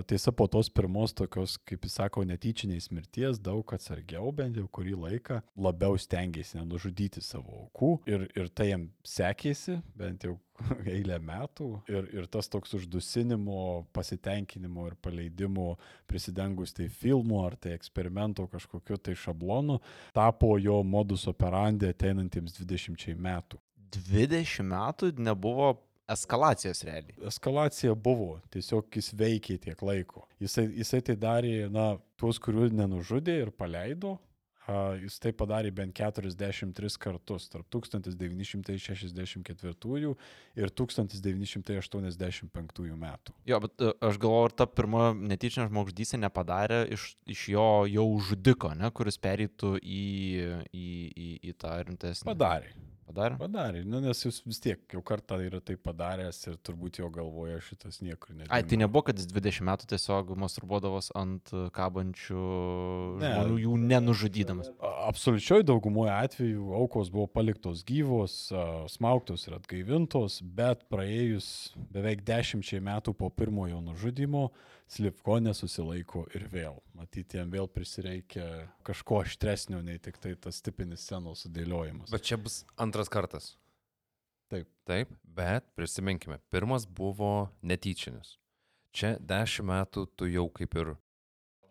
Tiesa, 0.10 0.34
po 0.36 0.48
tos 0.52 0.72
pirmos 0.74 1.14
tokios, 1.18 1.58
kaip 1.68 1.86
jis 1.86 1.98
sako, 2.00 2.24
netyčiniais 2.30 2.90
mirties, 2.96 3.42
daug 3.44 3.76
atsargiau, 3.76 4.32
bent 4.36 4.58
jau 4.58 4.68
kurį 4.72 4.96
laiką, 5.04 5.42
labiau 5.60 6.00
stengiasi 6.00 6.60
nenužudyti 6.62 7.24
savo 7.26 7.66
aukų. 7.66 7.94
Ir, 8.10 8.28
ir 8.40 8.52
tai 8.56 8.72
jam 8.72 8.90
sekėsi, 9.06 9.82
bent 10.00 10.26
jau 10.28 10.38
eilę 10.96 11.20
metų. 11.24 11.70
Ir, 11.92 12.10
ir 12.16 12.28
tas 12.32 12.50
toks 12.52 12.76
uždusinimo, 12.78 13.86
pasitenkinimo 13.96 14.88
ir 14.90 14.98
paleidimo 15.02 15.74
prisidengus 16.10 16.74
tai 16.76 16.90
filmu 16.90 17.44
ar 17.46 17.58
tai 17.60 17.76
eksperimento 17.78 18.48
kažkokiu 18.52 18.98
tai 18.98 19.16
šablonu 19.18 19.80
tapo 20.16 20.56
jo 20.62 20.82
modus 20.84 21.28
operandi 21.32 21.90
ateinantiems 21.90 22.58
20 22.60 23.16
metų. 23.20 23.60
20 23.90 24.66
metų 24.70 25.14
nebuvo 25.18 25.74
eskalacijos 26.10 26.84
realiai. 26.84 27.16
eskalacija 27.28 27.94
buvo, 27.96 28.40
tiesiog 28.54 28.88
jis 28.96 29.12
veikė 29.18 29.58
tiek 29.62 29.82
laiko. 29.86 30.26
Jisai, 30.42 30.66
jisai 30.82 31.02
tai 31.06 31.16
darė, 31.20 31.54
na, 31.74 31.92
tuos, 32.20 32.40
kurių 32.42 32.70
nenužudė 32.74 33.38
ir 33.44 33.52
paleido, 33.54 34.18
jis 35.02 35.16
tai 35.24 35.32
padarė 35.36 35.72
bent 35.76 35.94
43 35.98 36.98
kartus 37.02 37.50
tarp 37.52 37.66
1964 37.74 40.16
ir 40.60 40.68
1985 40.82 42.96
metų. 43.06 43.30
Jo, 43.50 43.58
bet 43.66 43.74
e, 43.82 43.84
aš 44.10 44.16
galvoju, 44.22 44.46
ar 44.50 44.54
ta 44.62 44.66
pirma 44.70 45.04
netyčinė 45.14 45.66
žmogžudystė 45.70 46.18
nepadarė 46.26 46.80
iš, 46.96 47.02
iš 47.30 47.42
jo 47.56 47.70
jau 47.90 48.08
žudiko, 48.30 48.70
ne, 48.78 48.88
kuris 48.96 49.18
pereitų 49.22 49.70
į, 49.80 49.82
į, 50.74 50.88
į, 51.10 51.28
į 51.50 51.52
tą 51.60 51.72
rimtesnį. 51.88 52.26
Padarė. 52.30 52.70
Padarė? 53.10 53.38
Padarė, 53.42 53.80
nu, 53.90 54.00
nes 54.06 54.20
jis 54.22 54.36
vis 54.46 54.60
tiek 54.62 54.84
jau 54.94 55.02
kartą 55.06 55.40
yra 55.42 55.58
tai 55.66 55.74
padaręs 55.82 56.44
ir 56.52 56.58
turbūt 56.62 57.00
jo 57.02 57.08
galvoje 57.14 57.56
šitas 57.66 57.98
niekur 58.06 58.36
nedingo. 58.36 58.54
Ai, 58.54 58.62
tai 58.70 58.78
nebuvo, 58.78 59.02
kad 59.10 59.18
jis 59.18 59.26
20 59.34 59.66
metų 59.66 59.90
tiesiog 59.96 60.30
masturbuodavos 60.38 61.10
ant 61.18 61.50
e, 61.58 61.64
kabančių 61.74 62.44
Ne. 63.20 63.32
žmonių, 63.34 63.58
jų 63.66 63.78
nenužudydamas. 63.90 64.70
A- 64.80 64.96
Absoliučioj 65.10 65.64
daugumoje 65.66 66.12
atvejų 66.14 66.70
aukos 66.78 67.10
buvo 67.14 67.26
paliktos 67.34 67.82
gyvos, 67.88 68.38
a, 68.54 68.86
smaugtos 68.94 69.48
ir 69.50 69.58
atgaivintos, 69.58 70.40
bet 70.44 70.86
praėjus 70.94 71.50
beveik 71.94 72.22
dešimčiai 72.30 72.84
metų 72.86 73.16
po 73.18 73.32
pirmojo 73.34 73.82
nužudimo, 73.90 74.52
Slipko 74.90 75.38
nesusilaiko 75.44 76.24
ir 76.34 76.48
vėl. 76.50 76.80
Matyti, 76.98 77.38
jam 77.38 77.52
vėl 77.54 77.68
prisireikia 77.70 78.46
kažko 78.88 79.22
aštresnio, 79.22 79.84
nei 79.86 80.02
tik 80.02 80.18
tai 80.22 80.34
tas 80.34 80.64
tipinis 80.66 81.04
scenos 81.06 81.46
sudėliojimas. 81.46 82.10
Bet 82.10 82.26
čia 82.26 82.40
bus 82.42 82.64
antras 82.82 83.12
kartas. 83.14 83.52
Taip. 84.50 84.66
Taip, 84.90 85.12
bet 85.22 85.68
prisiminkime, 85.78 86.40
pirmas 86.50 86.88
buvo 86.90 87.52
netyčinis. 87.62 88.40
Čia 88.90 89.14
dešimt 89.22 89.70
metų 89.70 90.08
tu 90.18 90.30
jau 90.30 90.48
kaip 90.50 90.74
ir... 90.82 90.96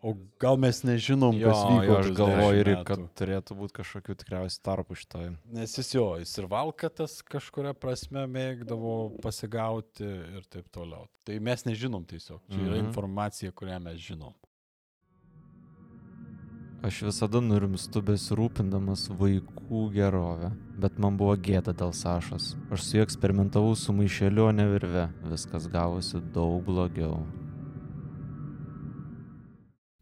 O 0.01 0.13
gal 0.39 0.55
mes 0.55 0.77
nežinom, 0.87 1.35
Jo, 1.35 1.49
kas 1.51 1.57
vyko. 1.67 1.83
jo, 1.83 1.95
aš 1.99 2.09
galvoju 2.15 2.63
10 2.63 2.69
ir 2.71 2.83
kad 2.87 2.99
turėtų 3.19 3.55
būti 3.59 3.73
kažkokių 3.81 4.15
tikriausiai 4.21 4.61
tarpų 4.63 4.95
šitoj. 4.95 5.25
Nes 5.51 5.73
jis 5.77 5.89
jo, 5.93 6.05
jis 6.21 6.37
ir 6.39 6.47
valkatas 6.47 7.17
kažkuria 7.27 7.73
prasme 7.75 8.23
mėgdavo 8.31 9.19
pasigauti 9.21 10.07
ir 10.07 10.45
taip 10.47 10.69
toliau. 10.71 11.09
Tai 11.27 11.39
mes 11.43 11.65
nežinom 11.67 12.05
tiesiog. 12.07 12.39
Čia 12.47 12.61
yra 12.63 12.77
Mhm. 12.79 12.87
informacija, 12.87 13.51
kurią 13.51 13.81
mes 13.83 13.99
žinom. 13.99 14.31
Aš 16.81 17.01
visada 17.03 17.41
nurimstu 17.43 17.99
besirūpindamas 18.01 19.09
vaikų 19.19 19.81
gerovę, 19.91 20.53
bet 20.79 20.95
man 20.97 21.17
buvo 21.19 21.35
gėda 21.35 21.73
dėl 21.75 21.91
Sašos. 21.91 22.55
Aš 22.71 22.83
su 22.87 22.97
juo 22.97 23.03
eksperimentavau 23.03 23.75
su 23.75 23.91
maišeliu, 23.91 24.47
o 24.47 24.51
ne 24.55 24.63
virve. 24.65 25.09
Viskas 25.27 25.67
gavosi 25.67 26.21
daug 26.31 26.63
blogiau. 26.63 27.19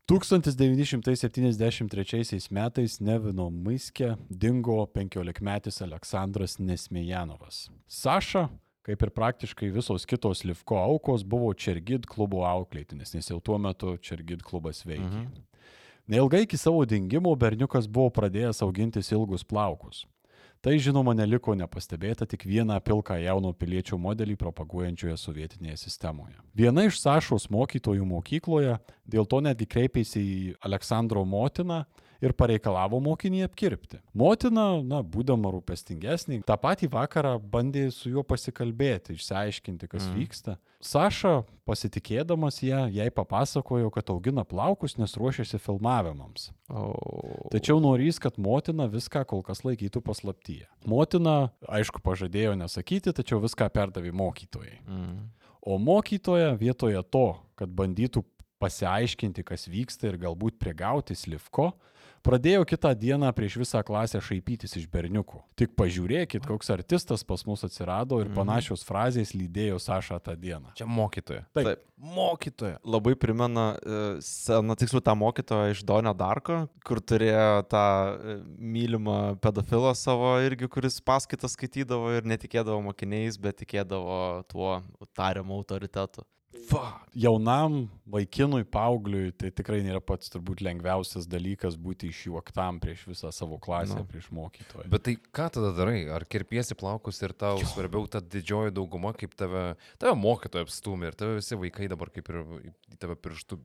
1973 0.07 2.47
metais 2.49 2.99
Nevino 2.99 3.49
Maiske 3.49 4.15
dingo 4.29 4.85
15-metis 4.95 5.81
Aleksandras 5.83 6.59
Nesmėjanovas. 6.63 7.67
Saša, 7.91 8.47
kaip 8.87 9.03
ir 9.03 9.11
praktiškai 9.11 9.67
visos 9.75 10.07
kitos 10.07 10.45
Livko 10.47 10.79
aukos, 10.79 11.27
buvo 11.27 11.51
Čergid 11.51 12.07
klubo 12.07 12.47
auklėtinis, 12.47 13.11
nes 13.17 13.27
jau 13.27 13.41
tuo 13.43 13.59
metu 13.59 13.97
Čergid 13.99 14.47
klubas 14.47 14.87
veikė. 14.87 15.25
Mhm. 15.25 15.43
Neilgai 16.07 16.45
iki 16.45 16.55
savo 16.55 16.85
dingimo 16.87 17.35
berniukas 17.35 17.83
buvo 17.91 18.07
pradėjęs 18.15 18.63
augintis 18.63 19.11
ilgus 19.11 19.43
plaukus. 19.43 20.07
Tai 20.61 20.73
žinoma 20.81 21.13
neliko 21.13 21.53
nepastebėta 21.57 22.25
tik 22.29 22.47
vieną 22.49 22.79
pilką 22.81 23.19
jauno 23.21 23.51
piliečio 23.53 23.99
modelį 24.01 24.35
propaguojančioje 24.41 25.17
sovietinėje 25.21 25.77
sistemoje. 25.83 26.33
Viena 26.57 26.87
iš 26.87 26.97
Sašos 27.03 27.45
mokytojų 27.53 28.07
mokykloje 28.09 28.77
dėl 29.05 29.29
to 29.29 29.41
netgi 29.45 29.69
kreipėsi 29.69 30.23
į 30.23 30.39
Aleksandro 30.65 31.23
motiną 31.25 31.83
ir 32.23 32.33
pareikalavo 32.37 32.99
mokinį 33.03 33.43
apkirpti. 33.47 33.99
Motina, 34.17 34.69
na, 34.83 35.01
būdama 35.05 35.51
rūpestingesnė, 35.53 36.41
tą 36.47 36.57
patį 36.61 36.89
vakarą 36.93 37.35
bandė 37.39 37.87
su 37.93 38.11
juo 38.13 38.23
pasikalbėti, 38.27 39.17
išsiaiškinti, 39.17 39.89
kas 39.91 40.07
mm. 40.07 40.17
vyksta. 40.17 40.57
Saša, 40.83 41.41
pasitikėdamas 41.67 42.59
ją, 42.61 42.83
jai 42.93 43.07
papasakojo, 43.13 43.89
kad 43.93 44.11
augina 44.13 44.45
plaukus, 44.47 44.97
nes 45.01 45.15
ruošiasi 45.17 45.59
filmavimams. 45.61 46.51
O... 46.69 46.91
Tačiau 47.53 47.81
norys, 47.83 48.21
kad 48.21 48.37
motina 48.41 48.85
viską 48.91 49.23
kol 49.29 49.41
kas 49.45 49.63
laikytų 49.65 50.03
paslaptyje. 50.05 50.67
Motina, 50.87 51.49
aišku, 51.65 52.03
pažadėjo 52.05 52.53
nesakyti, 52.59 53.15
tačiau 53.17 53.41
viską 53.43 53.69
perdavė 53.73 54.13
mokytojai. 54.15 54.79
Mm. 54.85 55.17
O 55.67 55.75
mokytoja 55.81 56.53
vietoje 56.55 57.01
to, 57.11 57.27
kad 57.59 57.71
bandytų 57.75 58.21
pasiaiškinti, 58.61 59.43
kas 59.45 59.67
vyksta 59.69 60.11
ir 60.11 60.19
galbūt 60.21 60.57
prigauti 60.61 61.17
slivko, 61.17 61.71
pradėjo 62.23 62.65
kitą 62.67 62.93
dieną 62.95 63.31
prieš 63.35 63.57
visą 63.61 63.83
klasę 63.83 64.21
šaipytis 64.21 64.75
iš 64.79 64.87
berniukų. 64.91 65.41
Tik 65.55 65.75
pažiūrėkit, 65.75 66.45
koks 66.47 66.69
artistas 66.73 67.23
pas 67.23 67.45
mus 67.45 67.63
atsirado 67.63 68.19
ir 68.21 68.27
Mhm. 68.29 68.35
panašios 68.35 68.83
frazės 68.85 69.33
lydėjo 69.33 69.79
Sašą 69.79 70.19
tą 70.23 70.35
dieną. 70.35 70.73
Čia 70.75 70.85
mokytoja. 70.85 71.45
Taip. 71.53 71.65
Taip. 71.65 71.83
Mokytoja. 71.97 72.77
Labai 72.85 73.15
primena, 73.15 73.77
e, 73.81 74.21
seną 74.21 74.75
tiksliau 74.77 75.01
tą 75.01 75.15
mokytoją 75.17 75.71
iš 75.71 75.83
Donio 75.83 76.13
Darko, 76.13 76.69
kur 76.85 76.99
turėjo 77.01 77.63
tą 77.67 77.83
e, 78.13 78.35
mylimą 78.59 79.39
pedofilą 79.41 79.95
savo 79.95 80.35
irgi, 80.45 80.67
kuris 80.69 81.01
paskaitas 81.01 81.55
skaitydavo 81.57 82.11
ir 82.17 82.21
netikėdavo 82.23 82.81
mokiniais, 82.83 83.37
bet 83.41 83.57
tikėdavo 83.63 84.43
tuo 84.47 84.83
tariamu 85.15 85.57
autoritetu. 85.57 86.21
Va. 86.71 87.01
Jaunam 87.15 87.87
vaikinui, 88.11 88.63
paaugliui, 88.71 89.31
tai 89.39 89.49
tikrai 89.55 89.79
nėra 89.85 89.99
pats 90.03 90.31
turbūt 90.31 90.61
lengviausias 90.65 91.27
dalykas 91.29 91.75
būti 91.79 92.09
išjuoktam 92.11 92.79
prieš 92.83 93.05
visą 93.09 93.31
savo 93.35 93.59
klasę, 93.59 93.95
Nu. 93.99 94.05
prieš 94.07 94.29
mokytoją. 94.35 94.87
Bet 94.91 95.03
tai 95.07 95.15
ką 95.17 95.47
tada 95.57 95.71
darai? 95.75 96.07
Ar 96.11 96.25
kirpiesi 96.25 96.75
plaukus 96.75 97.21
ir 97.21 97.33
tau 97.33 97.59
jo. 97.59 97.67
svarbiau 97.67 98.07
ta 98.07 98.19
didžioji 98.19 98.71
dauguma, 98.75 99.13
kaip 99.13 99.35
tave, 99.35 99.75
tave 99.99 100.15
mokytoja 100.15 100.67
apstumė 100.67 101.11
ir 101.11 101.19
tave 101.19 101.35
visi 101.39 101.55
vaikai 101.55 101.87
dabar 101.91 102.11
kaip 102.15 102.29
ir 102.31 102.43
tave 102.99 103.15
pirštų 103.15 103.59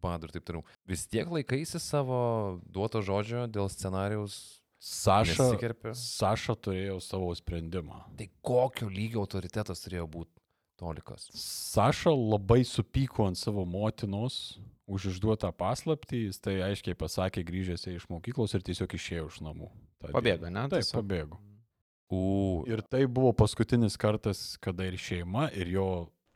bado 0.00 0.26
ir 0.26 0.32
taip 0.32 0.46
toliau. 0.48 0.64
Vis 0.86 1.06
tiek 1.06 1.28
laikaisi 1.28 1.78
savo 1.82 2.60
duoto 2.66 3.02
žodžio 3.02 3.46
dėl 3.50 3.68
scenarijaus 3.68 4.60
Saša. 4.80 5.50
Saša 5.92 6.54
turėjo 6.56 7.02
savo 7.04 7.34
sprendimą. 7.36 7.98
Tai 8.16 8.26
kokio 8.40 8.88
lygio 8.88 9.20
autoritetas 9.20 9.82
turėjo 9.84 10.06
būti 10.08 10.39
tolikas? 10.80 11.28
Saša 11.36 12.12
labai 12.16 12.62
supyko 12.66 13.28
ant 13.28 13.38
savo 13.38 13.66
motinos 13.68 14.58
už 14.90 15.12
išduotą 15.12 15.52
paslaptį, 15.54 16.24
jis 16.26 16.40
tai 16.42 16.56
aiškiai 16.66 16.96
pasakė 16.98 17.44
grįžęs 17.46 17.86
iš 17.92 18.08
mokyklos 18.10 18.56
ir 18.58 18.64
tiesiog 18.66 18.96
išėjo 18.98 19.28
iš 19.30 19.38
namų. 19.46 19.68
dieną. 20.00 20.16
Pabėgo, 20.16 20.50
ne? 20.50 20.64
Taip, 20.72 20.82
Tiesiog. 20.82 21.04
pabėgo. 21.04 21.38
U. 22.10 22.22
Ir 22.66 22.82
tai 22.82 23.04
buvo 23.06 23.30
paskutinis 23.38 23.94
kartas, 24.00 24.56
kada 24.58 24.88
ir 24.88 24.96
šeima, 24.98 25.46
ir 25.54 25.70
jo 25.76 25.86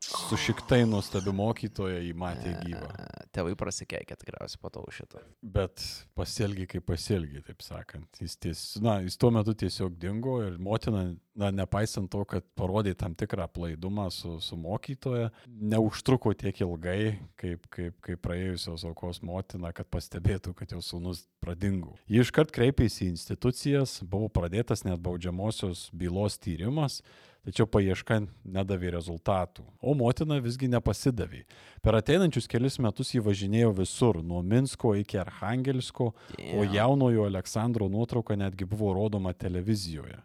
sušiktai 0.04 0.84
nuostabi 0.88 1.32
mokytoja 1.34 2.00
jį 2.02 2.12
matė 2.18 2.54
gyvą. 2.62 2.88
E, 3.00 3.24
Tėvai 3.34 3.54
prasikeikė 3.58 4.16
tikriausiai 4.20 4.60
po 4.62 4.70
to 4.72 4.84
už 4.86 5.00
šitą. 5.02 5.22
Bet 5.56 5.82
pasielgi 6.18 6.66
kaip 6.70 6.86
pasielgi, 6.88 7.42
taip 7.46 7.64
sakant. 7.64 8.20
Jis, 8.22 8.36
ties, 8.40 8.62
na, 8.84 8.98
jis 9.04 9.18
tuo 9.20 9.32
metu 9.34 9.54
tiesiog 9.58 9.96
dingo 10.00 10.36
ir 10.44 10.56
motina, 10.62 11.06
na, 11.38 11.50
nepaisant 11.54 12.10
to, 12.12 12.22
kad 12.30 12.46
parodė 12.58 12.94
tam 12.98 13.16
tikrą 13.18 13.48
plaidumą 13.54 14.06
su, 14.14 14.36
su 14.44 14.58
mokytoja, 14.60 15.30
neužtruko 15.74 16.34
tiek 16.38 16.62
ilgai, 16.64 17.16
kaip, 17.40 17.68
kaip, 17.74 17.98
kaip 18.04 18.22
praėjusios 18.24 18.86
aukos 18.88 19.22
motina, 19.26 19.74
kad 19.74 19.90
pastebėtų, 19.90 20.54
kad 20.58 20.76
jos 20.76 20.92
sūnus 20.92 21.24
pradingo. 21.42 21.96
Ji 22.10 22.22
iškart 22.24 22.54
kreipėsi 22.54 23.08
į 23.08 23.14
institucijas, 23.14 23.98
buvo 24.06 24.30
pradėtas 24.32 24.86
net 24.86 25.02
baudžiamosios 25.04 25.88
bylos 25.94 26.38
tyrimas, 26.42 27.00
tačiau 27.44 27.66
paieška 27.66 28.20
nedavė 28.44 28.94
rezultatų. 28.96 29.64
O 29.82 29.94
motina 29.94 30.40
visgi 30.40 30.68
nepasidavė. 30.72 31.44
Per 31.82 31.94
ateinančius 31.98 32.48
kelius 32.48 32.78
metus 32.78 33.12
jį 33.14 33.22
važinėjo 33.26 33.72
visur, 33.76 34.22
nuo 34.22 34.42
Minsko 34.42 34.94
iki 34.96 35.18
Arhangelsko, 35.20 36.12
o 36.56 36.64
jaunojo 36.64 37.26
Aleksandro 37.28 37.88
nuotrauka 37.88 38.36
netgi 38.36 38.64
buvo 38.64 38.92
rodoma 38.94 39.32
televizijoje. 39.32 40.18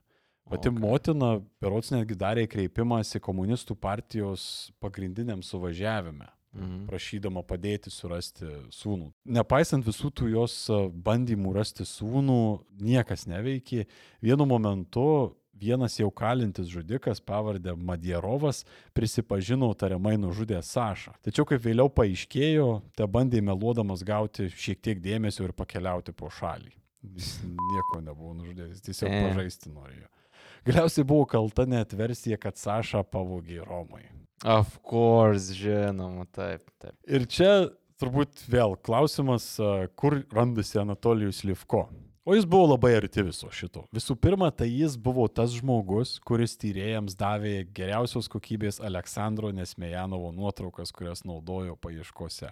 Pati 0.50 0.70
Okay. 0.70 0.80
motina, 0.82 1.42
berots 1.62 1.92
netgi 1.92 2.16
darė 2.18 2.48
kreipimąsi 2.50 3.20
komunistų 3.22 3.76
partijos 3.76 4.72
pagrindiniam 4.80 5.44
suvažiavime 5.44 6.26
Mhm. 6.56 6.88
prašydama 6.90 7.44
padėti 7.46 7.92
surasti 7.94 8.46
sūnų. 8.74 9.12
Nepaisant 9.26 9.86
visų 9.86 10.10
tų 10.10 10.32
jos 10.32 10.56
bandymų 11.06 11.54
rasti 11.54 11.84
sūnų, 11.86 12.64
niekas 12.82 13.28
neveikė. 13.28 13.86
Vienu 14.24 14.48
momentu 14.50 15.36
vienas 15.60 15.98
jau 16.00 16.10
kalintis 16.12 16.70
žudikas 16.72 17.22
pavardę 17.22 17.76
Madierovas 17.76 18.64
prisipažino 18.98 19.70
tariamai 19.74 20.16
nužudė 20.20 20.62
Sašą. 20.66 21.16
Tačiau 21.26 21.48
kaip 21.50 21.64
vėliau 21.64 21.92
paaiškėjo, 21.92 22.70
te 22.98 23.08
bandė 23.08 23.42
meluodamas 23.46 24.04
gauti 24.08 24.50
šiek 24.50 24.82
tiek 24.82 25.02
dėmesio 25.04 25.48
ir 25.48 25.56
pakeliauti 25.58 26.16
po 26.16 26.32
šalį. 26.34 26.72
Jis 27.16 27.36
nieko 27.48 28.02
nebuvo 28.04 28.34
nužudęs, 28.36 28.74
jis 28.76 28.88
tiesiog 28.90 29.12
E. 29.12 29.20
pažaisti 29.28 29.72
norėjo. 29.72 30.08
Galiausiai 30.68 31.08
buvo 31.08 31.26
kalta 31.30 31.66
net 31.66 31.94
versija, 31.96 32.38
kad 32.38 32.60
Sašą 32.60 33.06
pavogė 33.08 33.62
Romai. 33.64 34.04
Of 34.44 34.80
course, 34.88 35.54
žinoma, 35.56 36.26
taip, 36.36 36.64
taip. 36.80 36.96
Ir 37.08 37.26
čia 37.28 37.52
turbūt 38.00 38.46
vėl 38.52 38.76
klausimas, 38.84 39.52
kur 40.00 40.22
randasi 40.36 40.80
Anatolijus 40.80 41.44
Livko. 41.48 41.88
O 42.30 42.36
jis 42.38 42.46
buvo 42.46 42.68
labai 42.76 42.92
arti 42.94 43.24
viso 43.26 43.48
šito. 43.50 43.88
Visų 43.96 44.14
pirma, 44.22 44.52
tai 44.54 44.68
jis 44.70 44.94
buvo 45.02 45.24
tas 45.26 45.56
žmogus, 45.58 46.12
kuris 46.22 46.54
tyrėjams 46.62 47.16
davė 47.18 47.64
geriausios 47.74 48.30
kokybės 48.30 48.78
Aleksandro 48.86 49.50
Nesmejanovo 49.50 50.30
nuotraukas, 50.38 50.94
kurias 50.94 51.26
naudojo 51.26 51.74
paieškose. 51.82 52.52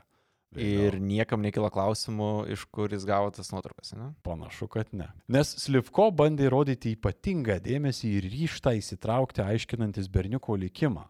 Vėliau. 0.57 0.87
Ir 0.87 0.97
niekam 1.03 1.45
nekilo 1.45 1.69
klausimų, 1.69 2.47
iš 2.55 2.63
kur 2.73 2.89
jis 2.95 3.05
gavo 3.05 3.29
tas 3.35 3.51
nuotraukas, 3.53 3.93
ne? 3.99 4.07
Panašu, 4.25 4.65
kad 4.71 4.89
ne. 4.97 5.11
Nes 5.29 5.51
Slivko 5.61 6.07
bandė 6.09 6.49
rodyti 6.49 6.95
ypatingą 6.97 7.59
dėmesį 7.61 8.15
ir 8.17 8.29
ryštą 8.33 8.73
įsitraukti 8.79 9.45
aiškinantis 9.45 10.09
berniuko 10.09 10.57
likimą. 10.57 11.05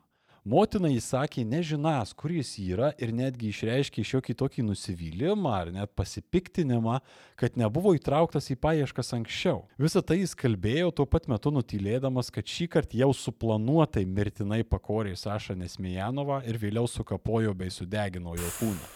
Motina 0.47 0.87
įsakė 0.87 1.41
nežinas, 1.43 2.13
kur 2.15 2.31
jis 2.31 2.53
yra 2.63 2.93
ir 3.03 3.09
netgi 3.11 3.49
išreiškė 3.51 4.03
šiokį 4.07 4.35
tokį 4.39 4.63
nusivylimą 4.69 5.51
ar 5.51 5.71
net 5.75 5.91
pasipiktinimą, 5.97 7.01
kad 7.35 7.59
nebuvo 7.59 7.91
įtrauktas 7.97 8.47
į 8.53 8.55
paieškas 8.63 9.11
anksčiau. 9.17 9.65
Visą 9.75 9.99
tai 9.99 10.21
jis 10.21 10.37
kalbėjo 10.39 10.93
tuo 10.95 11.07
pat 11.09 11.27
metu 11.27 11.51
nutylėdamas, 11.51 12.31
kad 12.31 12.47
šį 12.47 12.69
kartą 12.77 13.01
jau 13.01 13.11
suplanuotai 13.11 14.05
mirtinai 14.07 14.61
pakorė 14.63 15.17
Sašą 15.19 15.57
Nesmejanovą 15.59 16.39
ir 16.47 16.63
vėliau 16.63 16.87
sukapojo 16.87 17.51
bei 17.51 17.73
sudegino 17.73 18.39
jo 18.39 18.55
kūną. 18.61 18.91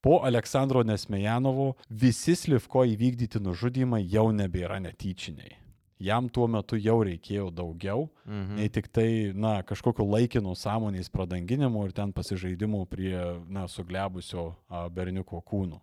Po 0.00 0.22
Aleksandro 0.24 0.80
Nesmejanovo 0.80 1.74
visi 1.92 2.32
Slivko 2.32 2.88
įvykdyti 2.88 3.42
nužudymai 3.44 4.06
jau 4.08 4.30
nebėra 4.32 4.80
netyčiniai. 4.80 5.59
Jam 6.00 6.30
tuo 6.32 6.46
metu 6.48 6.78
jau 6.80 6.96
reikėjo 7.04 7.50
daugiau, 7.52 8.08
Mhm. 8.24 8.56
nei 8.56 8.68
tik 8.68 8.88
tai, 8.88 9.32
na, 9.34 9.62
kažkokio 9.62 10.06
laikino 10.08 10.54
sąmonės 10.56 11.10
pradanginimo 11.12 11.84
ir 11.84 11.92
ten 11.92 12.12
pasižaidimo 12.12 12.86
prie, 12.88 13.42
na, 13.48 13.66
suglebusio 13.68 14.54
berniuko 14.90 15.42
kūno. 15.44 15.80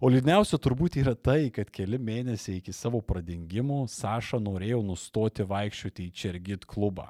O 0.00 0.10
liūdniausia 0.12 0.58
turbūt 0.60 0.98
yra 1.00 1.14
tai, 1.14 1.48
kad 1.50 1.70
keli 1.72 1.96
mėnesiai 1.96 2.58
iki 2.60 2.72
savo 2.72 3.00
pradingimo 3.00 3.86
Saša 3.88 4.36
norėjo 4.42 4.82
nustoti 4.84 5.46
vaikščioti 5.46 6.10
į 6.10 6.12
Čergit 6.12 6.66
klubą. 6.68 7.06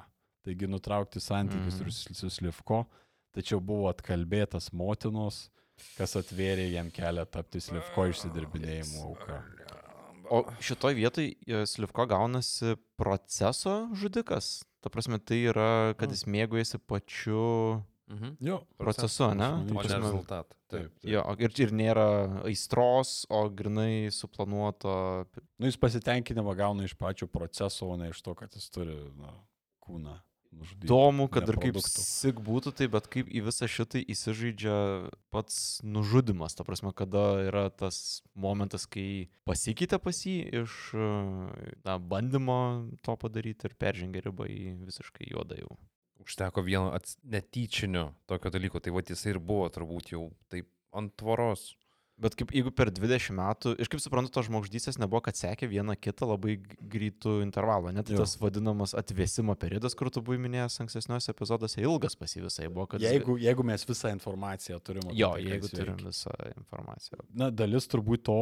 Taigi 0.47 0.69
nutraukti 0.71 1.19
santykius 1.19 1.81
mm. 1.81 2.15
su 2.15 2.29
Slivko, 2.31 2.85
tačiau 3.35 3.59
buvo 3.59 3.89
atkalbėtas 3.91 4.71
motinos, 4.71 5.49
kas 5.97 6.15
atvėrė 6.15 6.69
jam 6.71 6.87
kelią 6.93 7.25
tapti 7.27 7.59
Slivko 7.59 8.07
išsidirbinėjimo 8.13 9.03
auka. 9.09 9.41
O 10.29 10.43
šitoj 10.63 10.97
vietoj 10.97 11.29
e, 11.31 11.61
Slivko 11.69 12.05
gaunasi 12.09 12.75
proceso 12.99 13.87
žudikas. 13.95 14.65
Ta 14.83 14.91
prasme, 14.93 15.19
tai 15.19 15.41
yra, 15.51 15.93
kad 15.99 16.11
jis 16.13 16.25
mėgaujasi 16.29 16.79
pačiu 16.83 17.45
Mhm. 18.07 18.37
Jo, 18.39 18.61
procesu, 18.77 19.35
ne? 19.35 19.47
O 19.47 19.57
ne 19.57 19.73
prasme, 19.73 19.97
rezultatą. 19.99 20.55
Taip. 20.67 20.91
Jo, 21.03 21.23
o 21.27 21.33
ir, 21.43 21.51
ir 21.59 21.73
nėra 21.75 22.05
aistros, 22.47 23.25
o 23.27 23.41
grinai 23.51 24.07
suplanuoto. 24.15 24.93
Nu, 25.59 25.67
jis 25.67 25.79
pasitenkinimą 25.79 26.55
gauna 26.55 26.87
iš 26.87 26.95
pačio 26.95 27.27
proceso, 27.27 27.89
o 27.91 27.97
ne 27.99 28.09
iš 28.13 28.21
to, 28.23 28.35
kad 28.35 28.55
jis 28.55 28.69
turi 28.71 28.95
na, 29.19 29.33
kūną 29.83 30.15
nužudyti. 30.57 30.87
Įdomu, 30.87 31.27
kad 31.31 31.47
ir 31.49 31.57
kaip 31.61 31.79
sik 31.83 32.41
būtų 32.43 32.73
tai, 32.77 32.87
bet 32.91 33.09
kaip 33.13 33.29
į 33.29 33.43
visą 33.47 33.69
šitą 33.71 34.01
įsižaidžia 34.03 34.77
pats 35.33 35.79
nužudimas. 35.85 36.57
Ta 36.57 36.65
prasme, 36.67 36.93
kada 36.97 37.25
yra 37.47 37.67
tas 37.69 38.21
momentas, 38.35 38.87
kai 38.89 39.29
pasikeitė 39.47 40.01
pas 40.03 40.21
jį 40.27 40.37
iš 40.63 40.77
e, 40.97 41.09
na, 41.87 41.97
bandymo 41.97 42.59
to 43.05 43.17
padaryti 43.19 43.69
ir 43.69 43.77
peržengė 43.79 44.25
ribą 44.27 44.49
į 44.51 44.77
visiškai 44.87 45.31
juodą 45.31 45.61
jau. 45.61 45.77
Užteko 46.27 46.63
vieno 46.65 46.91
netyčinio 47.23 48.09
tokio 48.27 48.51
dalyko, 48.51 48.81
tai 48.83 48.91
va 48.91 49.05
jisai 49.05 49.35
ir 49.35 49.43
buvo 49.43 49.69
turbūt 49.71 50.11
jau 50.15 50.27
taip 50.51 50.67
ant 50.97 51.13
tvoros. 51.19 51.75
Bet 52.17 52.33
kaip 52.33 52.49
jeigu 52.55 52.71
per 52.73 52.89
20 52.89 53.35
metų, 53.37 53.75
ir 53.77 53.89
kaip 53.93 54.01
suprantu, 54.01 54.31
tos 54.33 54.47
žmogždystės 54.47 54.97
nebuvo, 54.97 55.19
kad 55.27 55.37
sekė 55.37 55.67
viena 55.69 55.93
kitą 55.93 56.25
labai 56.31 56.55
greitų 56.89 57.35
intervalų. 57.45 57.91
Net 57.93 58.09
Jo. 58.09 58.23
tas 58.23 58.33
vadinamas 58.41 58.95
atvėsimo 58.97 59.53
periodas, 59.59 59.93
kur 59.93 60.09
tu 60.09 60.23
buvai 60.25 60.39
minėjęs 60.41 60.79
ankstesniuose 60.81 61.29
epizoduose, 61.35 61.77
ilgas 61.83 62.17
pas 62.17 62.33
jį 62.33 62.47
visai 62.47 62.71
buvo. 62.71 62.87
Kad... 62.89 63.05
Jeigu, 63.05 63.37
jeigu 63.37 63.65
mes 63.69 63.85
visą 63.85 64.09
informaciją 64.15 64.79
turime. 64.81 65.13
Jo, 65.13 65.35
jeigu 65.37 65.69
turim 65.69 65.99
visą 66.01 66.33
informaciją. 66.55 67.21
Na, 67.37 67.51
dalis 67.53 67.85
turbūt 67.91 68.25
to 68.31 68.39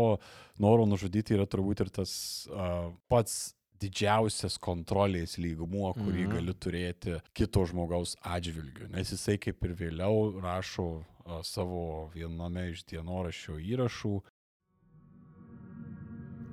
noro 0.64 0.88
nužudyti 0.88 1.36
yra 1.36 1.44
turbūt 1.50 1.84
ir 1.84 1.92
tas 2.00 2.16
uh, 2.48 2.94
pats 3.12 3.54
didžiausias 3.84 4.56
kontrolės 4.64 5.36
lygmuo, 5.38 5.90
kurį 5.98 6.24
Mhm. 6.24 6.30
mhm. 6.30 6.38
gali 6.38 6.54
turėti 6.64 7.18
kito 7.36 7.66
žmogaus 7.68 8.16
atžvilgiu. 8.24 8.88
Nes 8.96 9.12
jisai 9.12 9.36
kaip 9.38 9.60
ir 9.68 9.76
vėliau 9.76 10.40
rašo 10.40 11.04
savo 11.44 12.10
viename 12.14 12.70
iš 12.72 12.86
dienoraščio 12.92 13.60
įrašų, 13.74 14.16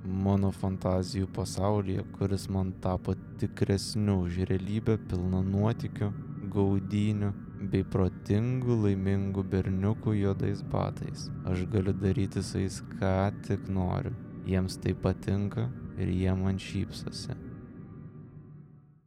Mano 0.03 0.49
fantazijų 0.51 1.29
pasaulyje, 1.31 2.01
kuris 2.17 2.49
man 2.51 2.73
tapo 2.83 3.13
tikresniu 3.39 4.17
už 4.25 4.41
realybę 4.49 4.97
pilną 5.07 5.39
nuotikių, 5.47 6.09
gaudynių 6.51 7.29
bei 7.71 7.85
protingų 7.87 8.75
laimingų 8.81 9.45
berniukų 9.53 10.17
juodais 10.19 10.65
batais. 10.75 11.29
Aš 11.47 11.63
galiu 11.71 11.95
daryti 11.95 12.43
su 12.43 12.59
jais 12.65 12.81
ką 12.97 13.31
tik 13.47 13.71
noriu. 13.71 14.11
Jiems 14.43 14.75
tai 14.83 14.91
patinka 14.91 15.69
ir 15.95 16.11
jie 16.11 16.35
man 16.35 16.59
šypsosi. 16.59 17.39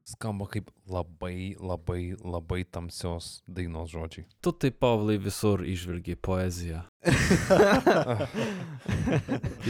Skamba 0.07 0.46
kaip 0.46 0.68
labai, 0.86 1.57
labai, 1.59 2.14
labai 2.22 2.61
tamsios 2.70 3.40
dainos 3.50 3.90
žodžiai. 3.90 4.22
Tu 4.40 4.52
taip, 4.54 4.76
Pavlai, 4.78 5.16
visur 5.18 5.64
išvelgiai 5.66 6.14
poeziją. 6.22 6.84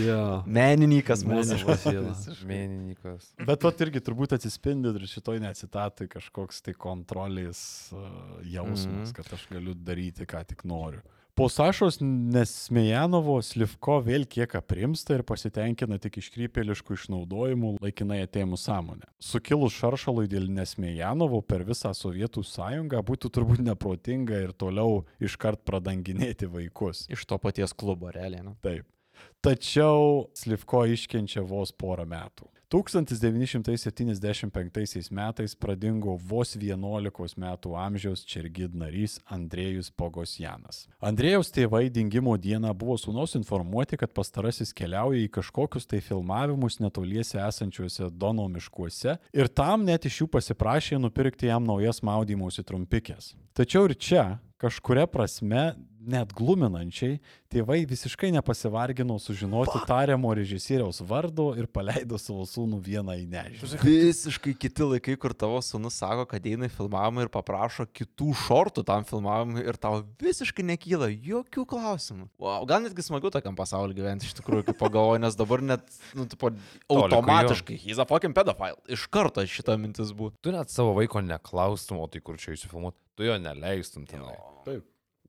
jo. 0.07 0.21
Menininkas 0.47 1.25
mūsų. 1.27 1.57
Menininkas. 2.49 3.31
Bet 3.49 3.65
vat 3.65 3.81
irgi 3.87 4.03
turbūt 4.05 4.37
atsispindi 4.37 4.93
ir 4.93 5.07
šitoj 5.11 5.41
necitatai 5.45 6.09
kažkoks 6.13 6.61
tai 6.69 6.75
kontrolės 6.77 7.61
uh, 7.97 8.05
jausmas, 8.45 9.09
Mhm. 9.09 9.15
kad 9.17 9.33
aš 9.39 9.47
galiu 9.53 9.75
daryti, 9.75 10.29
ką 10.29 10.45
tik 10.53 10.65
noriu. 10.69 11.01
Po 11.37 11.51
Sašos 11.53 11.99
Nesmejanovo 12.01 13.35
Slivko 13.45 13.99
vėl 14.01 14.23
kiek 14.25 14.55
aprimsta 14.57 15.19
ir 15.19 15.23
pasitenkina 15.29 15.99
tik 16.01 16.15
iškrypėliškų 16.23 16.97
išnaudojimų 16.97 17.75
laikinai 17.85 18.23
atėmų 18.25 18.57
sąmonę. 18.57 19.05
Sukilus 19.21 19.77
šaršalui 19.77 20.31
dėl 20.33 20.49
Nesmejanovo 20.57 21.43
per 21.45 21.67
visą 21.69 21.93
Sovietų 21.93 22.41
sąjungą 22.41 23.05
būtų 23.05 23.29
turbūt 23.37 23.61
neprotinga 23.67 24.41
ir 24.47 24.57
toliau 24.57 25.03
iškart 25.21 25.61
pradanginėti 25.69 26.49
vaikus. 26.57 27.05
Iš 27.13 27.29
to 27.29 27.37
paties 27.37 27.77
klubo, 27.77 28.09
realiai. 28.17 28.41
Nu. 28.47 28.57
Taip. 28.65 28.89
Tačiau 29.45 30.31
Slivko 30.33 30.87
iškenčia 30.89 31.45
vos 31.45 31.69
porą 31.69 32.09
metų. 32.09 32.49
1975 32.67 35.11
metais 35.11 35.55
pradingo 35.55 36.19
vos 36.19 36.57
11 36.59 37.39
metų 37.39 37.79
amžiaus 37.79 38.27
Čergid 38.27 38.75
narys 38.75 39.23
Andrėjus 39.31 39.95
Pogosjanas. 39.95 40.91
Andrėjaus 40.99 41.55
tėvai 41.55 41.87
dingimo 41.95 42.35
dieną 42.35 42.75
buvo 42.75 42.99
sūnaus 42.99 43.39
informuoti, 43.39 43.95
kad 44.01 44.11
pastarasis 44.11 44.75
keliauja 44.75 45.23
į 45.23 45.31
kažkokius 45.39 45.87
tai 45.87 46.03
filmavimus 46.03 46.83
netoliese 46.83 47.39
esančiuose 47.39 48.11
Dono 48.11 48.51
miškuose 48.51 49.15
ir 49.31 49.47
tam 49.47 49.87
net 49.87 50.03
iš 50.11 50.25
jų 50.25 50.29
pasiprašė 50.35 50.99
nupirkti 50.99 51.47
jam 51.53 51.63
naujas 51.71 52.03
maudymosi 52.03 52.67
trumpikės. 52.67 53.39
Tačiau 53.55 53.87
ir 53.87 53.95
čia 53.95 54.43
kažkuria 54.59 55.07
prasme 55.07 55.79
net 56.09 56.33
gluminančiai, 56.37 57.19
tėvai 57.53 57.81
visiškai 57.89 58.31
nepasivargino 58.35 59.17
sužinoti 59.23 59.81
tariamo 59.89 60.33
režisieriaus 60.37 61.03
vardo 61.07 61.51
ir 61.59 61.69
paleido 61.71 62.19
savo 62.21 62.47
sūnų 62.49 62.81
vieną 62.85 63.17
į 63.21 63.27
nežinią. 63.33 63.81
Visiškai 63.83 64.55
kiti 64.59 64.87
laikai, 64.87 65.17
kur 65.21 65.35
tavo 65.37 65.61
sunus 65.65 65.99
sako, 66.01 66.27
kad 66.31 66.47
eina 66.47 66.69
į 66.69 66.75
filmavimą 66.75 67.27
ir 67.27 67.33
paprašo 67.33 67.87
kitų 67.91 68.33
šortų 68.47 68.87
tam 68.89 69.07
filmavimui 69.09 69.65
ir 69.67 69.79
tau 69.81 70.01
visiškai 70.23 70.67
nekyla 70.73 71.11
jokių 71.13 71.67
klausimų. 71.71 72.29
Wow, 72.43 72.67
gal 72.69 72.85
netgi 72.87 73.07
smagu 73.07 73.31
tokiam 73.35 73.59
pasauliu 73.59 73.97
gyventi 73.97 74.29
iš 74.29 74.37
tikrųjų, 74.41 74.69
kaip 74.71 74.81
pagalvoju, 74.81 75.23
nes 75.27 75.39
dabar 75.39 75.65
net, 75.65 75.87
nu, 76.17 76.27
tipo, 76.31 76.53
automatiškai, 76.93 77.79
he's 77.85 78.03
a 78.03 78.09
fucking 78.09 78.37
pedophile. 78.37 78.79
Iš 78.91 79.07
karto 79.13 79.45
šitą 79.47 79.79
mintis 79.81 80.13
būtų. 80.17 80.39
Tu 80.45 80.55
net 80.55 80.73
savo 80.75 80.97
vaiko 80.99 81.23
neklaustum, 81.25 82.03
o 82.03 82.11
tai 82.11 82.23
kur 82.25 82.41
čia 82.41 82.55
įsifilmuoti, 82.57 82.99
tu 83.17 83.27
jo 83.27 83.39
neleistum 83.41 84.07
tenai. 84.09 84.37
Taip. 84.67 84.85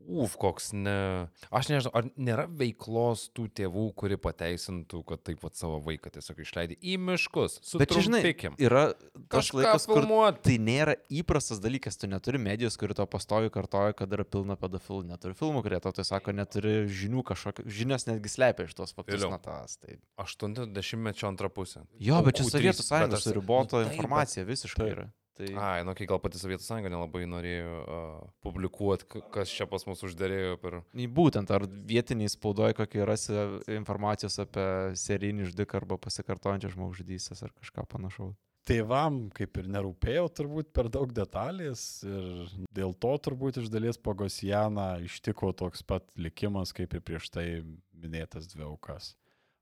Uf, 0.08 0.38
koks 0.40 0.70
ne. 0.72 1.28
Aš 1.52 1.68
nežinau, 1.68 1.92
ar 1.98 2.06
nėra 2.16 2.46
veiklos 2.48 3.26
tų 3.36 3.48
tėvų, 3.60 3.90
kuri 4.00 4.16
pateisintų, 4.22 5.02
kad 5.10 5.24
taip 5.28 5.42
pat 5.44 5.60
savo 5.60 5.82
vaiką 5.84 6.14
tiesiog 6.16 6.40
išleidai 6.46 6.78
į 6.80 6.96
miškus. 7.10 7.58
Bet 7.82 7.92
čia, 7.92 8.06
žinai, 8.08 8.22
yra 8.56 8.86
tas 9.28 9.52
laikas, 9.52 9.88
kur 9.90 10.06
filmuot. 10.06 10.40
tai 10.48 10.56
nėra 10.64 10.96
įprastas 11.12 11.60
dalykas, 11.64 12.00
tu 12.00 12.08
neturi 12.08 12.40
medijos, 12.40 12.80
kuri 12.80 12.96
to 12.96 13.04
pastovi 13.12 13.52
kartoja, 13.52 13.98
kad 13.98 14.16
yra 14.16 14.24
pilna 14.24 14.56
pedofilų, 14.60 15.04
neturi 15.12 15.36
filmų, 15.38 15.66
kurie 15.68 15.82
to 15.84 15.92
tai 16.00 16.08
sako, 16.08 16.36
neturi 16.38 16.78
žinių 16.88 17.26
kažkokio, 17.28 17.68
žinios 17.68 18.08
netgi 18.08 18.32
slepia 18.32 18.70
iš 18.70 18.78
tos 18.80 18.96
faktus 18.96 19.28
natas. 19.28 19.76
Tai... 19.84 20.00
80-mečio 20.24 21.28
antrą 21.28 21.52
pusę. 21.52 21.84
Jo, 22.00 22.24
bet 22.24 22.40
čia 22.40 22.48
U3, 22.48 22.56
Sovietų 22.56 22.88
sąjungos 22.88 23.32
ribota 23.36 23.84
nu 23.84 23.92
informacija 23.92 24.48
visiškai 24.48 24.86
Taip. 24.86 24.96
yra. 24.96 25.10
Tai... 25.38 25.48
Ai, 25.62 25.84
nu, 25.86 25.94
kai 25.94 26.08
gal 26.10 26.18
pati 26.22 26.40
Sovietų 26.42 26.66
sąjunga 26.66 26.90
nelabai 26.90 27.28
norėjo 27.30 27.74
uh, 27.84 28.22
publikuoti, 28.42 29.22
kas 29.34 29.52
čia 29.54 29.68
pas 29.70 29.86
mus 29.86 30.02
uždėrėjo 30.08 30.56
per... 30.64 30.80
Būtent, 31.20 31.52
ar 31.54 31.68
vietiniai 31.68 32.32
spaudoje 32.34 32.74
kokie 32.80 33.04
rasi 33.06 33.36
informacijos 33.76 34.40
apie 34.42 34.66
serijinį 34.98 35.52
žudiką 35.52 35.84
arba 35.84 36.00
pasikartojančią 36.02 36.74
žmogžudystės 36.74 37.46
ar 37.46 37.54
kažką 37.54 37.86
panašaus. 37.92 38.34
Tėvam 38.68 39.28
kaip 39.36 39.62
ir 39.62 39.70
nerūpėjo 39.72 40.26
turbūt 40.36 40.74
per 40.76 40.90
daug 40.92 41.14
detalės 41.16 42.02
ir 42.04 42.50
dėl 42.76 42.98
to 43.00 43.14
turbūt 43.24 43.62
iš 43.62 43.70
dalies 43.72 44.02
Pagosijaną 44.02 44.90
ištiko 45.06 45.54
toks 45.56 45.86
pat 45.88 46.10
likimas 46.20 46.74
kaip 46.76 46.98
ir 46.98 47.06
prieš 47.06 47.30
tai 47.32 47.46
minėtas 47.94 48.50
dvi 48.52 48.66
aukas. 48.68 49.14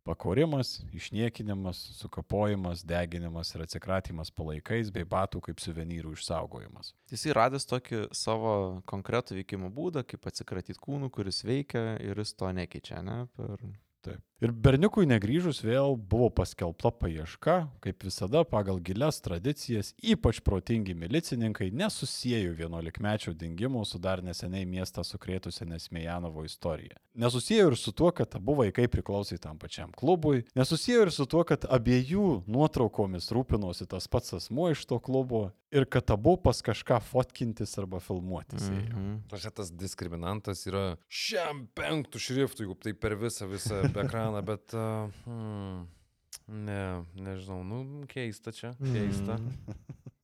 Pakorimas, 0.05 0.83
išniekinimas, 0.93 1.79
sukapojimas, 1.97 2.83
deginimas 2.85 3.49
ir 3.55 3.63
atsikratymas 3.65 4.29
palaikais 4.37 4.91
bei 4.93 5.07
batų 5.09 5.41
kaip 5.47 5.63
suvenyrų 5.63 6.11
išsaugojimas. 6.13 6.91
Jisai 7.09 7.33
radęs 7.33 7.65
tokį 7.71 8.03
savo 8.13 8.51
konkretų 8.85 9.39
veikimo 9.39 9.71
būdą, 9.73 10.05
kaip 10.05 10.29
atsikratyti 10.29 10.77
kūnų, 10.85 11.09
kuris 11.15 11.41
veikia 11.47 11.95
ir 12.05 12.21
jis 12.21 12.35
to 12.37 12.51
nekeičia, 12.53 13.01
ne? 13.01 13.23
Per... 13.33 13.65
Taip. 14.05 14.21
Ir 14.43 14.51
berniukui 14.51 15.05
negryžus 15.07 15.61
vėl 15.63 15.93
buvo 15.95 16.27
paskelbta 16.35 16.89
paieška, 16.91 17.53
kaip 17.79 18.03
visada 18.03 18.41
pagal 18.43 18.81
gilias 18.83 19.21
tradicijas, 19.23 19.93
ypač 20.03 20.41
protingi 20.43 20.91
milicininkai 20.91 21.69
nesusijėjo 21.71 22.57
11-mečio 22.57 23.31
dingimo 23.31 23.85
su 23.87 24.01
dar 24.03 24.19
neseniai 24.25 24.67
miestą 24.67 25.05
sukrėtusią 25.07 25.69
Nesmejanovo 25.71 26.43
istoriją. 26.43 26.99
Nesusijėjo 27.15 27.69
ir 27.71 27.77
su 27.79 27.95
tuo, 27.95 28.11
kad 28.11 28.35
abu 28.35 28.57
vaikai 28.59 28.89
priklausė 28.91 29.39
tam 29.39 29.55
pačiam 29.55 29.95
klubui, 29.95 30.43
nesusijėjo 30.59 31.07
ir 31.07 31.15
su 31.15 31.29
tuo, 31.31 31.45
kad 31.47 31.63
abiejų 31.71 32.41
nuotraukomis 32.51 33.31
rūpinosi 33.31 33.87
tas 33.87 34.11
pats 34.11 34.35
asmuo 34.35 34.67
iš 34.75 34.83
to 34.89 34.99
klubo 34.99 35.45
ir 35.75 35.85
kad 35.85 36.11
abu 36.11 36.35
pas 36.37 36.61
kažką 36.63 36.99
fotkintis 37.03 37.77
arba 37.79 37.99
filmuotis. 37.99 38.67
ėjo. 38.69 38.95
Mhm. 38.95 39.15
Aš 39.35 39.47
tas 39.55 39.71
diskriminantas 39.71 40.63
yra 40.69 40.83
šiam 41.11 41.65
penktų 41.75 42.21
šriftų, 42.21 42.65
jeigu 42.65 42.77
tai 42.79 42.93
per 42.93 43.17
visą, 43.19 43.47
visą 43.51 43.81
ekraną, 44.05 44.24
bet... 44.45 44.73
Uh, 44.73 45.11
hmm, 45.25 45.83
ne, 46.65 46.79
nežinau, 47.17 47.61
nu, 47.67 47.83
keista 48.11 48.53
čia, 48.55 48.73
keista. 48.79 49.37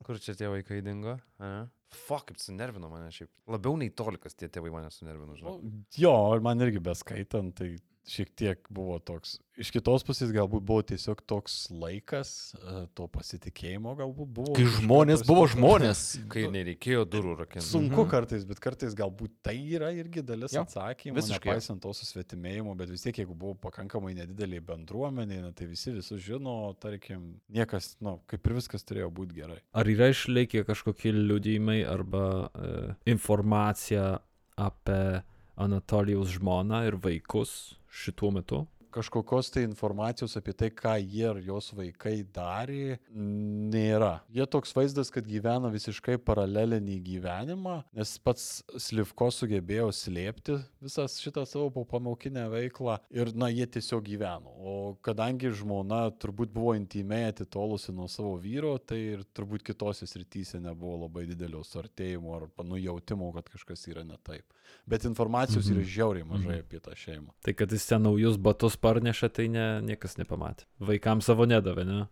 Kur 0.06 0.20
čia 0.22 0.36
tie 0.38 0.50
vaikai 0.52 0.82
dingo? 0.86 1.18
A? 1.42 1.68
Fuck, 1.92 2.30
kaip 2.30 2.40
sunervino 2.40 2.88
mane 2.92 3.10
šiaip. 3.14 3.30
Labiau 3.52 3.76
nei 3.80 3.92
tolikas 3.94 4.38
tie 4.38 4.48
tėvai 4.52 4.72
mane 4.74 4.92
sunervino, 4.94 5.36
žinau. 5.38 5.58
Nu, 5.60 5.84
Jo, 6.00 6.14
man 6.44 6.64
irgi 6.64 6.80
beskaitant, 6.84 7.54
tai 7.58 7.76
šiek 8.08 8.32
tiek 8.36 8.68
buvo 8.74 8.98
toks. 9.00 9.38
Iš 9.62 9.70
kitos 9.76 10.02
pusės 10.08 10.32
galbūt 10.34 10.64
buvo 10.66 10.82
tiesiog 10.88 11.20
toks 11.30 11.68
laikas, 11.70 12.30
e, 12.56 12.76
to 12.98 13.06
pasitikėjimo 13.12 13.94
galbūt 14.00 14.30
buvo. 14.34 14.54
Kai 14.58 14.66
žmonės 14.78 15.24
buvo 15.28 15.44
žmonės. 15.52 16.02
Kai 16.34 16.48
nereikėjo 16.54 17.04
durų 17.12 17.36
rakinti. 17.44 17.66
Sunku 17.68 18.06
kartais, 18.10 18.46
bet 18.48 18.62
kartais 18.64 18.96
galbūt 18.98 19.36
tai 19.46 19.58
yra 19.76 19.92
irgi 19.94 20.24
dalis 20.26 20.56
Jo, 20.56 20.64
atsakymų, 20.66 21.18
visiškai. 21.20 21.52
nepaisant 21.52 21.84
to 21.84 21.92
susvetimėjimo, 22.00 22.74
bet 22.80 22.94
vis 22.94 23.06
tiek, 23.06 23.20
jeigu 23.22 23.36
buvo 23.38 23.58
pakankamai 23.68 24.16
nedidelė 24.18 24.64
bendruomenė, 24.72 25.42
na, 25.44 25.52
tai 25.58 25.68
visi 25.70 25.94
visus 25.94 26.24
žino, 26.26 26.56
tarkim, 26.82 27.36
niekas, 27.52 27.94
na, 28.00 28.16
nu, 28.16 28.24
kaip 28.32 28.48
ir 28.48 28.58
viskas 28.58 28.88
turėjo 28.88 29.12
būti 29.20 29.38
gerai. 29.44 29.60
Ar 29.78 29.92
yra 29.92 30.10
išlikę 30.14 30.64
kažkokie 30.70 31.14
liudijimai 31.14 31.82
arba 31.86 32.26
e, 32.48 32.74
informacija 33.14 34.16
apie 34.58 35.22
Anatolijos 35.62 36.32
žmoną 36.40 36.82
ir 36.88 36.98
vaikus 37.04 37.76
šituo 37.92 38.32
metu? 38.32 38.66
kažkokios 38.92 39.50
tai 39.52 39.64
informacijos 39.64 40.36
apie 40.38 40.54
tai, 40.54 40.70
ką 40.76 40.96
jie 41.00 41.28
ir 41.30 41.40
jos 41.48 41.72
vaikai 41.76 42.22
darė, 42.36 42.98
nėra. 43.16 44.20
Jie 44.36 44.46
toks 44.52 44.76
vaizdas, 44.76 45.12
kad 45.14 45.28
gyvena 45.28 45.72
visiškai 45.72 46.18
paralelinį 46.28 46.98
gyvenimą, 47.06 47.78
nes 47.98 48.14
pats 48.24 48.48
Slivko 48.82 49.30
sugebėjo 49.34 49.90
slėpti 49.96 50.60
visą 50.84 51.08
šitą 51.12 51.46
savo 51.48 51.86
pamaukinę 51.88 52.48
veiklą 52.52 52.98
ir, 53.16 53.34
na, 53.36 53.50
jie 53.54 53.68
tiesiog 53.78 54.04
gyveno. 54.08 54.56
O 54.60 54.76
kadangi 55.06 55.54
žmona 55.56 56.04
turbūt 56.22 56.52
buvo 56.54 56.76
intimiai 56.78 57.32
atitolusi 57.32 57.96
nuo 57.96 58.10
savo 58.12 58.36
vyro, 58.42 58.76
tai 58.78 59.00
ir 59.16 59.26
turbūt 59.36 59.66
kitose 59.72 60.08
srityse 60.10 60.60
nebuvo 60.62 61.06
labai 61.06 61.28
didelio 61.30 61.64
suartėjimo 61.68 62.36
ar 62.38 62.50
nujautimo, 62.68 63.32
kad 63.38 63.48
kažkas 63.52 63.88
yra 63.92 64.06
ne 64.08 64.20
taip. 64.26 64.46
Bet 64.88 65.06
informacijos 65.06 65.66
Mhm. 65.70 65.76
yra 65.80 65.84
žiauriai 65.88 66.28
mažai 66.28 66.60
apie 66.60 66.80
tą 66.80 66.92
šeimą. 66.96 67.32
Tai 67.44 67.54
kad 67.54 67.72
jis 67.72 67.86
ten 67.88 68.02
naujus 68.04 68.38
batus 68.38 68.76
parneša, 68.78 69.30
tai 69.34 69.48
ne, 69.48 69.82
niekas 69.82 70.18
nepamatė. 70.18 70.66
Vaikams 70.80 71.26
savo 71.26 71.46
nedavė, 71.46 71.86
ne? 71.86 72.08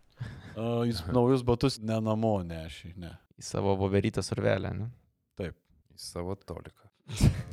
A, 0.56 0.84
Jis 0.84 1.02
naujus 1.12 1.42
batus 1.42 1.78
ne 1.80 2.00
namo 2.00 2.42
nešė, 2.42 2.96
ne. 2.96 3.10
Į 3.40 3.42
savo 3.42 3.76
voverytę 3.76 4.22
survelę, 4.22 4.74
ne? 4.76 4.90
Taip. 5.36 5.54
Į 5.94 5.98
savo 5.98 6.34
toliką. 6.36 6.88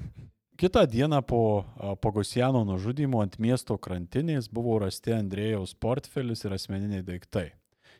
Kitą 0.57 0.87
dieną 0.89 1.21
po 1.21 1.65
a, 1.77 1.95
Pogosiano 1.95 2.63
nužudymo 2.65 3.21
ant 3.21 3.37
miesto 3.39 3.77
krantinės 3.77 4.49
buvo 4.51 4.79
rasti 4.81 5.11
Andrėjaus 5.13 5.75
portfelis 5.79 6.43
ir 6.45 6.55
asmeniniai 6.57 7.03
daiktai. 7.05 7.51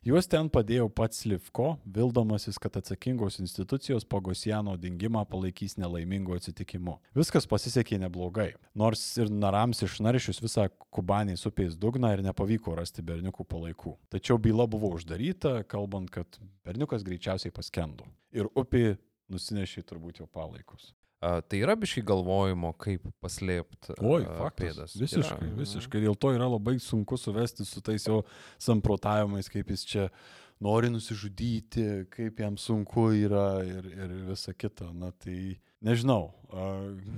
Juos 0.08 0.24
ten 0.32 0.48
padėjo 0.48 0.86
pats 0.96 1.26
Livko, 1.28 1.74
vildamasis, 1.84 2.56
kad 2.64 2.78
atsakingos 2.80 3.42
institucijos 3.42 4.06
Pogosiano 4.08 4.78
dingimą 4.80 5.26
palaikys 5.28 5.74
nelaimingo 5.76 6.38
atsitikimu. 6.38 6.94
Viskas 7.18 7.44
pasisekė 7.52 7.98
neblogai. 8.06 8.54
Nors 8.72 9.02
ir 9.20 9.28
narams 9.28 9.84
išnaršius 9.84 10.40
visą 10.46 10.70
Kubanės 10.96 11.44
upės 11.50 11.76
dugną 11.76 12.14
ir 12.16 12.24
nepavyko 12.24 12.78
rasti 12.80 13.04
berniukų 13.04 13.44
palaikų. 13.52 13.98
Tačiau 14.16 14.40
byla 14.40 14.64
buvo 14.72 14.94
uždaryta, 14.96 15.58
kalbant, 15.68 16.08
kad 16.08 16.40
berniukas 16.64 17.04
greičiausiai 17.04 17.52
paskendo. 17.52 18.08
Ir 18.32 18.48
upė 18.56 18.94
nusinešė 19.28 19.84
turbūt 19.92 20.24
jo 20.24 20.30
palaikus. 20.32 20.94
A, 21.18 21.40
tai 21.42 21.64
yra 21.66 21.74
biškai 21.80 22.04
galvojimo, 22.06 22.76
kaip 22.78 23.08
paslėpti 23.24 23.96
pėdas. 24.54 24.94
Visiškai, 25.02 25.48
Yra. 25.48 25.56
visiškai. 25.58 26.02
Dėl 26.04 26.18
to 26.20 26.30
yra 26.36 26.46
labai 26.52 26.76
sunku 26.84 27.18
suvesti 27.18 27.66
su 27.66 27.82
tais 27.82 28.06
jo 28.06 28.20
samprotavimais, 28.62 29.50
kaip 29.50 29.72
jis 29.74 29.86
čia 29.90 30.06
nori 30.62 30.92
nusižudyti, 30.94 31.88
kaip 32.14 32.44
jam 32.44 32.60
sunku 32.62 33.08
yra 33.18 33.48
ir, 33.66 33.90
ir 33.98 34.14
visa 34.30 34.54
kita. 34.54 34.92
Na 34.94 35.10
tai 35.10 35.58
nežinau, 35.82 36.30
a, 36.54 36.70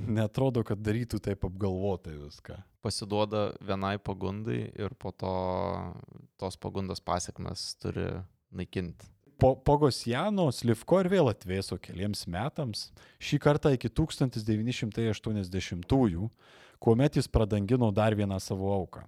netrodo, 0.08 0.64
kad 0.64 0.80
darytų 0.80 1.20
taip 1.28 1.44
apgalvotai 1.50 2.16
viską. 2.22 2.56
Pasiduoda 2.80 3.50
vienai 3.60 3.98
pagundai 4.00 4.62
ir 4.80 4.96
po 4.96 5.12
to 5.12 5.36
tos 6.40 6.56
pagundos 6.56 7.04
pasiekmes 7.04 7.74
turi 7.84 8.14
naikinti. 8.56 9.12
Po 9.40 9.56
Pogosjano 9.56 10.52
Slivko 10.52 11.00
ir 11.00 11.08
vėl 11.14 11.30
atvėso 11.32 11.78
keliems 11.80 12.28
metams, 12.28 12.92
šį 13.24 13.40
kartą 13.40 13.72
iki 13.72 13.88
1980-ųjų, 13.88 16.28
kuomet 16.84 17.16
jis 17.16 17.32
pradangino 17.32 17.88
dar 17.96 18.12
vieną 18.20 18.36
savo 18.44 18.68
auką. 18.76 19.08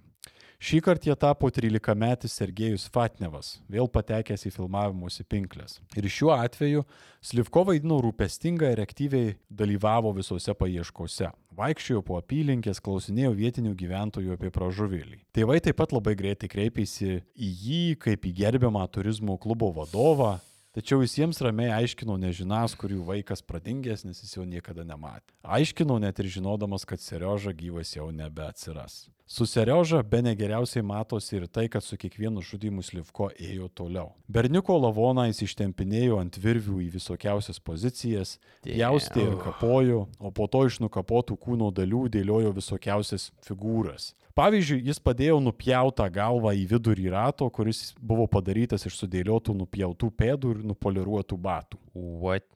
Šį 0.62 0.78
kartą 0.86 1.10
jie 1.10 1.16
tapo 1.18 1.50
13-metis 1.50 2.36
Sergejus 2.38 2.84
Fatnevas, 2.94 3.56
vėl 3.66 3.88
patekęs 3.90 4.44
į 4.46 4.52
filmavimuose 4.54 5.24
pinklės. 5.26 5.80
Ir 5.98 6.06
šiuo 6.06 6.36
atveju 6.36 6.84
Slivko 7.26 7.64
vaidino 7.66 7.98
rūpestingą 8.06 8.70
ir 8.70 8.84
aktyviai 8.84 9.32
dalyvavo 9.50 10.12
visose 10.20 10.54
paieškose. 10.54 11.32
Vaikščiojo 11.58 12.04
po 12.06 12.20
apylinkės, 12.22 12.78
klausinėjo 12.86 13.34
vietinių 13.40 13.74
gyventojų 13.80 14.38
apie 14.38 14.54
pražuvėlį. 14.54 15.18
Tėvai 15.34 15.58
taip 15.66 15.82
pat 15.82 15.98
labai 15.98 16.14
greitai 16.20 16.52
kreipėsi 16.54 17.10
į 17.18 17.52
jį 17.66 17.82
kaip 18.06 18.30
į 18.30 18.36
gerbiamą 18.44 18.86
turizmo 18.94 19.42
klubo 19.42 19.74
vadovą, 19.82 20.36
Tačiau 20.72 21.02
jis 21.04 21.18
jiems 21.18 21.42
ramiai 21.44 21.74
aiškino 21.82 22.16
nežinas, 22.16 22.78
kur 22.80 22.94
jų 22.96 23.02
vaikas 23.04 23.42
pradingęs, 23.44 24.06
nes 24.08 24.22
jis 24.24 24.38
jo 24.38 24.46
niekada 24.48 24.86
nematė. 24.88 25.34
Aiškino 25.44 25.98
net 26.00 26.22
ir 26.24 26.30
žinodamas, 26.32 26.86
kad 26.88 27.04
Serioža 27.04 27.52
gyvas 27.52 27.92
jau 27.98 28.06
nebeatsiras. 28.16 29.10
Su 29.28 29.44
Serioža 29.48 30.00
be 30.04 30.22
negeriausiai 30.24 30.84
matosi 30.84 31.36
ir 31.42 31.50
tai, 31.52 31.66
kad 31.68 31.84
su 31.84 32.00
kiekvienu 32.00 32.40
žudimu 32.44 32.84
Slivko 32.88 33.28
ėjo 33.36 33.68
toliau. 33.76 34.14
Berniuko 34.32 34.78
lavoną 34.80 35.28
jis 35.28 35.44
ištempinėjo 35.50 36.22
ant 36.24 36.40
virvių 36.40 36.80
į 36.86 36.90
visokiausias 36.96 37.60
pozicijas, 37.60 38.38
jaustė 38.64 39.28
ir 39.28 39.38
kapojo, 39.44 40.06
o 40.24 40.32
po 40.32 40.48
to 40.48 40.64
iš 40.72 40.80
nukapotų 40.84 41.36
kūno 41.36 41.68
dalių 41.76 42.06
dėliojo 42.16 42.56
visokiausias 42.56 43.34
figūras. 43.44 44.14
Pavyzdžiui, 44.38 44.80
jis 44.88 45.02
padėjo 45.04 45.40
nupjautą 45.44 46.08
galvą 46.14 46.54
į 46.56 46.64
vidurį 46.72 47.10
rato, 47.14 47.50
kuris 47.54 47.92
buvo 48.00 48.28
padarytas 48.32 48.86
iš 48.88 49.02
sudėliotų 49.02 49.56
nupjautų 49.64 50.12
pėdų 50.22 50.56
ir 50.56 50.64
nupoliruotų 50.72 51.38
batų. 51.42 51.82
What? 51.96 52.48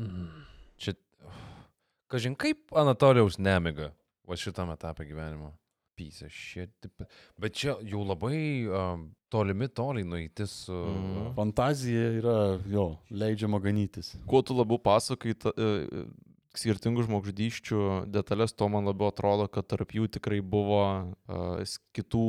Mm. 0.00 0.30
Čia. 0.80 0.96
Kažin 2.12 2.36
kaip 2.38 2.72
Anatolijaus 2.76 3.40
nemiga 3.42 3.92
va 4.26 4.36
šitame 4.38 4.76
etape 4.76 5.06
gyvenimo. 5.08 5.52
Pysa 5.96 6.28
šit. 6.28 6.90
Bet 7.40 7.54
čia 7.56 7.72
jau 7.88 8.02
labai 8.04 8.38
um, 8.68 9.06
tolimi 9.32 9.68
toliai 9.72 10.04
nueiti 10.04 10.44
su... 10.46 10.74
Mhm. 10.74 11.30
Fantazija 11.38 12.10
yra 12.18 12.36
jo, 12.68 12.90
leidžiama 13.10 13.60
ganytis. 13.64 14.12
Kuo 14.28 14.42
tu 14.44 14.56
labiau 14.58 14.76
pasakai 14.82 15.32
ta, 15.40 15.54
e, 15.56 16.04
skirtingų 16.60 17.04
žmogžudyščių 17.06 17.80
detalės, 18.12 18.54
to 18.56 18.68
man 18.72 18.86
labiau 18.88 19.10
atrodo, 19.12 19.48
kad 19.52 19.66
tarp 19.70 19.92
jų 19.96 20.08
tikrai 20.18 20.40
buvo 20.40 20.82
uh, 21.28 21.76
kitų 21.96 22.24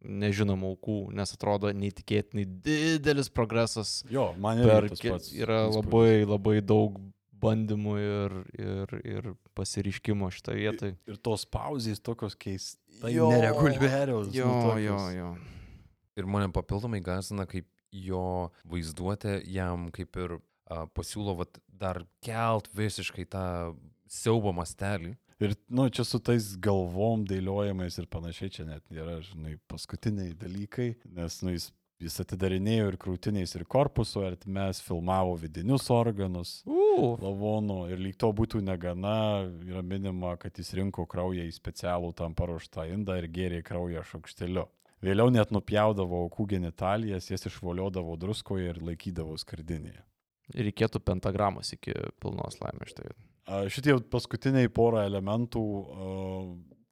nežinomų 0.00 0.70
aukų, 0.74 0.98
nes 1.12 1.34
atrodo 1.36 1.68
neįtikėtinai 1.76 2.46
didelis 2.64 3.28
progresas. 3.28 3.98
Jo, 4.08 4.30
man 4.40 4.62
Per, 4.64 4.88
pats 4.96 5.32
yra 5.36 5.66
labai, 5.68 6.22
labai 6.24 6.60
daug 6.64 6.96
bandymų 7.40 7.92
ir, 8.00 8.34
ir, 8.60 8.94
ir 9.08 9.28
pasiriškimo 9.56 10.28
šitą 10.32 10.56
vietą. 10.56 10.90
Ir 11.08 11.20
tos 11.24 11.46
pauzės 11.48 12.00
tokios 12.04 12.36
keistai 12.36 13.14
Jo, 13.14 13.30
nereguliarios. 13.32 14.28
nu, 14.28 14.36
Jo, 14.36 14.48
tokios. 14.70 14.84
jo, 14.84 14.98
jo. 15.16 15.30
Ir 16.20 16.26
mane 16.28 16.50
papildomai 16.52 17.00
gazina, 17.04 17.46
kaip 17.48 17.68
jo 17.92 18.50
vaizduotė 18.68 19.38
jam 19.50 19.88
kaip 19.94 20.16
ir 20.20 20.36
pasiūlo 20.96 21.36
vat, 21.42 21.58
dar 21.68 22.04
kelt 22.24 22.70
visiškai 22.76 23.26
tą 23.30 23.44
siaubo 24.10 24.52
mastelį. 24.56 25.16
Ir, 25.40 25.54
nu, 25.72 25.86
čia 25.88 26.04
su 26.04 26.20
tais 26.20 26.52
galvom 26.60 27.22
dėliojimais 27.28 27.96
ir 27.96 28.08
panašiai, 28.12 28.52
čia 28.52 28.66
net 28.68 28.82
nėra, 28.92 29.22
žinai, 29.24 29.54
paskutiniai 29.72 30.34
dalykai, 30.36 30.90
nes, 31.16 31.38
nu, 31.40 31.54
jis, 31.54 31.70
jis 32.00 32.18
atidarinėjo 32.20 32.90
ir 32.90 32.98
krūtiniais, 33.00 33.54
ir 33.56 33.64
korpuso, 33.64 34.26
ir 34.28 34.36
mes 34.44 34.82
filmavo 34.84 35.38
vidinius 35.40 35.88
organus. 35.94 36.58
U, 36.68 37.14
Lavono 37.22 37.86
ir 37.88 38.02
lyg 38.02 38.18
to 38.20 38.28
būtų 38.36 38.60
negana, 38.66 39.46
yra 39.64 39.80
minima, 39.80 40.34
kad 40.40 40.60
jis 40.60 40.74
rinko 40.76 41.06
kraują 41.08 41.46
į 41.48 41.56
specialų 41.56 42.12
tam 42.18 42.36
paruoštą 42.36 42.90
indą 42.92 43.16
ir 43.16 43.30
gėrė 43.32 43.62
kraują 43.64 44.04
šaukšteliu. 44.12 44.66
Vėliau 45.00 45.32
net 45.32 45.48
nupjaudavo 45.56 46.26
aukų 46.26 46.50
genitalijas, 46.50 47.30
jas 47.32 47.48
išvoliodavo 47.48 48.18
druskoje 48.20 48.74
ir 48.74 48.84
laikydavo 48.84 49.38
skardinėje. 49.40 50.02
Reikėtų 50.54 51.02
pentagramos 51.04 51.72
iki 51.76 51.94
pilnos 52.22 52.60
laimės 52.62 52.94
štai. 52.94 53.10
Šitie 53.72 53.96
paskutiniai 54.12 54.70
porą 54.70 55.02
elementų 55.08 55.64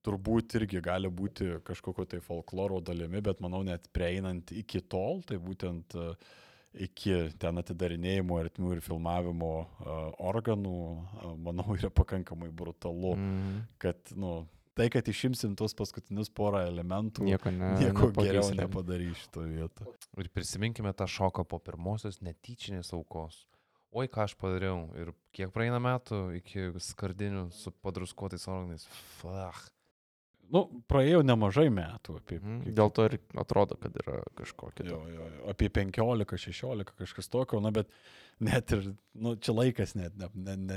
turbūt 0.06 0.56
irgi 0.58 0.80
gali 0.82 1.10
būti 1.12 1.58
kažkokio 1.66 2.06
tai 2.08 2.20
folkloro 2.24 2.80
dalimi, 2.84 3.20
bet 3.24 3.42
manau 3.44 3.62
net 3.66 3.88
prieinant 3.94 4.50
iki 4.56 4.80
tol, 4.90 5.22
tai 5.26 5.38
būtent 5.42 5.94
iki 6.78 7.14
ten 7.40 7.58
atidarinėjimo 7.60 8.38
ertmių 8.42 8.76
ir 8.76 8.82
filmavimo 8.84 9.52
organų, 10.30 10.78
manau, 11.44 11.66
yra 11.78 11.90
pakankamai 11.90 12.50
brutalu, 12.54 13.14
Mm, 13.18 13.62
kad, 13.80 13.98
nu, 14.16 14.46
tai, 14.78 14.86
kad 14.94 15.08
išimsim 15.10 15.56
tuos 15.58 15.74
paskutinius 15.78 16.30
porą 16.30 16.62
elementų, 16.70 17.26
nieko 17.26 17.50
ne, 17.52 17.74
nieko 17.82 18.08
geriau 18.14 18.46
nepadarys 18.56 19.24
šitoje 19.26 19.50
vietoje. 19.58 19.94
Ir 20.22 20.30
prisiminkime 20.34 20.92
tą 20.96 21.08
šoką 21.10 21.44
po 21.50 21.58
pirmosios 21.58 22.20
netyčinės 22.24 22.94
aukos. 22.96 23.42
Oi, 23.96 24.04
ką 24.12 24.26
aš 24.26 24.34
padariau 24.38 24.86
ir 25.00 25.10
kiek 25.32 25.50
praeina 25.54 25.78
metų 25.80 26.18
iki 26.38 26.68
skardinių 26.84 27.46
su 27.56 27.72
padruskuotais 27.82 28.44
organais. 28.52 28.84
Fah. 29.18 29.58
Nu, 30.48 30.62
praėjo 30.88 31.20
nemažai 31.24 31.66
metų. 31.72 32.18
Apie, 32.22 32.38
Mhm, 32.40 32.62
kiek- 32.64 32.74
Dėl 32.78 32.92
to 32.96 33.04
ir 33.04 33.18
atrodo, 33.36 33.76
kad 33.80 33.92
yra 34.00 34.22
kažkokia. 34.36 34.86
Jo, 34.88 35.02
jo, 35.12 35.26
jo, 35.28 35.48
apie 35.52 35.68
15-16 35.68 36.94
kažkas 36.96 37.28
tokio, 37.28 37.60
na 37.60 37.70
bet 37.70 37.88
net 38.40 38.70
ir, 38.72 38.84
nu, 39.18 39.32
čia 39.42 39.52
laikas 39.56 39.94
net 39.98 40.14
ne, 40.18 40.28
ne, 40.34 40.54
ne, 40.56 40.76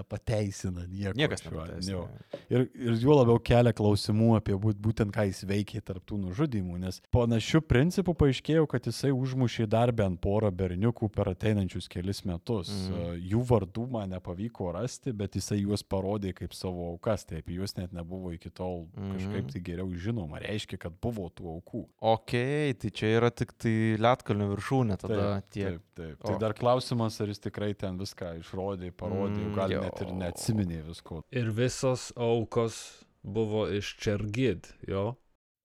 nepateisina 0.00 0.84
nieko. 0.86 1.14
Niekas 1.18 1.42
nepateisina. 1.44 1.92
Jo. 1.96 2.04
Ir, 2.50 2.66
ir 2.74 2.96
juo 3.02 3.16
labiau 3.18 3.40
kelia 3.42 3.72
klausimų 3.76 4.28
apie 4.38 4.54
būt, 4.60 4.78
būtent 4.82 5.12
ką 5.14 5.24
jis 5.28 5.42
veikė 5.48 5.80
tarptų 5.86 6.18
nužudimų, 6.24 6.78
nes 6.84 7.00
panašių 7.14 7.60
principų 7.70 8.14
paaiškėjo, 8.20 8.66
kad 8.70 8.86
jisai 8.90 9.10
užmušė 9.14 9.66
dar 9.70 9.92
bent 9.96 10.20
porą 10.22 10.50
berniukų 10.54 11.10
per 11.14 11.32
ateinančius 11.34 11.88
kelis 11.90 12.22
metus. 12.28 12.70
Mm. 12.90 13.18
Jų 13.32 13.42
vardų 13.50 13.86
man 13.90 14.14
nepavyko 14.14 14.70
rasti, 14.78 15.12
bet 15.16 15.34
jisai 15.38 15.60
juos 15.64 15.82
parodė 15.86 16.34
kaip 16.38 16.54
savo 16.56 16.92
aukas, 16.94 17.26
tai 17.26 17.40
apie 17.42 17.58
juos 17.58 17.76
net 17.78 17.92
nebuvo 17.96 18.32
iki 18.36 18.50
tol 18.50 18.86
Mhm. 18.90 19.10
kažkaip 19.16 19.50
tai 19.52 19.60
geriau 19.66 19.90
žinoma. 19.98 20.38
Reiškia, 20.42 20.78
kad 20.80 20.94
buvo 21.02 21.28
tų 21.30 21.50
aukų. 21.56 21.84
Ok, 22.00 22.32
tai 22.80 22.90
čia 22.94 23.10
yra 23.18 23.30
tik 23.30 23.52
tai 23.58 23.96
Lietkalnio 24.00 24.48
viršūnė 24.54 24.96
tada 25.00 25.18
Taip, 25.40 25.50
tiek. 25.54 25.68
taip, 25.68 25.82
taip. 25.94 26.22
Tai 26.24 26.34
O. 26.34 26.38
dar 26.38 26.54
klausimas, 27.00 27.20
ar 27.20 27.28
jis 27.28 27.40
tikrai 27.40 27.74
ten 27.74 27.98
viską 27.98 28.38
išrodė, 28.40 28.90
parodė, 28.92 29.40
Mm, 29.46 29.54
gal 29.54 29.70
jo. 29.72 29.80
net 29.82 30.00
ir 30.00 30.06
neatsiminė 30.12 30.82
visko. 30.86 31.22
Ir 31.32 31.50
visos 31.50 32.12
aukos 32.16 33.04
buvo 33.24 33.66
iš 33.68 33.96
Čergid, 33.98 34.66
jo. 34.88 35.16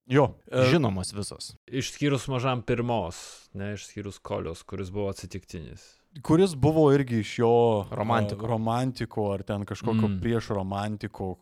Jo, 0.07 0.36
e, 0.51 0.63
Žinomos 0.69 1.13
visos. 1.13 1.55
Išskyrus 1.67 2.27
mažam 2.29 2.61
pirmos, 2.61 3.49
ne 3.53 3.73
išskyrus 3.73 4.19
kolios, 4.21 4.63
kuris 4.63 4.91
buvo 4.91 5.09
atsitiktinis. 5.09 5.95
Kuris 6.24 6.55
buvo 6.55 6.88
irgi 6.93 7.20
iš 7.20 7.39
jo 7.39 7.86
Romantiko. 7.91 8.47
romantiko 8.47 9.32
ar 9.34 9.43
ten 9.43 9.66
kažkokio 9.66 10.07
Mm. 10.07 10.22
prieš 10.22 10.47
romantiko 10.55 11.36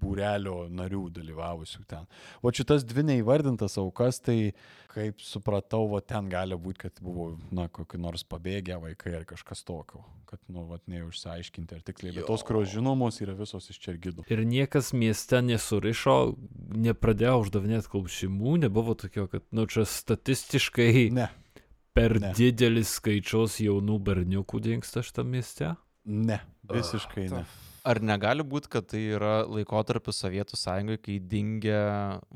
būrelio 0.00 0.68
narių 0.70 1.08
dalyvavusių 1.10 1.84
ten. 1.88 2.06
O 2.42 2.52
šitas 2.52 2.84
dvi 2.84 3.02
neįvardintas 3.02 3.76
aukas, 3.78 4.20
tai 4.20 4.52
kaip 4.90 5.20
supratau, 5.22 5.88
va 5.90 6.00
ten 6.00 6.28
gali 6.28 6.56
būti, 6.58 6.78
kad 6.86 6.92
buvo, 7.02 7.38
na, 7.54 7.68
kokie 7.68 7.98
nors 7.98 8.24
pabėgę 8.26 8.80
vaikai 8.82 9.14
ar 9.20 9.24
kažkas 9.24 9.62
tokio, 9.64 10.02
kad, 10.26 10.40
nu, 10.48 10.64
va, 10.66 10.80
neužsiaiškinti 10.90 11.74
ar 11.76 11.82
tiksliai, 11.86 12.14
bet 12.16 12.26
tos, 12.26 12.42
kurios 12.42 12.72
žinomos, 12.72 13.20
yra 13.22 13.36
visos 13.38 13.70
iš 13.70 13.78
Čergidų. 13.78 14.26
Ir 14.30 14.42
niekas 14.44 14.90
mieste 14.92 15.38
nesurišo, 15.46 16.16
nepradėjo 16.74 17.36
uždavinėti 17.44 17.90
klausimų, 17.92 18.56
nebuvo 18.66 18.94
tokio, 18.98 19.28
kad, 19.30 19.46
nu, 19.54 19.66
čia 19.70 19.86
statistiškai 19.86 21.10
Ne, 21.14 21.28
per 21.96 22.18
ne. 22.22 22.32
didelis 22.36 22.96
skaičius 22.98 23.58
jaunų 23.64 23.98
berniukų 24.10 24.60
dinksta 24.62 25.02
šitame 25.06 25.38
mieste. 25.38 25.74
ne, 26.04 26.40
visiškai 26.70 27.28
ne. 27.32 27.44
Ar 27.80 27.96
negali 28.04 28.44
būti, 28.44 28.68
kad 28.74 28.90
tai 28.92 29.00
yra 29.14 29.40
laikotarpis 29.48 30.18
Sovietų 30.20 30.58
sąjungoje, 30.60 31.00
kai 31.00 31.14
dingia 31.24 31.84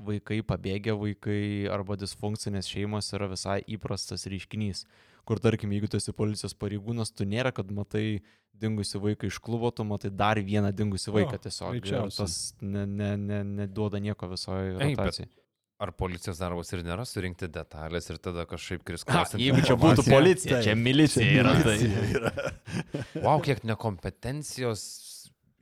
vaikai, 0.07 0.39
pabėgę 0.47 0.95
vaikai 0.97 1.67
arba 1.73 1.99
disfunkcinės 2.01 2.71
šeimos 2.71 3.13
yra 3.17 3.29
visai 3.29 3.59
įprastas 3.77 4.25
reiškinys? 4.31 4.87
Kur 5.29 5.41
tarkim, 5.45 5.73
jeigu 5.73 5.91
tu 5.93 6.01
esi 6.01 6.13
policijos 6.17 6.57
pareigūnas, 6.57 7.13
tu 7.13 7.29
nėra, 7.29 7.53
kad 7.57 7.69
matai 7.73 8.23
dingusi 8.57 9.01
vaiką 9.01 9.29
iš 9.29 9.39
klubo, 9.45 9.69
tu 9.73 9.85
matai 9.89 10.13
dar 10.13 10.41
vieną 10.41 10.73
dingusi 10.77 11.13
vaiką 11.13 11.41
tiesiog. 11.45 11.77
Greičiausiai. 11.77 12.25
tas 12.25 12.37
ne, 12.61 12.87
ne, 12.89 13.15
ne, 13.21 13.41
neduoda 13.65 14.01
nieko 14.01 14.29
visoje 14.33 14.79
rotacijai. 14.81 15.29
Ar 15.83 15.91
policijos 15.99 16.39
darbas 16.39 16.69
ir 16.73 16.85
nėra 16.87 17.03
surinkti 17.09 17.49
detalės 17.51 18.07
ir 18.13 18.21
tada 18.23 18.45
kažkaip 18.47 18.81
Ha, 18.85 18.87
krisklausyti? 18.93 19.41
jeigu 19.43 19.65
čia 19.67 19.75
būtų 19.75 20.05
policija, 20.07 20.61
čia 20.63 20.75
milicija 20.79 21.25
čia 21.27 21.41
yra. 21.43 21.55
Tai. 21.65 21.79
milicija 21.81 22.05
yra. 22.21 22.35
Wow, 23.25 23.41
kiek 23.43 23.65
nekompetencijos 23.67 24.85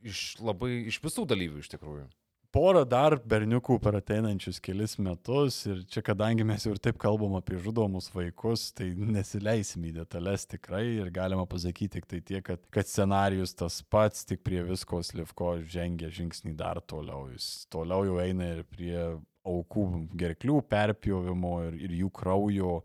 iš 0.05 0.19
labai, 0.43 0.83
iš 0.91 0.99
visų 1.03 1.25
dalyvių 1.29 1.63
iš 1.63 1.71
tikrųjų. 1.73 2.05
Porą 2.53 2.83
dar 2.85 3.15
berniukų 3.17 3.79
per 3.81 3.95
ateinančius 3.97 4.59
kelis 4.61 4.99
metus 5.01 5.55
ir 5.65 5.79
čia 5.89 6.03
kadangi 6.05 6.45
mes 6.45 6.61
jau 6.67 6.75
ir 6.75 6.81
taip 6.85 6.99
kalbam 7.01 7.33
apie 7.39 7.57
žudomus 7.57 8.11
vaikus, 8.13 8.67
tai 8.77 8.91
nesileisim 8.93 9.87
į 9.89 9.95
detalės 9.95 10.45
tikrai 10.51 10.83
ir 10.99 11.09
galima 11.15 11.47
pasakyti 11.49 11.95
tik 11.97 12.05
tai 12.05 12.19
tiek, 12.21 12.43
kad, 12.45 12.61
kad 12.69 12.85
scenarius 12.85 13.55
tas 13.57 13.79
pats, 13.89 14.21
tik 14.29 14.43
prie 14.45 14.61
visko 14.69 15.01
Slivko 15.01 15.55
žengia 15.65 16.13
žingsnį 16.13 16.53
dar 16.61 16.77
toliau. 16.85 17.25
Jis 17.33 17.65
toliau 17.73 18.05
jau 18.11 18.21
eina 18.21 18.51
ir 18.53 18.61
prie 18.69 18.99
aukų 19.47 19.87
gerklių 20.19 20.61
perpjovimo 20.69 21.55
ir, 21.67 21.79
ir 21.87 21.97
jų 22.03 22.11
kraujo 22.15 22.77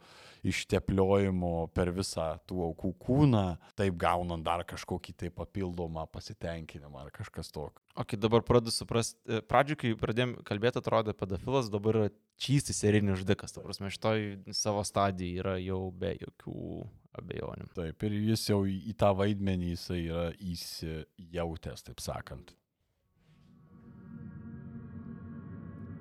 ištepliojimo 0.47 1.69
per 1.75 1.91
visą 1.95 2.29
tų 2.49 2.61
aukų 2.69 2.93
kūną, 3.03 3.45
taip 3.79 3.97
gaunant 4.01 4.45
dar 4.47 4.63
kažkokį 4.69 5.15
tai 5.19 5.31
papildomą 5.35 6.07
pasitenkinimą 6.13 7.07
ar 7.07 7.11
kažkas 7.15 7.51
tokio. 7.55 7.83
O 7.99 8.05
kai 8.07 8.19
dabar 8.21 8.45
pradedu 8.47 8.71
suprasti, 8.71 9.19
pradžioje, 9.51 9.81
kai 9.83 9.93
pradėjom 9.99 10.37
kalbėti, 10.47 10.79
atrodė 10.79 11.17
pedofilas, 11.19 11.71
dabar 11.73 12.03
yra 12.05 12.13
čystis 12.39 12.79
serijinis 12.85 13.19
žudikas. 13.25 13.55
Ta 13.57 13.65
prasme, 13.65 13.91
šitoj 13.91 14.29
savo 14.55 14.85
stadijai 14.87 15.43
yra 15.43 15.57
jau 15.59 15.89
be 15.91 16.15
jokių 16.21 16.87
abejonių. 17.19 17.69
Taip, 17.75 18.07
ir 18.07 18.17
jis 18.31 18.47
jau 18.53 18.63
į 18.69 18.95
tą 18.99 19.11
vaidmenį 19.19 19.75
jisai 19.75 20.01
yra 20.07 20.29
įsijautęs, 20.39 21.87
taip 21.91 22.05
sakant. 22.05 22.55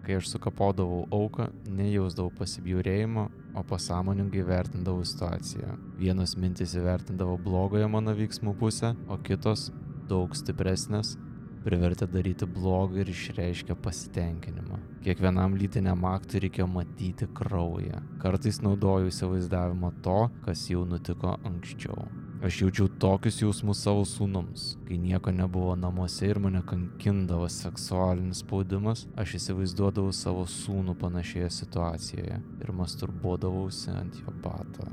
Kai 0.08 0.22
aš 0.22 0.30
sukapodavau 0.32 1.02
auką, 1.12 1.50
nejausdavau 1.76 2.32
pasibjaurėjimo, 2.38 3.26
o 3.60 3.64
pasąmoningai 3.68 4.46
vertindavau 4.48 5.04
situaciją. 5.04 5.74
Vienos 6.00 6.38
mintys 6.40 6.78
įvertindavo 6.80 7.34
blogąją 7.44 7.90
mano 7.92 8.14
veiksmų 8.16 8.54
pusę, 8.62 8.94
o 9.12 9.18
kitos, 9.20 9.66
daug 10.08 10.32
stipresnės, 10.40 11.18
privertė 11.66 12.08
daryti 12.08 12.48
blogą 12.48 13.02
ir 13.04 13.12
išreiškė 13.12 13.76
pasitenkinimą. 13.84 14.80
Kiekvienam 15.04 15.60
lytiniam 15.60 16.08
aktui 16.08 16.46
reikėjo 16.46 16.70
matyti 16.72 17.28
kraują. 17.42 18.00
Kartais 18.24 18.62
naudojau 18.64 19.12
įsivaizdavimą 19.12 19.92
to, 20.08 20.22
kas 20.48 20.70
jau 20.72 20.86
nutiko 20.88 21.36
anksčiau. 21.52 22.08
Aš 22.44 22.62
jaučiau 22.62 22.86
tokius 23.02 23.40
jausmus 23.42 23.80
savo 23.82 24.04
sūnums. 24.06 24.76
Kai 24.86 24.98
nieko 25.02 25.32
nebuvo 25.34 25.74
namuose 25.80 26.28
ir 26.30 26.38
mane 26.40 26.62
kankindavo 26.70 27.48
seksualinis 27.50 28.44
spaudimas, 28.44 29.08
aš 29.18 29.34
įsivaizduodavau 29.40 30.14
savo 30.14 30.44
sūnų 30.46 30.94
panašioje 31.02 31.50
situacijoje 31.56 32.38
ir 32.62 32.72
masturbuodavausi 32.78 33.90
ant 33.96 34.20
jo 34.22 34.34
bato. 34.46 34.86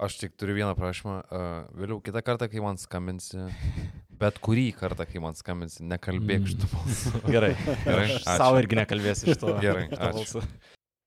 Aš 0.00 0.16
tik 0.16 0.32
turiu 0.40 0.56
vieną 0.56 0.72
prašymą. 0.78 1.18
Vėliau 1.76 2.00
kitą 2.02 2.22
kartą, 2.24 2.48
kai 2.48 2.62
man 2.64 2.78
skambinsi, 2.80 3.36
bet 4.20 4.38
kurį 4.42 4.70
kartą, 4.80 5.04
kai 5.06 5.20
man 5.22 5.36
skambinsi, 5.38 5.84
nekalbėk 5.86 6.40
Mm. 6.46 6.50
šitų 6.54 6.70
balsų. 6.74 7.12
Gerai, 7.30 7.54
Gerai, 7.84 8.06
savo 8.24 8.58
irgi 8.62 8.78
nekalbėsiu 8.80 9.34
iš 9.34 9.40
to. 9.44 9.54
Gerai, 9.60 9.86
ačiū. 9.92 10.42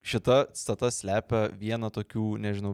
Šita 0.03 0.45
stata 0.57 0.89
slepia 0.91 1.45
vieną 1.55 1.87
tokių, 1.95 2.25
nežinau, 2.43 2.73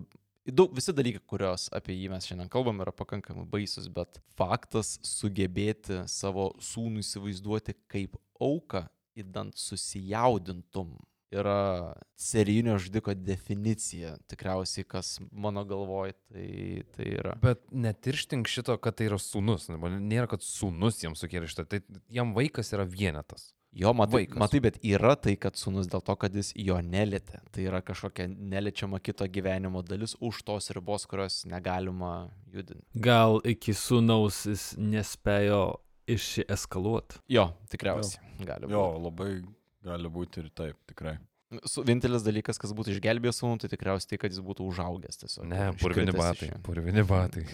daug, 0.49 0.73
visi 0.73 0.95
dalykai, 0.95 1.21
kurios 1.30 1.67
apie 1.75 1.93
jį 1.93 2.09
mes 2.13 2.25
šiandien 2.25 2.49
kalbam, 2.49 2.82
yra 2.82 2.93
pakankamai 2.95 3.45
baisus, 3.49 3.89
bet 3.93 4.17
faktas 4.39 4.95
sugebėti 5.05 6.03
savo 6.09 6.49
sūnų 6.63 7.03
įsivaizduoti 7.03 7.77
kaip 7.91 8.17
auką, 8.41 8.88
įdant 9.19 9.57
susijaudintum, 9.59 10.95
yra 11.32 11.93
serijinio 12.17 12.77
žudiko 12.82 13.13
definicija. 13.13 14.15
Tikriausiai, 14.30 14.86
kas 14.89 15.17
mano 15.30 15.63
galvoj, 15.67 16.13
tai, 16.32 16.49
tai 16.95 17.11
yra. 17.19 17.36
Bet 17.43 17.61
netirštink 17.69 18.49
šito, 18.49 18.75
kad 18.82 18.97
tai 18.97 19.09
yra 19.09 19.19
sūnus. 19.21 19.69
Nėra, 19.69 20.25
kad 20.32 20.45
sūnus 20.45 21.03
jiems 21.03 21.21
sukėlė 21.21 21.49
šitą. 21.51 21.67
Tai 21.69 21.82
jam 22.13 22.34
vaikas 22.38 22.73
yra 22.73 22.88
vienetas. 22.89 23.51
Jo, 23.78 23.91
matai, 23.93 24.24
Vaikas. 24.24 24.39
matai, 24.41 24.59
bet 24.65 24.80
yra 24.84 25.13
tai, 25.15 25.36
kad 25.38 25.55
sunus 25.55 25.86
dėl 25.88 26.01
to, 26.01 26.15
kad 26.17 26.34
jis 26.34 26.49
jo 26.57 26.80
nelėtė. 26.82 27.38
Tai 27.53 27.61
yra 27.67 27.84
kažkokia 27.86 28.26
neliečiama 28.34 28.97
kito 28.99 29.28
gyvenimo 29.30 29.84
dalis 29.86 30.15
už 30.20 30.41
tos 30.47 30.72
ribos, 30.74 31.05
kurios 31.05 31.43
negalima 31.45 32.30
judinti. 32.49 32.82
Gal 32.97 33.38
iki 33.45 33.76
sūnaus 33.78 34.41
jis 34.49 34.72
nespėjo 34.82 35.61
išeskaluoti. 36.09 37.22
Jo, 37.30 37.51
tikriausiai. 37.70 38.24
Gali 38.41 38.72
Jo, 38.74 38.88
būti. 38.95 39.03
labai 39.05 39.30
gali 39.86 40.09
būti 40.17 40.41
ir 40.43 40.49
taip, 40.57 40.78
tikrai. 40.89 41.17
Su, 41.65 41.82
vienintelis 41.82 42.22
dalykas, 42.26 42.59
kas 42.61 42.74
būtų 42.78 42.91
išgelbėjęs 42.97 43.39
sūnų, 43.41 43.61
tai 43.63 43.70
tikriausiai 43.72 44.11
tai, 44.11 44.17
kad 44.22 44.34
jis 44.34 44.41
būtų 44.45 44.65
užaugęs 44.70 45.17
tiesiog. 45.24 45.47
Ne, 45.49 45.70
purvini 45.82 46.11
iš 46.13 46.17
batai. 46.20 46.49
jo. 46.51 46.59
Purvini 46.65 47.05
batai. 47.09 47.45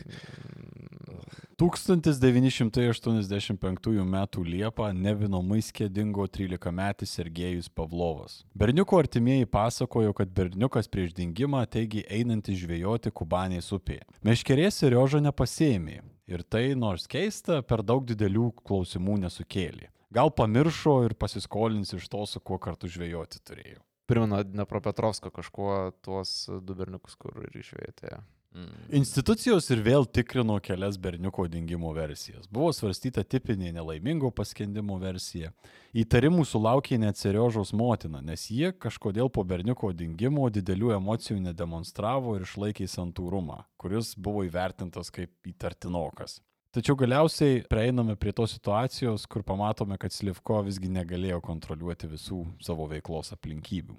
Mm, 1.56 2.02
1985 2.02 3.88
m. 4.04 4.16
Liepą 4.44 4.90
nevinomaiskė 4.92 5.88
dingo 5.90 6.26
13-metis 6.28 7.14
Sergejus 7.16 7.70
Pavlovas. 7.70 8.44
Berniuko 8.54 9.00
artimieji 9.00 9.46
pasakojo, 9.46 10.14
kad 10.14 10.28
berniukas 10.36 10.88
prieš 10.92 11.14
dingimą 11.16 11.66
teigi 11.72 12.04
einantis 12.12 12.60
žvejoti 12.60 13.12
Kubanės 13.16 13.72
upėje. 13.72 14.04
Meškerės 14.28 14.76
Serioža 14.84 15.24
nepasėmė 15.24 16.02
ir 16.28 16.44
tai, 16.44 16.76
nors 16.76 17.08
keista, 17.08 17.62
per 17.64 17.84
daug 17.84 18.04
didelių 18.04 18.52
klausimų 18.66 19.18
nesukėlė. 19.24 19.88
Gal 20.12 20.32
pamiršo 20.36 21.06
ir 21.08 21.16
pasiskolins 21.16 21.96
iš 21.96 22.10
to, 22.12 22.26
su 22.28 22.40
kuo 22.44 22.60
kartu 22.60 22.88
žvejoti 22.92 23.40
turėjo. 23.48 23.80
Primena 24.06 24.44
Dnepropetrovsko 24.44 25.32
kažkuo 25.34 25.92
tuos 26.06 26.50
du 26.62 26.76
berniukus, 26.78 27.16
kur 27.16 27.40
ir 27.48 27.56
išvėjate. 27.64 28.20
Mm. 28.56 28.72
Institucijos 29.02 29.66
ir 29.74 29.82
vėl 29.84 30.06
tikrino 30.08 30.56
kelias 30.64 30.96
berniuko 31.02 31.44
dingimo 31.52 31.90
versijas. 31.92 32.46
Buvo 32.48 32.70
svarstyta 32.72 33.26
tipinė 33.28 33.74
nelaimingo 33.76 34.30
paskendimo 34.32 34.96
versija. 35.02 35.52
Įtarimų 35.92 36.46
sulaukė 36.48 36.96
net 37.02 37.20
Seriožos 37.20 37.74
motina, 37.76 38.22
nes 38.24 38.48
jie 38.48 38.72
kažkodėl 38.72 39.28
po 39.28 39.44
berniuko 39.44 39.92
dingimo 39.92 40.48
didelių 40.48 40.96
emocijų 41.02 41.42
nedemonstravo 41.50 42.38
ir 42.38 42.48
išlaikė 42.48 42.88
santūrumą, 42.88 43.66
kuris 43.76 44.16
buvo 44.16 44.48
įvertintas 44.48 45.12
kaip 45.12 45.52
įtartinokas. 45.52 46.40
Tačiau 46.76 46.98
galiausiai 47.00 47.62
prieiname 47.72 48.18
prie 48.20 48.34
tos 48.36 48.52
situacijos, 48.52 49.24
kur 49.32 49.46
pamatome, 49.48 49.96
kad 49.96 50.12
Slivko 50.12 50.58
visgi 50.66 50.90
negalėjo 50.92 51.38
kontroliuoti 51.46 52.10
visų 52.12 52.42
savo 52.60 52.84
veiklos 52.92 53.32
aplinkybių. 53.32 53.96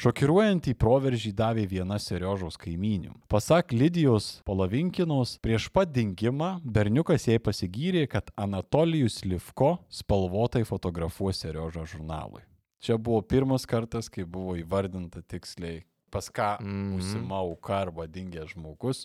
Šokiruojantį 0.00 0.72
proveržį 0.80 1.34
davė 1.36 1.66
viena 1.68 1.98
Seriožos 2.00 2.56
kaiminių. 2.62 3.12
Pasak 3.28 3.76
Lydijos 3.76 4.38
Palavinkinos, 4.48 5.36
prieš 5.44 5.68
pat 5.68 5.92
dingimą 5.92 6.62
berniukas 6.64 7.28
jai 7.28 7.36
pasigyrė, 7.44 8.06
kad 8.08 8.32
Anatolijus 8.40 9.20
Livko 9.28 9.74
spalvotai 9.92 10.64
fotografuos 10.64 11.44
Seriožą 11.44 11.84
žurnalui. 11.92 12.40
Čia 12.80 12.96
buvo 12.96 13.20
pirmas 13.20 13.68
kartas, 13.68 14.08
kai 14.08 14.24
buvo 14.24 14.56
įvardinta 14.56 15.20
tiksliai, 15.20 15.84
pas 16.08 16.32
ką 16.32 16.54
Mhm. 16.64 16.96
būsima 16.96 17.44
auka 17.44 17.82
arba 17.84 18.08
dingęs 18.08 18.56
žmogus 18.56 19.04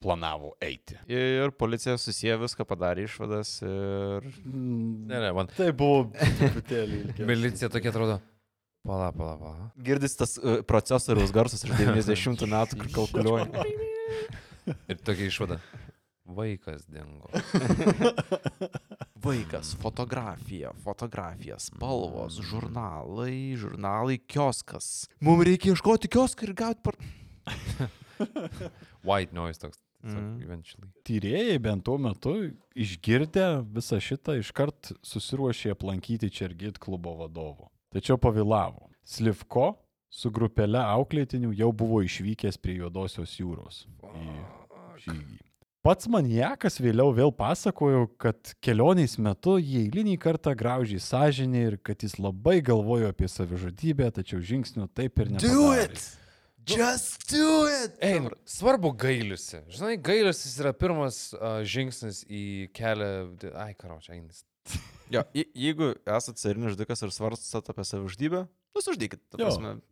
planavo 0.00 0.54
eiti. 0.64 0.96
Ir 1.12 1.52
policija 1.60 1.98
susiję 2.00 2.38
viską, 2.40 2.64
padarė 2.68 3.04
išvadas 3.04 3.58
ir... 3.66 4.28
Ne, 4.46 5.20
ne, 5.20 5.32
man. 5.36 5.50
Tai 5.56 5.70
buvo 5.76 6.06
truputėlį. 6.16 7.00
Milicija 7.28 7.68
tokia 7.72 7.92
atrodo. 7.92 8.20
Pala, 8.86 9.10
pala, 9.12 9.36
pala. 9.36 9.68
Girdis 9.76 10.16
tas 10.16 10.38
uh, 10.40 10.62
procesoriaus 10.64 11.34
garsas 11.36 11.66
iš 11.66 11.74
90 11.76 12.46
metų, 12.54 12.80
kur 12.80 12.90
kalkuliuoja. 12.96 13.66
Ir 14.88 15.04
tokia 15.04 15.28
išvada. 15.28 15.60
Vaikas 16.30 16.86
dingo. 16.88 17.28
Vaikas, 19.20 19.74
fotografija, 19.82 20.70
fotografija, 20.84 21.58
spalvos, 21.60 22.38
žurnalai, 22.46 23.58
žurnalai, 23.60 24.16
kioskas. 24.30 25.10
Mums 25.20 25.44
reikia 25.50 25.74
ieškoti 25.74 26.08
kioską 26.08 26.48
ir 26.48 26.54
gauti 26.56 26.86
par... 26.86 26.96
White 29.08 29.36
noise 29.36 29.60
toks. 29.60 29.82
Mm. 30.00 30.38
Eventually. 30.40 30.88
Tyrėjai 31.04 31.58
bent 31.60 31.84
tuo 31.84 31.98
metu 32.00 32.32
išgirdę 32.72 33.48
visą 33.74 33.98
šitą 34.00 34.38
iškart 34.40 34.94
susiruošė 35.04 35.74
aplankyti 35.74 36.30
Čergit 36.32 36.80
klubo 36.80 37.18
vadovo. 37.18 37.68
Tačiau 37.92 38.16
pavėlavo. 38.20 38.88
Slivko 39.04 39.74
su 40.10 40.30
grupelė 40.32 40.80
auklėtinių 40.96 41.52
jau 41.58 41.70
buvo 41.76 42.00
išvykęs 42.06 42.58
prie 42.62 42.78
Juodosios 42.80 43.36
jūros 43.38 43.84
į 44.08 44.32
žygį. 45.04 45.38
Pats 45.80 46.08
maniakas 46.12 46.74
vėliau 46.76 47.08
vėl 47.16 47.30
pasakojo, 47.32 48.02
kad 48.20 48.50
kelionės 48.60 49.14
metu 49.16 49.54
jį 49.56 49.86
eilinį 49.86 50.18
kartą 50.20 50.52
graužė 50.52 50.98
sąžinė 51.00 51.62
ir 51.70 51.76
kad 51.80 52.04
jis 52.04 52.18
labai 52.20 52.58
galvojo 52.64 53.08
apie 53.08 53.28
savižudybę, 53.32 54.10
tačiau 54.12 54.42
žingsnių 54.44 54.90
taip 54.92 55.22
ir 55.24 55.32
nepadarė. 55.38 56.02
Just 56.68 57.24
do 57.32 57.66
it! 57.66 57.96
Ei, 58.04 58.20
svarbu 58.48 58.92
gailiusi. 59.00 59.62
Žinai, 59.72 59.96
gailiusis 60.04 60.58
yra 60.62 60.72
pirmas 60.76 61.30
uh, 61.34 61.60
žingsnis 61.66 62.22
į 62.28 62.42
kelią. 62.76 63.10
Ai, 63.58 63.72
karo, 63.78 63.98
čia 64.04 64.16
einis. 64.18 64.44
Jo, 65.10 65.24
je- 65.34 65.48
jeigu 65.58 65.88
esate 66.06 66.38
serinis 66.38 66.76
žudikas 66.76 67.00
ir 67.02 67.10
svarstat 67.10 67.66
apie 67.72 67.82
savižudybę, 67.82 68.44
nusižudykit. 68.78 69.24
Jo. 69.42 69.48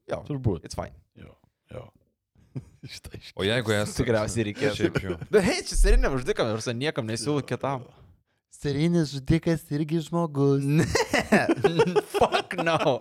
Jo, 0.07 0.19
Turbūt. 0.29 0.63
it's 0.69 0.79
fine. 0.79 0.95
Jo, 1.19 1.33
jo. 1.75 1.89
O 3.39 3.43
jeigu 3.47 3.75
esi... 3.75 3.97
Tikriausiai 3.99 4.45
reikėtų. 4.53 4.77
Šiaip 4.79 5.01
jau. 5.03 5.17
Bet 5.35 5.43
hei, 5.47 5.59
čia 5.67 5.75
seriniam 5.79 6.15
žudikam, 6.19 6.53
ir 6.55 6.79
niekam 6.79 7.07
nesiūlau 7.11 7.43
kitam. 7.47 7.83
Serinis 8.51 9.13
žudikas 9.13 9.63
irgi 9.71 10.01
žmogus. 10.01 10.65
Fuck 12.19 12.57
no. 12.65 12.99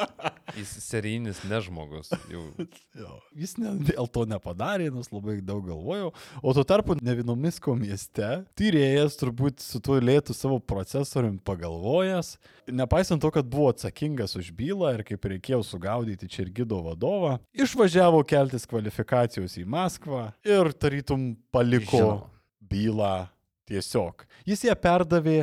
Jis 0.58 0.70
serijinis 0.84 1.40
nežmogus. 1.50 2.12
Jau. 2.30 2.44
Jo, 2.98 3.16
jis 3.36 3.56
ne, 3.58 3.72
dėl 3.88 4.10
to 4.12 4.26
nepadarė, 4.30 4.90
nes 4.94 5.10
labai 5.10 5.40
daug 5.46 5.64
galvojau. 5.66 6.12
O 6.44 6.54
tuo 6.54 6.64
tarpu 6.68 6.98
Nevinomisko 7.02 7.74
mieste 7.80 8.28
tyrėjas 8.60 9.18
turbūt 9.18 9.64
su 9.64 9.82
tuo 9.84 9.98
lėtu 10.04 10.36
savo 10.38 10.60
procesoriumi 10.60 11.40
pagalvojęs, 11.48 12.36
nepaisant 12.70 13.24
to, 13.24 13.32
kad 13.34 13.48
buvo 13.50 13.72
atsakingas 13.74 14.36
už 14.40 14.52
bylą 14.58 14.94
ir 14.98 15.06
kaip 15.08 15.26
reikėjo 15.32 15.64
sugaudyti 15.66 16.30
Čergido 16.32 16.84
vadovą, 16.86 17.38
išvažiavo 17.58 18.22
keltis 18.30 18.68
kvalifikacijos 18.70 19.58
į 19.62 19.66
Maskvą 19.74 20.28
ir 20.46 20.70
tarytum 20.76 21.32
paliko 21.56 21.98
Žinoma. 21.98 22.30
bylą 22.68 23.16
tiesiog. 23.68 24.26
Jis 24.48 24.66
ją 24.68 24.76
perdavė 24.80 25.40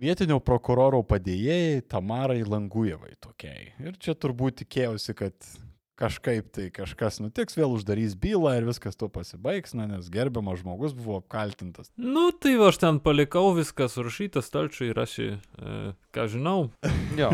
vietinio 0.00 0.38
prokuroro 0.44 1.02
padėjėjai 1.06 1.84
Tamarai 1.90 2.42
Langujevai 2.46 3.14
tokiai. 3.22 3.72
Ir 3.82 3.98
čia 4.02 4.14
turbūt 4.14 4.62
tikėjausi, 4.62 5.16
kad 5.18 5.50
kažkaip 5.98 6.50
tai 6.54 6.68
kažkas 6.74 7.18
nutiks, 7.22 7.56
vėl 7.58 7.74
uždarys 7.76 8.14
bylą 8.18 8.54
ir 8.60 8.68
viskas 8.68 8.98
tuo 8.98 9.10
pasibaigs, 9.12 9.74
na, 9.78 9.88
nes 9.90 10.10
gerbiamas 10.12 10.62
žmogus 10.62 10.94
buvo 10.96 11.18
apkaltintas. 11.22 11.90
Nu, 11.98 12.28
tai 12.32 12.56
va, 12.60 12.70
aš 12.72 12.80
ten 12.84 13.02
palikau 13.02 13.50
viską 13.56 13.90
surašytą 13.92 14.44
stalčiui 14.44 14.92
ir 14.92 15.02
aš, 15.02 15.18
e, 15.18 15.78
ką 16.14 16.28
žinau, 16.34 16.70
Jo. 17.18 17.30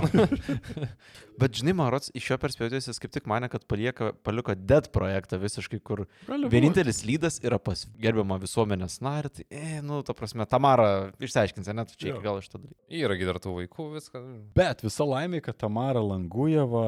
Bet 1.41 1.57
žinai, 1.59 1.75
man 1.75 1.91
rods, 1.91 2.13
iš 2.15 2.29
jo 2.31 2.37
perspektyvos 2.41 2.87
jis 2.89 3.01
kaip 3.03 3.13
tik 3.15 3.27
mane, 3.31 3.49
kad 3.51 3.65
palieka, 3.69 4.13
paliko 4.27 4.55
Dead 4.55 4.87
projektą 4.95 5.41
visiškai, 5.43 5.81
kur 5.83 6.05
Gali 6.29 6.51
vienintelis 6.53 7.03
lydas 7.07 7.41
yra 7.43 7.59
pas 7.63 7.83
gerbiamą 8.01 8.39
visuomenės 8.43 9.01
narį. 9.05 9.33
Tai, 9.39 9.47
e, 9.51 9.81
nu, 9.85 10.01
ta 10.07 10.15
prasme, 10.17 10.47
Tamara 10.51 11.11
išsiaiškins, 11.19 11.73
ne, 11.75 11.87
tu 11.91 11.99
čia 11.99 12.13
iki 12.13 12.23
galo 12.25 12.43
iš 12.43 12.53
to 12.53 12.63
dalyko. 12.63 12.79
Yra 13.03 13.19
gi 13.19 13.29
dar 13.29 13.43
tų 13.43 13.59
vaikų, 13.59 13.89
viską. 13.97 14.23
Bet 14.57 14.87
visa 14.87 15.09
laimė, 15.11 15.43
kad 15.45 15.59
Tamara 15.65 16.05
Langujeva 16.05 16.87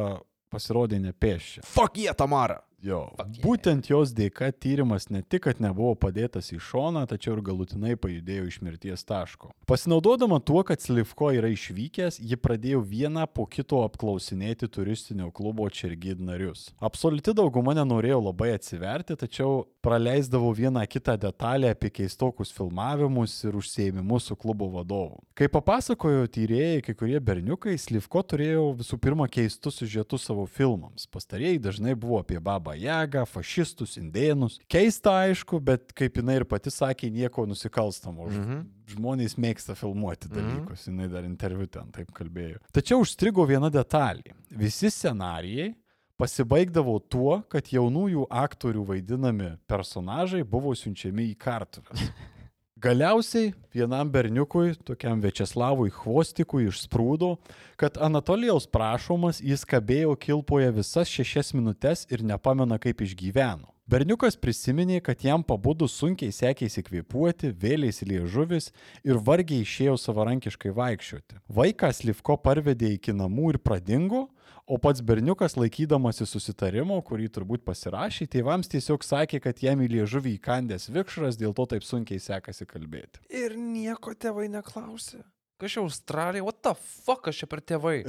pasirodė 0.52 1.00
nepėščia. 1.02 1.66
Fuck 1.66 1.98
jie, 1.98 2.08
yeah, 2.10 2.16
Tamara! 2.16 2.62
Jo, 2.86 3.06
Fuck 3.16 3.32
yeah. 3.32 3.42
būtent 3.42 3.88
jos 3.88 4.12
dėka 4.14 4.50
tyrimas 4.52 5.08
ne 5.10 5.22
tik, 5.24 5.46
kad 5.46 5.62
nebuvo 5.64 5.94
padėtas 5.98 6.52
į 6.54 6.58
šoną, 6.62 7.06
tačiau 7.08 7.38
ir 7.38 7.42
galutinai 7.46 7.96
pajudėjo 7.98 8.44
iš 8.50 8.58
mirties 8.62 9.04
taško. 9.08 9.50
Pasinaudodama 9.66 10.38
tuo, 10.44 10.60
kad 10.66 10.84
Slivko 10.84 11.32
yra 11.34 11.50
išvykęs, 11.54 12.20
ji 12.20 12.38
pradėjo 12.38 12.82
vieną 12.86 13.24
po 13.32 13.46
kito 13.50 13.80
apklausinėti 13.86 14.68
turistinio 14.70 15.30
klubo 15.34 15.66
Čergid 15.72 16.20
narius. 16.22 16.68
Absoliuti 16.78 17.34
dauguma 17.36 17.74
nenorėjo 17.78 18.20
labai 18.28 18.52
atsiverti, 18.58 19.16
tačiau 19.18 19.64
praleisdavo 19.86 20.50
vieną 20.52 20.82
kitą 20.86 21.14
detalę 21.16 21.70
apie 21.70 21.90
keistokus 21.90 22.50
filmavimus 22.52 23.44
ir 23.44 23.54
užsieimimus 23.56 24.24
su 24.24 24.36
klubo 24.36 24.66
vadovu. 24.72 25.20
Kaip 25.38 25.52
papasakojo 25.54 26.24
tyrėjai, 26.36 26.80
kai 26.82 26.94
kurie 26.98 27.20
berniukai, 27.22 27.76
Slivko 27.78 28.24
turėjo 28.26 28.64
visų 28.80 28.98
pirma 28.98 29.28
keistus 29.30 29.78
siužetus 29.78 30.26
savo 30.26 30.48
filmams. 30.50 31.06
Pastarieji 31.06 31.62
dažnai 31.68 31.94
buvo 31.94 32.18
apie 32.18 32.40
babą 32.42 32.74
jagą, 32.74 33.22
fašistus, 33.30 33.94
indėnus. 34.00 34.58
Keista 34.66 35.14
aišku, 35.28 35.62
bet 35.62 35.94
kaip 35.94 36.18
jinai 36.18 36.40
ir 36.40 36.48
pati 36.50 36.74
sakė, 36.74 37.12
nieko 37.12 37.46
nusikalstamo. 37.46 38.26
Mhm. 38.32 38.66
Žmonės 38.90 39.38
mėgsta 39.38 39.78
filmuoti 39.78 40.30
dalykus, 40.30 40.86
mhm. 40.86 40.92
jinai 40.92 41.10
dar 41.14 41.24
interviu 41.26 41.70
ten 41.70 41.94
taip 41.94 42.10
kalbėjo. 42.14 42.58
Tačiau 42.74 43.06
užstrigo 43.06 43.46
viena 43.46 43.70
detalė. 43.70 44.34
Visi 44.50 44.90
scenarijai 44.90 45.72
pasibaigdavo 46.20 46.96
tuo, 47.12 47.40
kad 47.52 47.68
jaunųjų 47.72 48.26
aktorių 48.30 48.86
vaidinami 48.90 49.52
personažai 49.68 50.42
buvo 50.44 50.74
siunčiami 50.76 51.30
į 51.32 51.36
kartuves. 51.40 52.08
Galiausiai 52.76 53.54
vienam 53.72 54.10
berniukui, 54.12 54.74
tokiam 54.84 55.22
Večeslavui 55.24 55.88
Hvostikui, 55.96 56.66
išsprūdo, 56.68 57.38
kad 57.80 57.96
Anatolijaus 57.96 58.66
prašomas 58.68 59.40
jis 59.40 59.64
kabėjo 59.64 60.12
kilpoje 60.20 60.74
visas 60.76 61.08
šešias 61.08 61.54
minutės 61.56 62.04
ir 62.12 62.20
nepamena, 62.20 62.76
kaip 62.76 63.00
išgyveno. 63.00 63.72
Berniukas 63.88 64.36
prisiminė, 64.36 64.98
kad 65.00 65.24
jam 65.24 65.44
pabudus 65.46 65.96
sunkiai 65.96 66.34
sekėsi 66.34 66.82
kvėpuoti, 66.84 67.52
vėliais 67.54 68.02
liežuvis 68.04 68.72
ir 69.06 69.20
vargiai 69.24 69.64
išėjo 69.64 69.96
savarankiškai 70.02 70.72
vaikščioti. 70.76 71.40
Vaikas 71.48 72.02
Livko 72.04 72.36
parvedė 72.36 72.92
iki 72.98 73.14
namų 73.16 73.54
ir 73.54 73.60
pradingo, 73.62 74.26
o 74.66 74.78
pats 74.82 75.02
berniukas 75.06 75.54
laikydamasi 75.56 76.26
susitarimo, 76.26 76.98
kurį 77.06 77.28
turbūt 77.38 77.64
pasirašė, 77.66 78.26
tėvams 78.32 78.70
tiesiog 78.72 79.06
sakė, 79.06 79.40
kad 79.44 79.62
jam 79.62 79.82
į 79.84 79.92
liežuvį 79.94 80.36
įkandęs 80.40 80.90
vikšras, 80.94 81.38
dėl 81.40 81.54
to 81.56 81.68
taip 81.70 81.86
sunkiai 81.86 82.22
sekasi 82.22 82.66
kalbėti. 82.68 83.22
Ir 83.30 83.56
nieko 83.60 84.16
tėvai 84.18 84.48
neklausė. 84.52 85.22
Kas 85.56 85.72
čia 85.72 85.80
Australija? 85.86 86.44
What 86.44 86.60
the 86.66 86.74
fuck, 86.76 87.30
aš 87.30 87.44
čia 87.44 87.48
per 87.48 87.62
tėvai? 87.64 88.02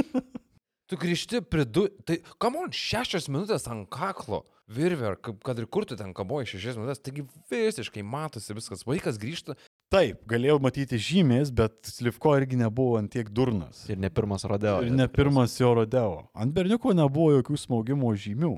tu 0.90 0.98
grįžti 1.00 1.40
pridu... 1.42 1.88
Tai, 2.06 2.20
kam 2.42 2.60
on, 2.60 2.70
šešios 2.74 3.30
minutės 3.32 3.66
ant 3.70 3.88
kaklo. 3.90 4.44
Kaip- 4.70 5.40
kad 5.42 5.58
ir 5.58 5.66
kur 5.66 5.82
tu 5.88 5.96
ten 5.98 6.12
kaboji 6.14 6.52
šešias 6.52 6.78
minutės, 6.78 7.02
taigi 7.02 7.24
visiškai 7.50 8.04
matosi 8.06 8.54
viskas. 8.54 8.86
Vaikas 8.86 9.18
grįžta. 9.18 9.56
Taip, 9.90 10.20
galėjau 10.30 10.60
matyti 10.62 11.00
žymės, 11.02 11.48
bet 11.50 11.88
Slivko 11.90 12.36
irgi 12.38 12.54
nebuvo 12.60 12.94
ant 13.00 13.10
tiek 13.10 13.26
durnas. 13.34 13.80
Ir 13.90 13.98
ne 13.98 14.06
pirmas 14.14 14.44
rodeo. 14.46 14.76
Ir 14.86 14.92
ne 14.94 15.08
pirmas 15.10 15.56
jo 15.58 15.72
rodeo. 15.80 16.12
Ant 16.30 16.54
berniuko 16.54 16.92
nebuvo 16.94 17.32
jokių 17.34 17.58
smaugimo 17.58 18.12
žymių. 18.14 18.52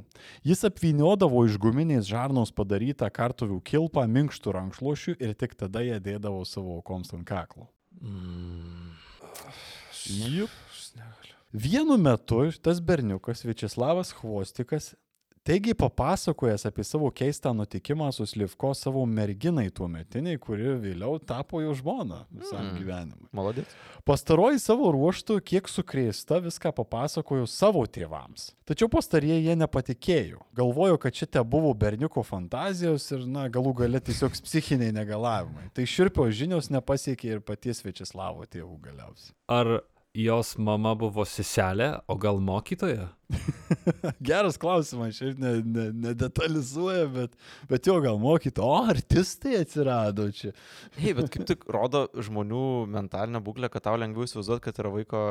Jis 0.45 0.67
apvyniodavo 0.69 1.47
iš 1.49 1.57
guminės 1.63 2.11
žarnos 2.11 2.53
padarytą 2.53 3.09
kartuvių 3.17 3.63
kilpą 3.65 4.05
minkštų 4.13 4.55
rankšluošių 4.59 5.17
ir 5.25 5.33
tik 5.41 5.57
tada 5.57 5.81
ją 5.87 5.97
dėdavo 6.05 6.45
savo 6.45 6.77
aukoms 6.77 7.17
ant 7.17 7.25
kaklo. 7.25 7.71
Mm. 8.03 8.93
Jup. 10.37 10.53
Vienu 11.53 11.97
metu 11.97 12.45
tas 12.61 12.85
berniukas 12.85 13.47
Večeslavas 13.49 14.13
Hvostikas 14.21 14.93
Taigi 15.43 15.75
papasakojęs 15.75 16.67
apie 16.67 16.85
savo 16.85 17.11
keistą 17.11 17.55
nutikimą 17.55 18.13
su 18.13 18.27
Slivko 18.27 18.75
savo 18.75 19.07
merginai 19.07 19.73
tuo 19.75 19.89
metiniai, 19.91 20.39
kuri 20.39 20.77
vėliau 20.85 21.19
tapo 21.19 21.59
jo 21.59 21.73
žmona 21.75 22.21
visam 22.31 22.69
mm. 22.69 22.77
gyvenimui. 22.79 23.27
Malodės. 23.35 23.75
Pastaroji 24.07 24.63
savo 24.63 24.93
ruoštų, 24.95 25.41
kiek 25.43 25.67
sukrėsta, 25.67 26.39
viską 26.47 26.71
papasakojo 26.79 27.51
savo 27.51 27.83
tėvams. 27.91 28.53
Tačiau 28.71 28.87
pastarieji 28.93 29.49
jie 29.49 29.59
nepatikėjo. 29.59 30.47
Galvojo, 30.55 31.03
kad 31.03 31.19
šitie 31.19 31.43
buvo 31.43 31.75
berniuko 31.75 32.23
fantazijos 32.23 33.11
ir, 33.11 33.27
na, 33.27 33.49
galų 33.51 33.75
gale 33.83 33.99
tiesiog 33.99 34.39
psichiniai 34.47 34.95
negalavimai. 34.95 35.73
Tai 35.75 35.91
širpio 35.91 36.31
žinios 36.31 36.71
nepasiekė 36.71 37.35
ir 37.35 37.43
paties 37.43 37.83
Večeslavo 37.83 38.47
tėvų 38.47 38.79
galiausiai. 38.87 39.35
ar 39.51 39.81
jos 40.15 40.57
mama 40.59 40.93
buvo 40.99 41.25
seselė, 41.29 41.97
o 42.07 42.17
gal 42.21 42.41
mokytoja? 42.45 43.09
Geras 44.29 44.59
klausimas, 44.61 45.17
šiaip 45.17 45.39
ne- 45.41 45.63
ne- 45.65 45.89
nedetalizuoja, 46.09 47.07
bet, 47.15 47.37
bet 47.71 47.87
jo 47.89 47.95
gal 48.05 48.19
mokyti, 48.21 48.61
o 48.63 48.71
artistai 48.89 49.57
atsirado 49.63 50.27
čia. 50.37 50.53
Hei, 50.99 51.15
bet 51.17 51.31
kaip 51.33 51.47
tik 51.49 51.65
rodo 51.73 52.05
žmonių 52.13 52.63
mentalinę 52.93 53.41
būklę, 53.45 53.71
kad 53.73 53.87
tau 53.89 53.97
lengviau 54.01 54.27
įsivaizduoti, 54.29 54.65
kad 54.67 54.81
yra 54.83 54.93
vaiko 54.93 55.23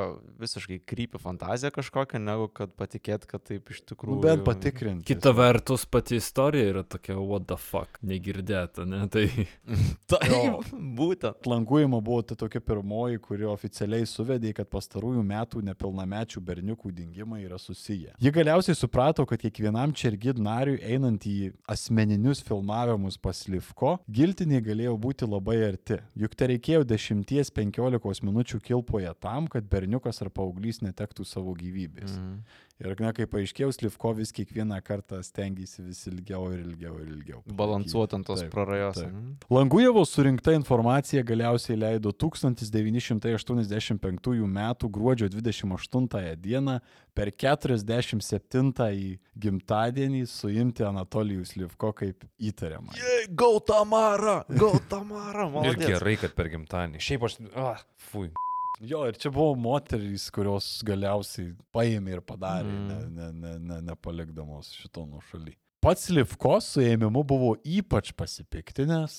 visiškai 0.42 0.80
krypi 0.90 1.22
fantazija 1.22 1.72
kažkokia, 1.76 2.22
negu 2.24 2.50
kad 2.58 2.74
patikėt, 2.80 3.28
kad 3.30 3.46
taip 3.48 3.70
iš 3.76 3.82
Nu, 3.84 3.88
tikrųjų. 3.94 4.20
bent 4.26 4.46
patikrinti. 4.48 5.06
Kita 5.12 5.34
vertus, 5.38 5.86
pati 5.86 6.18
istorija 6.22 6.72
yra 6.74 6.84
tokia, 6.88 7.20
what 7.22 7.46
the 7.50 7.58
fuck, 7.60 8.00
negirdėta, 8.06 8.86
ne? 8.90 9.04
Tai 9.12 9.28
Taip, 10.12 10.72
būtent. 10.98 11.46
Langujimo 11.50 12.02
buvo 12.04 12.22
ta 12.26 12.36
tokia 12.40 12.62
pirmoji, 12.64 13.22
kuri 13.24 13.46
oficialiai 13.50 14.08
suvedė, 14.10 14.54
kad 14.58 14.70
pastarųjų 14.72 15.24
metų 15.28 15.62
nepilnamečių 15.70 16.42
berniukų 16.50 16.92
dingimai 16.98 17.44
yra 17.46 17.60
susiję. 17.62 17.91
Ji 18.22 18.32
galiausiai 18.34 18.78
suprato, 18.78 19.26
kad 19.30 19.42
kiekvienam 19.42 19.94
Čergid 19.98 20.40
nariui 20.42 20.80
einant 20.86 21.26
į 21.28 21.52
asmeninius 21.72 22.44
filmavimus 22.46 23.18
pas 23.22 23.44
Livko, 23.52 23.98
giltiniai 24.12 24.64
galėjo 24.66 24.96
būti 25.02 25.28
labai 25.30 25.58
arti. 25.68 26.00
Juk 26.20 26.36
tai 26.38 26.52
reikėjo 26.54 26.84
10-15 26.88 28.26
minučių 28.28 28.62
kilpoje 28.66 29.14
tam, 29.24 29.48
kad 29.52 29.68
berniukas 29.72 30.22
ar 30.24 30.32
paauglys 30.34 30.82
netektų 30.86 31.26
savo 31.28 31.56
gyvybės. 31.58 32.18
Mm. 32.18 32.42
Ir, 32.82 32.96
na, 32.98 33.12
kaip 33.14 33.30
paaiškėjo, 33.30 33.70
Livko 33.82 34.14
vis 34.18 34.32
kiekvieną 34.34 34.80
kartą 34.86 35.20
stengiasi 35.26 35.84
vis 35.86 36.08
ilgiau 36.10 36.52
ir 36.54 36.60
ilgiau 36.64 36.96
ir 37.02 37.08
ilgiau. 37.14 37.42
Balansuoti 37.58 38.16
ant 38.18 38.26
tos 38.26 38.42
prarajos. 38.50 38.98
ane? 39.06 39.36
Langujevo 39.54 40.06
surinkta 40.08 40.54
informacija 40.58 41.24
galiausiai 41.24 41.78
leido 41.78 42.12
1985 42.12 44.48
m. 44.48 44.60
gruodžio 44.98 45.28
28 45.30 46.36
d. 46.42 46.80
per 47.14 47.28
47-ąjį 47.46 49.12
gimtadienį 49.46 50.26
suimti 50.30 50.84
Anatolijus 50.88 51.56
Livko 51.60 51.94
kaip 51.94 52.26
įtariamą. 52.40 52.92
Go 53.30 53.60
Tamara! 53.60 54.46
Go 54.50 54.80
Tamara! 54.90 55.52
Ir 55.70 55.78
gerai, 55.78 56.18
kad 56.18 56.34
per 56.38 56.50
gimtadienį. 56.54 57.00
Šiaip 57.04 57.24
aš... 57.30 57.34
Ah, 57.54 57.78
fui. 58.10 58.32
Jo, 58.80 59.04
ir 59.08 59.18
čia 59.20 59.30
buvo 59.32 59.56
moterys, 59.56 60.30
kurios 60.34 60.82
galiausiai 60.88 61.52
paėmė 61.74 62.16
ir 62.18 62.22
padarė, 62.22 62.72
Mm. 62.72 62.88
ne, 62.88 63.10
ne, 63.10 63.32
ne, 63.32 63.60
ne, 63.60 63.82
nepalikdamos 63.92 64.72
šito 64.74 65.06
nušaly. 65.06 65.56
Pats 65.82 66.12
Livko 66.14 66.60
suėmimu 66.62 67.24
buvo 67.26 67.56
ypač 67.66 68.12
pasipiktinęs. 68.14 69.16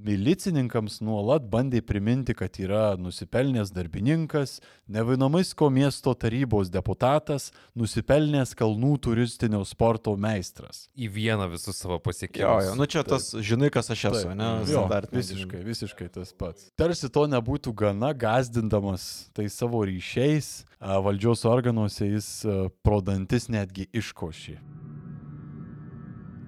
Milicininkams 0.00 1.02
nuolat 1.04 1.44
bandė 1.52 1.82
priminti, 1.84 2.32
kad 2.32 2.56
yra 2.56 2.94
nusipelnęs 2.96 3.68
darbininkas, 3.76 4.54
Nevainomisko 4.88 5.68
miesto 5.68 6.14
tarybos 6.16 6.70
deputatas, 6.72 7.50
nusipelnęs 7.76 8.54
kalnų 8.56 8.94
turistinio 9.04 9.60
sporto 9.68 10.14
meistras. 10.16 10.86
Į 10.96 11.10
vieną 11.18 11.50
visus 11.52 11.76
savo 11.82 11.98
Jo, 11.98 12.04
pasiekimus. 12.08 12.64
jo, 12.70 12.78
nu 12.80 12.88
čia 12.88 13.04
tas, 13.04 13.28
žinai, 13.36 13.68
kas 13.74 13.92
aš 13.92 14.06
esu, 14.14 14.24
Taip. 14.30 14.40
ne? 14.40 14.50
Jo, 14.72 14.86
visiškai, 15.12 15.60
visiškai 15.68 16.08
tas 16.16 16.32
pats. 16.32 16.70
Tarsi 16.80 17.12
to 17.12 17.26
nebūtų 17.28 17.76
gana, 17.76 18.14
gazdindamas 18.16 19.28
tai 19.36 19.50
savo 19.52 19.84
ryšiais, 19.84 20.64
valdžios 20.80 21.44
organuose 21.44 22.08
jis 22.08 22.32
a, 22.48 22.58
pro 22.80 23.02
dantis 23.04 23.50
netgi 23.52 23.90
iškošė. 23.92 24.56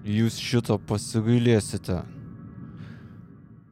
Jūs 0.06 0.38
šito 0.38 0.78
pasigailėsite. 0.86 2.02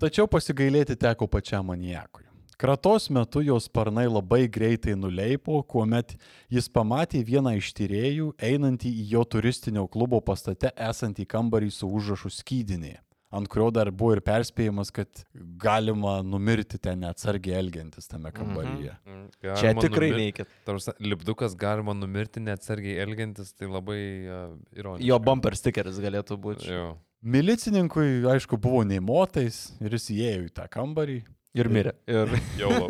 Tačiau 0.02 0.26
pasigailėti 0.28 0.96
teko 0.98 1.28
pačiam 1.30 1.68
manijakui. 1.70 2.26
Kratos 2.56 3.10
metu 3.12 3.42
jos 3.44 3.66
sparnai 3.68 4.06
labai 4.08 4.46
greitai 4.48 4.96
nuleipo, 4.96 5.60
kuomet 5.62 6.14
jis 6.48 6.70
pamatė 6.72 7.20
vieną 7.20 7.52
iš 7.58 7.68
tyriejų 7.76 8.30
einantį 8.40 8.92
į 9.02 9.04
jo 9.10 9.24
turistinio 9.28 9.84
klubo 9.92 10.22
pastate 10.24 10.72
esantį 10.88 11.26
kambarį 11.28 11.68
su 11.70 11.88
užrašu 11.88 12.32
skydinė, 12.32 12.94
ant 13.34 13.48
kurio 13.50 13.70
dar 13.74 13.90
buvo 13.90 14.14
ir 14.16 14.20
perspėjimas, 14.24 14.92
kad 14.94 15.24
galima 15.60 16.20
numirti 16.24 16.78
ten 16.78 17.00
neatsargiai 17.04 17.56
elgiantis 17.58 18.06
tame 18.08 18.30
kambaryje. 18.34 18.94
Mm, 19.06 19.24
Čia 19.42 19.54
galima 19.54 19.82
tikrai 19.86 20.10
numir- 20.12 20.22
neikit. 20.22 20.52
Tarsi, 20.68 20.94
lipdukas 21.00 21.56
galima 21.58 21.94
numirti 21.96 22.40
neatsargiai 22.44 23.00
elgiantis, 23.04 23.52
tai 23.56 23.66
labai 23.70 24.00
uh, 24.26 24.54
ironiška. 24.76 25.06
Jo 25.10 25.18
bumper 25.18 25.56
stickeris 25.58 25.98
galėtų 26.02 26.38
būti. 26.40 26.70
Jo. 26.70 26.94
Milicininkui, 27.26 28.22
aišku, 28.30 28.58
buvo 28.62 28.84
nei 28.86 29.00
motais 29.02 29.72
ir 29.82 29.96
jis 29.96 30.10
įėjo 30.14 30.44
į 30.46 30.52
tą 30.54 30.68
kambarį. 30.70 31.20
Ir 31.56 31.70
mirė. 31.72 31.92
Ir 32.08 32.32
Jau. 32.60 32.88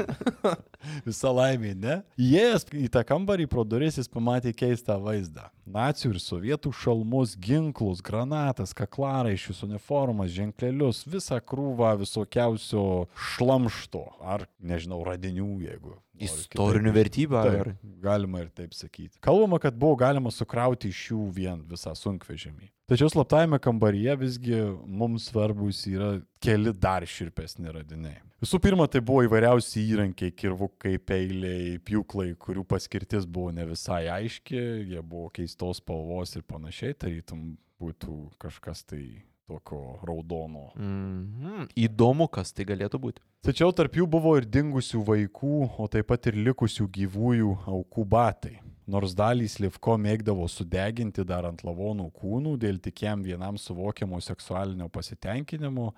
Visa 1.06 1.30
laimė, 1.34 1.74
ne? 1.78 1.96
Įėjęs 2.18 2.66
į 2.74 2.88
tą 2.94 3.02
kambarį 3.06 3.46
pro 3.50 3.64
duris 3.66 3.98
jis 4.00 4.10
pamatė 4.10 4.52
keistą 4.56 4.98
vaizdą. 5.02 5.48
Nacijų 5.66 6.14
ir 6.14 6.22
sovietų 6.22 6.72
šalmus, 6.74 7.34
ginklus, 7.42 8.02
granatas, 8.06 8.74
kaklaraiščius, 8.76 9.64
uniformas, 9.66 10.34
ženklelius, 10.34 11.04
visą 11.10 11.40
krūvą 11.42 11.96
visokiausio 12.02 13.06
šlamšto 13.34 14.04
ar, 14.22 14.48
nežinau, 14.62 15.02
radinių, 15.06 15.52
jeigu. 15.66 15.96
Istorinių 16.22 16.92
vertybių. 16.96 17.38
Ar... 17.40 17.72
Galima 18.02 18.44
ir 18.44 18.50
taip 18.54 18.74
sakyti. 18.76 19.18
Kalbama, 19.24 19.60
kad 19.62 19.76
buvo 19.78 19.98
galima 20.00 20.32
sukrauti 20.34 20.90
iš 20.92 21.10
jų 21.10 21.26
vien 21.36 21.62
visą 21.68 21.94
sunkvežimį. 21.98 22.70
Tačiau 22.86 23.10
slaptajame 23.10 23.58
kambaryje 23.58 24.14
visgi 24.20 24.60
mums 24.86 25.26
svarbus 25.32 25.82
yra 25.90 26.12
keli 26.42 26.70
dar 26.70 27.02
širpesni 27.10 27.72
radiniai. 27.74 28.20
Visų 28.42 28.60
pirma, 28.62 28.84
tai 28.86 29.00
buvo 29.00 29.24
įvairiausi 29.26 29.80
įrankiai, 29.94 30.34
kirvukai, 30.36 30.98
peiliai, 31.02 31.78
pjūklai, 31.82 32.34
kurių 32.38 32.66
paskirtis 32.68 33.24
buvo 33.26 33.50
ne 33.56 33.64
visai 33.66 34.04
aiški, 34.12 34.60
jie 34.92 35.00
buvo 35.00 35.30
keistos 35.34 35.80
spalvos 35.80 36.36
ir 36.36 36.44
panašiai, 36.46 36.94
tarytum 37.00 37.54
būtų 37.80 38.18
kažkas 38.42 38.84
tai 38.86 39.02
tokio 39.46 39.98
raudono 40.02 40.70
Mhm. 40.76 41.68
Įdomu, 41.76 42.28
kas 42.28 42.52
tai 42.52 42.64
galėtų 42.64 43.00
būti. 43.00 43.22
Tačiau 43.46 43.72
tarp 43.72 43.94
jų 43.94 44.06
buvo 44.10 44.36
ir 44.36 44.44
dingusių 44.44 45.04
vaikų, 45.06 45.78
o 45.78 45.86
taip 45.88 46.06
pat 46.10 46.26
ir 46.26 46.34
likusių 46.34 46.88
gyvųjų 46.90 47.52
aukų 47.66 48.04
batai. 48.04 48.58
Nors 48.86 49.16
dalys 49.18 49.58
Livko 49.58 49.96
mėgdavo 49.98 50.46
sudeginti 50.46 51.24
dar 51.26 51.46
ant 51.48 51.64
lavonų 51.66 52.06
kūnų 52.14 52.52
dėl 52.62 52.78
tik 52.78 53.02
jam 53.02 53.22
vienam 53.22 53.58
suvokiamo 53.58 54.20
seksualinio 54.22 54.86
pasitenkinimo, 54.88 55.88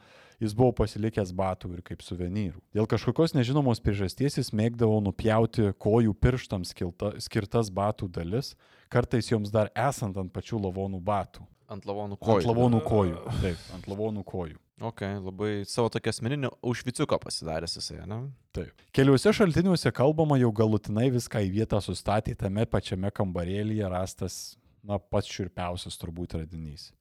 jis 0.41 0.55
buvo 0.57 0.73
pasilikęs 0.73 1.35
batų 1.37 1.75
ir 1.75 1.83
kaip 1.85 2.01
suvenyrų. 2.01 2.63
Dėl 2.73 2.89
kažkokios 2.89 3.37
nežinomos 3.37 3.83
priežasties 3.85 4.41
jis 4.41 4.53
mėgdavo 4.57 5.03
nupjauti 5.05 5.69
kojų 5.77 6.17
pirštams 6.17 6.73
skilta, 6.73 7.13
skirtas 7.21 7.69
batų 7.69 8.09
dalis, 8.09 8.55
kartais 8.89 9.29
joms 9.29 9.53
dar 9.53 9.69
esant 9.77 10.17
ant 10.17 10.33
pačių 10.33 10.65
lavonų 10.65 11.05
batų. 11.05 11.45
Ant 11.69 11.85
lavonų 11.85 12.17
Ant 12.17 12.25
kojų. 12.25 12.49
lavonų 12.49 12.79
kojų. 12.87 13.19
Taip, 13.43 13.65
ant 13.77 13.89
lavonų 13.91 14.23
kojų. 14.25 14.57
Ok, 14.89 15.03
labai 15.25 15.51
savo 15.67 15.91
tokį 15.93 16.13
asmeninį 16.13 16.51
užviciuką 16.71 17.19
pasidaręs 17.21 17.75
jisai, 17.77 17.99
ne? 18.09 18.21
Taip. 18.57 18.85
Keliuose 18.95 19.33
šaltiniuose 19.35 19.91
kalbama, 19.93 20.39
jau 20.39 20.53
galutinai 20.55 21.09
viską 21.13 21.43
į 21.45 21.51
vietą 21.57 21.81
sustatė 21.83 22.37
tame 22.39 22.65
pačiame 22.71 23.11
kambarėlyje 23.13 23.91
rastas, 23.91 24.39
na, 24.87 25.01
pats 25.03 25.29
širpiausias 25.35 25.99
turbūt 26.01 26.39
radinys. 26.39 26.93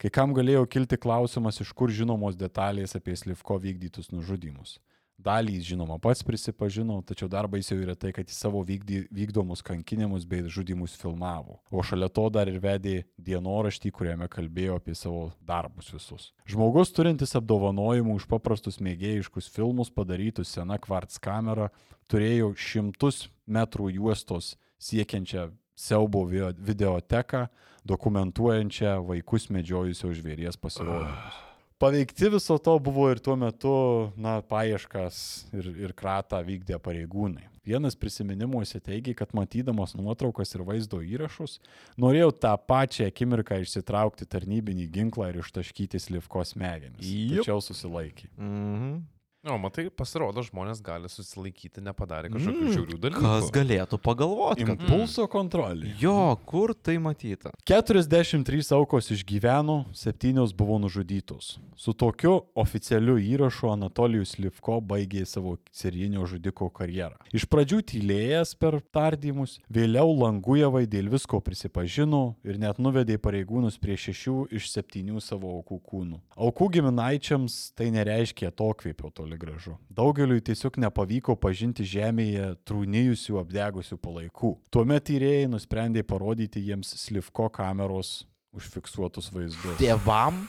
Kai 0.00 0.10
kam 0.14 0.32
galėjo 0.34 0.64
kilti 0.70 0.96
klausimas, 0.98 1.60
iš 1.60 1.74
kur 1.76 1.92
žinomos 1.92 2.38
detalės 2.38 2.96
apie 2.96 3.16
Slivko 3.18 3.58
vykdytus 3.60 4.08
nužudimus. 4.14 4.78
Dalį 5.24 5.60
žinoma 5.62 5.96
pats 6.02 6.24
prisipažino, 6.26 6.98
tačiau 7.06 7.28
dar 7.30 7.46
baisiau 7.48 7.78
yra 7.80 7.94
tai, 7.96 8.10
kad 8.12 8.28
jis 8.28 8.36
savo 8.42 8.60
vykdy, 8.66 9.04
vykdomus 9.14 9.62
kankinimus 9.64 10.26
bei 10.28 10.42
žudimus 10.50 10.96
filmavo. 11.00 11.60
O 11.70 11.84
šalia 11.86 12.10
to 12.12 12.26
dar 12.34 12.50
ir 12.50 12.58
vedė 12.60 12.96
dienoraštį, 13.16 13.92
kuriame 13.94 14.28
kalbėjo 14.28 14.80
apie 14.80 14.96
savo 14.98 15.30
darbus 15.46 15.92
visus. 15.94 16.32
Žmogus 16.50 16.92
turintis 16.92 17.32
apdovanojimų 17.38 18.18
už 18.18 18.28
paprastus 18.28 18.80
mėgėjiškus 18.84 19.48
filmus 19.54 19.92
padarytus 19.94 20.52
sena 20.58 20.80
kvarts 20.82 21.22
kamera 21.22 21.70
turėjo 22.10 22.52
šimtus 22.58 23.28
metrų 23.46 23.94
juostos 23.94 24.54
siekiančią 24.82 25.48
siaubo 25.74 26.26
video- 26.28 26.52
videoteką, 26.58 27.46
dokumentuojančią 27.86 28.98
vaikus 29.06 29.50
medžiojusio 29.50 30.12
žvėries 30.14 30.60
pasirodymus. 30.60 31.53
Paveikti 31.84 32.30
viso 32.32 32.56
to 32.64 32.78
buvo 32.80 33.10
ir 33.12 33.18
tuo 33.20 33.34
metu, 33.36 33.72
na, 34.16 34.38
paieškas 34.48 35.18
ir, 35.52 35.68
ir 35.84 35.92
kratą 35.96 36.40
vykdė 36.46 36.78
pareigūnai. 36.80 37.50
Vienas 37.64 37.96
prisiminimuose 37.96 38.80
teigia, 38.84 39.12
kad 39.16 39.32
matydamas 39.36 39.92
nuotraukas 39.96 40.52
ir 40.56 40.64
vaizdo 40.64 41.00
įrašus, 41.04 41.58
norėjau 42.00 42.30
tą 42.40 42.52
pačią 42.72 43.08
akimirką 43.08 43.60
išsitraukti 43.64 44.28
tarnybinį 44.28 44.88
ginklą 44.96 45.30
ir 45.32 45.40
ištaškyti 45.40 46.00
slivko 46.00 46.44
smegenis. 46.48 47.04
Tačiau 47.36 47.60
susilaikė. 47.64 48.28
Mhm. 48.36 48.98
O, 49.44 49.58
matai, 49.60 49.90
pasirodo, 49.92 50.40
žmonės 50.40 50.78
gali 50.80 51.08
susilaikyti, 51.12 51.82
nepadarė 51.84 52.30
kažkokių 52.32 52.62
mm, 52.62 52.70
žiaurių 52.72 52.98
dalykų. 53.02 53.24
Kas 53.26 53.50
galėtų 53.52 53.98
pagalvoti, 54.00 54.64
kad... 54.64 54.80
Impulso 54.80 55.26
kontrolė. 55.28 55.90
Jo, 56.00 56.32
kur 56.48 56.72
tai 56.72 56.94
matyta? 57.02 57.52
43 57.68 58.72
aukos 58.72 59.10
išgyveno, 59.12 59.82
7 59.92 60.46
buvo 60.56 60.78
nužudytos. 60.80 61.58
Su 61.76 61.92
tokiu 61.92 62.38
oficialiu 62.56 63.18
įrašu 63.20 63.68
Anatolijus 63.74 64.38
Livko 64.40 64.78
baigė 64.80 65.26
savo 65.28 65.58
serijinio 65.76 66.24
žudiko 66.30 66.70
karjerą. 66.72 67.20
Iš 67.36 67.44
pradžių 67.52 67.82
tylėjęs 67.92 68.54
per 68.56 68.78
tardymus, 68.96 69.58
vėliau 69.68 70.08
Langujevai 70.22 70.86
dėl 70.88 71.12
visko 71.12 71.42
prisipažino 71.44 72.22
ir 72.48 72.56
net 72.62 72.80
nuvedė 72.80 73.20
pareigūnus 73.20 73.76
prie 73.82 74.00
šešių 74.00 74.38
iš 74.56 74.72
septynių 74.72 75.20
savo 75.20 75.52
aukų 75.58 75.82
kūnų. 75.84 76.22
Aukų 76.48 76.70
giminaičiams 76.78 77.60
tai 77.76 77.92
nereiškia 77.92 78.48
atokvėpio 78.54 79.12
toli 79.34 79.38
gražu. 79.38 79.76
Daugeliui 79.88 80.40
tiesiog 80.40 80.78
nepavyko 80.78 81.36
pažinti 81.36 81.84
žemėje 81.84 82.54
trūnijusių 82.66 83.40
apdegusių 83.40 83.98
palaikų. 83.98 84.54
Tuomet 84.70 85.04
tyrėjai 85.08 85.48
nusprendė 85.50 86.02
parodyti 86.02 86.60
jiems 86.60 86.94
Slivko 86.98 87.50
kameros 87.50 88.26
užfiksuotus 88.54 89.32
vaizdus. 89.32 89.78
Tėvam? 89.78 90.46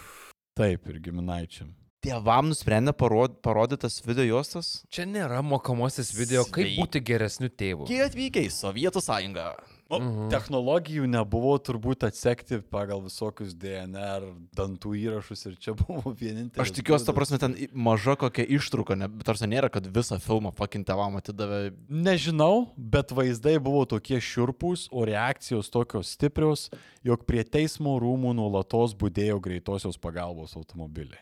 Taip, 0.55 0.87
ir 0.87 0.99
giminaičiam. 0.99 1.73
Tėvam 2.05 2.51
nusprendė 2.51 2.93
parod, 2.93 3.41
parodytas 3.41 3.97
video 4.05 4.23
juostas? 4.27 4.83
Čia 4.93 5.07
nėra 5.09 5.41
mokomasis 5.41 6.13
video, 6.13 6.43
kaip 6.45 6.67
Sveiki. 6.67 6.81
būti 6.81 7.01
geresniu 7.01 7.49
tėvu. 7.49 7.87
Kai 7.89 8.03
atvykę 8.05 8.43
į 8.45 8.51
Sovietų 8.53 9.01
sąjungą. 9.01 9.47
O, 9.85 9.99
mhm. 10.01 10.29
Technologijų 10.33 11.05
nebuvo 11.05 11.51
turbūt 11.61 12.07
atsekti 12.07 12.57
pagal 12.73 13.03
visokius 13.05 13.51
DNR, 13.61 14.23
dantų 14.57 14.95
įrašus 14.97 15.45
ir 15.51 15.59
čia 15.61 15.75
buvo 15.81 16.09
vienintelis. 16.09 16.63
Aš 16.63 16.73
tikiuosi, 16.79 17.05
ta 17.05 17.13
prasme, 17.13 17.37
ten 17.41 17.53
maža 17.69 18.15
kokia 18.17 18.47
ištrauka, 18.57 18.97
ne, 18.97 19.11
bet 19.13 19.29
tarsi 19.29 19.49
nėra, 19.51 19.69
kad 19.73 19.85
visą 19.85 20.17
filmą 20.23 20.55
fucking 20.57 20.87
tėvam 20.89 21.19
atidavė. 21.21 21.69
Nežinau, 21.85 22.71
bet 22.75 23.13
vaizdai 23.13 23.59
buvo 23.61 23.85
tokie 23.93 24.17
šiurpūs, 24.17 24.87
o 24.89 25.05
reakcijos 25.05 25.69
tokios 25.73 26.15
stiprios, 26.17 26.71
jog 27.05 27.29
prie 27.29 27.45
teismo 27.45 27.99
rūmų 28.01 28.33
nuolatos 28.41 28.97
būdėjo 28.97 29.37
greitosios 29.45 30.01
pagalbos 30.01 30.57
automobiliai. 30.57 31.21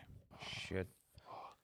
Shit. 0.64 0.88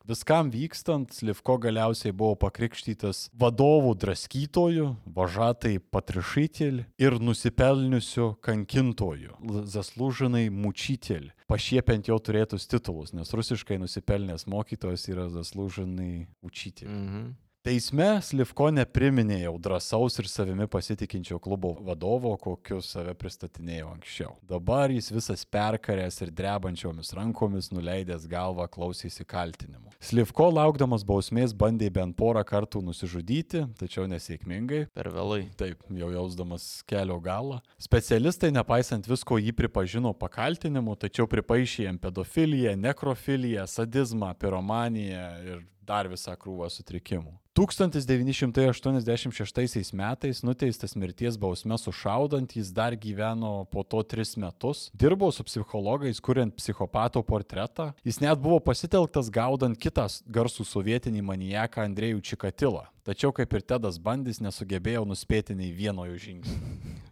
Viskam 0.09 0.48
vykstant, 0.51 1.12
Livko 1.22 1.59
galiausiai 1.61 2.14
buvo 2.16 2.34
pakrikštytas 2.40 3.28
vadovų 3.36 3.92
draskytojų, 4.01 4.86
važatai 5.16 5.74
patrišytėlį 5.92 6.86
ir 7.03 7.18
nusipelniusių 7.20 8.30
kankintojų, 8.44 9.36
zaslūžinai 9.68 10.46
mučytėlį, 10.55 11.34
pašiepiant 11.51 12.09
jo 12.09 12.16
turėtus 12.16 12.66
titulus, 12.70 13.12
nes 13.12 13.30
rusiškai 13.36 13.78
nusipelnęs 13.82 14.48
mokytojas 14.51 15.07
yra 15.12 15.28
zaslūžinai 15.36 16.26
učytėlį. 16.48 16.96
Mhm. 16.96 17.30
Teisme 17.61 18.06
Slivko 18.24 18.70
nepriminė 18.72 19.42
jau 19.42 19.50
drąsaus 19.61 20.14
ir 20.22 20.28
savimi 20.32 20.64
pasitikinčio 20.72 21.36
klubo 21.44 21.74
vadovo, 21.84 22.30
kokiu 22.40 22.78
save 22.80 23.12
pristatinėjo 23.20 23.90
anksčiau. 23.90 24.30
Dabar 24.48 24.88
jis 24.88 25.11
visas 25.12 25.42
perkaręs 25.44 26.22
ir 26.24 26.30
drebančiomis 26.32 27.12
rankomis 27.18 27.68
nuleidęs 27.68 28.22
galvą 28.32 28.64
klausėsi 28.72 29.26
kaltinimų. 29.28 29.92
Slivko 30.00 30.46
laukdamas 30.48 31.04
bausmės 31.04 31.52
bandė 31.52 31.90
bent 31.92 32.16
porą 32.16 32.40
kartų 32.48 32.80
nusižudyti, 32.86 33.66
tačiau 33.76 34.06
nesėkmingai. 34.08 34.86
Per 34.96 35.11
vėlai. 35.12 35.42
Taip, 35.61 35.84
jau 35.92 36.08
jausdamas 36.14 36.64
kelio 36.88 37.18
galą. 37.20 37.58
Specialistai, 37.76 38.54
nepaisant 38.56 39.04
visko, 39.04 39.36
jį 39.36 39.52
pripažino 39.58 40.14
pakaltinimu, 40.16 40.96
tačiau 40.96 41.28
pripaišė 41.28 41.90
jam 41.90 42.00
pedofiliją, 42.00 42.72
nekrofiliją, 42.88 43.68
sadizmą, 43.68 44.32
piromaniją 44.40 45.28
ir 45.44 45.61
dar 45.91 46.07
visą 46.11 46.34
krūvą 46.38 46.68
sutrikimų. 46.70 47.32
1986 47.59 49.93
metais 49.93 50.43
nuteistas 50.47 50.95
mirties 50.97 51.36
bausme 51.36 51.78
sušaudant, 51.78 52.57
jis 52.57 52.72
dar 52.72 52.97
gyveno 52.97 53.64
po 53.72 53.82
to 53.82 54.03
tris 54.07 54.36
metus, 54.38 54.91
dirbo 54.95 55.32
su 55.34 55.45
psichologais, 55.45 56.20
kuriant 56.22 56.55
psichopato 56.57 57.22
portretą. 57.26 57.93
Jis 58.07 58.20
net 58.22 58.38
buvo 58.38 58.61
pasitelktas 58.64 59.30
gaudant 59.34 59.76
kitą 59.76 60.07
garsų 60.30 60.64
sovietinį 60.64 61.22
manijaką 61.26 61.82
Andrėjų 61.84 62.20
Čikatilą. 62.30 62.84
Tačiau 63.05 63.32
kaip 63.34 63.53
ir 63.57 63.62
Tedas 63.66 63.99
Bandis 63.99 64.41
nesugebėjo 64.41 65.05
nuspėti 65.09 65.55
nei 65.59 65.72
vieno 65.74 66.07
jo 66.07 66.16
žingsnio. 66.20 66.59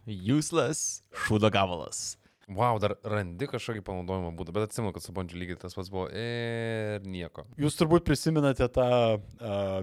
Useless 0.07 1.03
šūdo 1.27 1.49
gabalas. 1.53 2.18
Wow, 2.49 2.79
dar 2.81 2.95
randi 3.05 3.45
kažkokį 3.45 3.83
panaudojimo 3.85 4.31
būdą, 4.33 4.53
bet 4.55 4.65
atsimenu, 4.65 4.89
kad 4.95 5.03
su 5.05 5.13
Bondžiu 5.13 5.37
lygiai 5.37 5.59
tas 5.61 5.75
pats 5.77 5.91
buvo 5.93 6.07
ir 6.09 7.03
nieko. 7.05 7.43
Jūs 7.61 7.77
turbūt 7.77 8.07
prisimenate 8.07 8.65
tą 8.73 8.87
uh, 8.89 9.19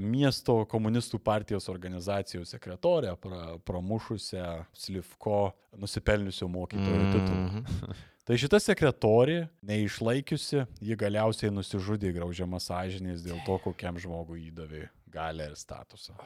miesto 0.02 0.59
komunistų 0.72 1.20
partijos 1.22 1.70
organizacijos 1.70 2.51
sekretorę, 2.56 3.14
pra, 3.22 3.55
pramušusią 3.62 4.48
Slivko 4.74 5.52
nusipelniusio 5.78 6.51
mokytojo 6.51 7.06
titulą. 7.14 7.47
Mhm. 7.47 7.97
Tai 8.26 8.34
šita 8.43 8.59
sekretorė, 8.59 9.44
neišlaikiusi, 9.62 10.64
ji 10.82 10.97
galiausiai 10.98 11.52
nusižudė 11.55 12.10
graužiama 12.16 12.59
sąžinės 12.59 13.22
dėl 13.22 13.38
to, 13.47 13.60
kokiam 13.62 14.01
žmogui 14.02 14.48
įdavė 14.48 14.88
galę 15.14 15.52
ir 15.52 15.55
statusą. 15.55 16.16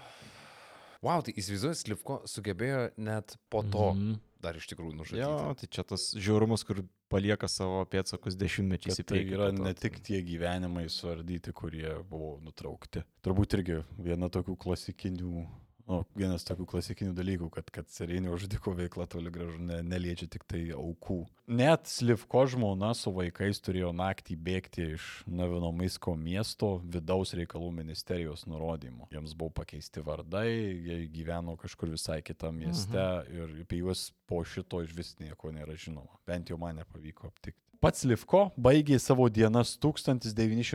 Wow, 1.05 1.21
tai 1.25 1.37
įsivaizduoju, 1.37 1.77
Slivko 1.77 2.19
sugebėjo 2.29 2.87
net 2.97 3.37
po 3.53 3.61
to 3.61 3.91
Mhm. 3.93 4.17
Dar 4.43 4.59
iš 4.59 4.67
tikrųjų 4.73 4.97
nužudyti. 4.99 5.23
Jo, 5.23 5.55
tai 5.59 5.69
čia 5.73 5.85
tas 5.87 6.11
žiaurumas, 6.17 6.65
kur 6.67 6.83
palieka 7.13 7.49
savo 7.51 7.83
pėtsakus 7.91 8.39
dešimtmečiais 8.41 9.01
į 9.01 9.05
tai 9.05 9.09
priekį. 9.15 9.35
yra 9.37 9.49
po 9.51 9.57
to. 9.59 9.67
ne 9.69 9.75
tik 9.79 9.99
tie 10.07 10.21
gyvenimai 10.27 10.87
suardyti, 10.93 11.55
kurie 11.57 11.95
buvo 12.11 12.37
nutraukti. 12.45 13.05
Turbūt 13.27 13.59
irgi 13.59 13.81
viena 13.99 14.31
tokių 14.33 14.57
klasikinių, 14.65 15.45
o, 15.91 16.01
vienas 16.17 16.47
tokių 16.47 16.67
klasikinių 16.71 17.15
dalykų, 17.17 17.51
kad, 17.55 17.71
kad 17.75 17.91
serijinio 17.93 18.37
žudiko 18.41 18.73
veikla 18.79 19.07
toli 19.11 19.33
gražu 19.35 19.59
ne, 19.63 19.81
neliečia 19.87 20.29
tik 20.31 20.47
tai 20.49 20.63
aukų. 20.77 21.25
Net 21.51 21.91
Slivko 21.91 22.45
žmona 22.53 22.93
su 22.95 23.11
vaikais 23.15 23.59
turėjo 23.65 23.91
naktį 23.97 24.37
bėgti 24.39 24.87
iš 24.95 25.09
Navinomisko 25.27 26.15
miesto 26.19 26.77
vidaus 26.85 27.35
reikalų 27.39 27.73
ministerijos 27.81 28.47
nurodymų. 28.51 29.11
Jiems 29.15 29.35
buvo 29.39 29.55
pakeisti 29.63 30.05
vardai, 30.07 30.47
jie 30.51 31.01
gyveno 31.11 31.57
kažkur 31.61 31.91
visai 31.97 32.21
kitame 32.23 32.67
mieste 32.67 33.01
mhm. 33.01 33.35
ir 33.35 33.65
apie 33.65 33.83
juos 33.83 34.11
po 34.31 34.45
šito 34.47 34.85
iš 34.85 34.95
vis 34.97 35.17
nieko 35.23 35.51
nėra 35.55 35.75
žinoma. 35.75 36.21
Bent 36.29 36.53
jau 36.53 36.61
man 36.61 36.79
nepavyko 36.81 37.33
aptikti. 37.33 37.70
Pats 37.81 38.03
Livko 38.05 38.43
baigė 38.61 38.99
savo 39.01 39.25
dienas 39.33 39.71
1989 39.81 40.75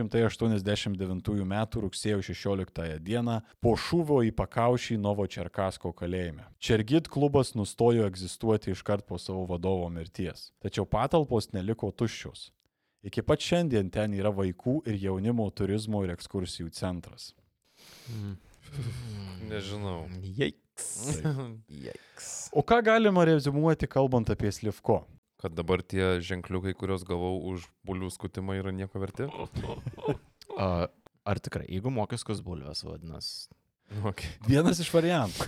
m. 1.44 1.52
rugsėjo 1.84 2.18
16 2.26 2.98
d. 2.98 3.20
po 3.62 3.74
šūvio 3.78 4.24
į 4.26 4.32
pakaušį 4.34 4.98
Novočerkasko 5.04 5.92
kalėjime. 5.94 6.42
Čergit 6.58 7.06
klubas 7.06 7.54
nustojo 7.54 8.08
egzistuoti 8.10 8.74
iškart 8.74 9.06
po 9.06 9.22
savo 9.22 9.46
vadovo 9.46 9.86
mirties. 9.86 10.50
Tačiau 10.58 10.82
patalpos 10.82 11.52
neliko 11.54 11.92
tuščios. 11.94 12.50
Iki 13.06 13.22
pat 13.22 13.38
šiandien 13.38 13.86
ten 13.94 14.10
yra 14.18 14.34
vaikų 14.34 14.82
ir 14.90 14.98
jaunimo 14.98 15.46
turizmo 15.54 16.02
ir 16.02 16.10
ekskursijų 16.16 16.74
centras. 16.74 17.36
Nežinau. 19.52 20.10
Jeiks. 20.26 21.22
Jeiks. 21.70 22.34
O 22.56 22.62
ką 22.66 22.82
galima 22.82 23.22
rezumuoti 23.28 23.86
kalbant 23.86 24.30
apie 24.32 24.50
Slivko? 24.50 25.04
Kad 25.42 25.52
dabar 25.52 25.82
tie 25.84 26.16
ženkliukai, 26.24 26.72
kuriuos 26.78 27.04
gavau 27.04 27.36
už 27.52 27.66
bulių 27.84 28.08
skutimą, 28.14 28.56
yra 28.62 28.72
nieko 28.72 29.02
verti? 29.02 29.28
A, 30.56 30.86
Ar 31.26 31.40
tikrai, 31.42 31.66
jeigu 31.66 31.90
mokeskus 31.90 32.38
bulves 32.40 32.84
vadinasi? 32.86 33.48
Okay. 34.06 34.30
Vienas 34.46 34.78
iš 34.82 34.88
variantų. 34.94 35.46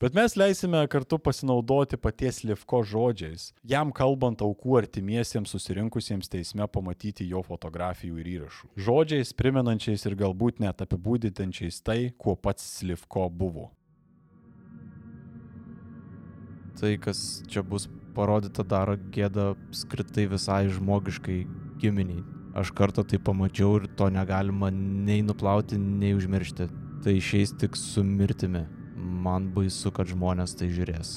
Bet 0.00 0.14
mes 0.16 0.32
leisime 0.36 0.80
kartu 0.88 1.18
pasinaudoti 1.20 1.98
paties 2.00 2.38
Livko 2.48 2.80
žodžiais, 2.88 3.50
jam 3.68 3.92
kalbant 3.92 4.40
aukų 4.44 4.78
artimiesiems 4.80 5.52
susirinkusiems 5.52 6.32
teisme 6.32 6.64
pamatyti 6.72 7.26
jo 7.28 7.42
fotografijų 7.44 8.20
ir 8.22 8.30
įrašų. 8.34 8.70
Žodžiais 8.80 9.34
primenančiais 9.36 10.06
ir 10.08 10.16
galbūt 10.22 10.64
net 10.64 10.80
apibūdinančiais 10.84 11.82
tai, 11.84 11.98
kuo 12.16 12.32
pats 12.32 12.64
Livko 12.88 13.28
buvo. 13.28 13.68
Tai, 16.80 16.94
kas 17.04 17.42
čia 17.44 17.60
bus 17.60 17.90
parodyta, 18.16 18.64
daro 18.66 18.96
gėdą 19.14 19.52
apskritai 19.54 20.26
visai 20.30 20.66
žmogiškai 20.72 21.40
giminiai. 21.80 22.22
Aš 22.54 22.72
kartą 22.74 23.04
tai 23.06 23.20
pamačiau 23.22 23.78
ir 23.78 23.88
to 23.96 24.08
negalima 24.10 24.72
nei 24.74 25.22
nuplauti, 25.22 25.78
nei 25.78 26.16
užmiršti. 26.18 26.66
Tai 27.04 27.12
išeis 27.16 27.54
tik 27.56 27.78
su 27.78 28.04
mirtimi. 28.04 28.66
Man 28.96 29.52
baisu, 29.54 29.92
kad 29.94 30.10
žmonės 30.10 30.56
tai 30.58 30.68
žiūrės. 30.74 31.12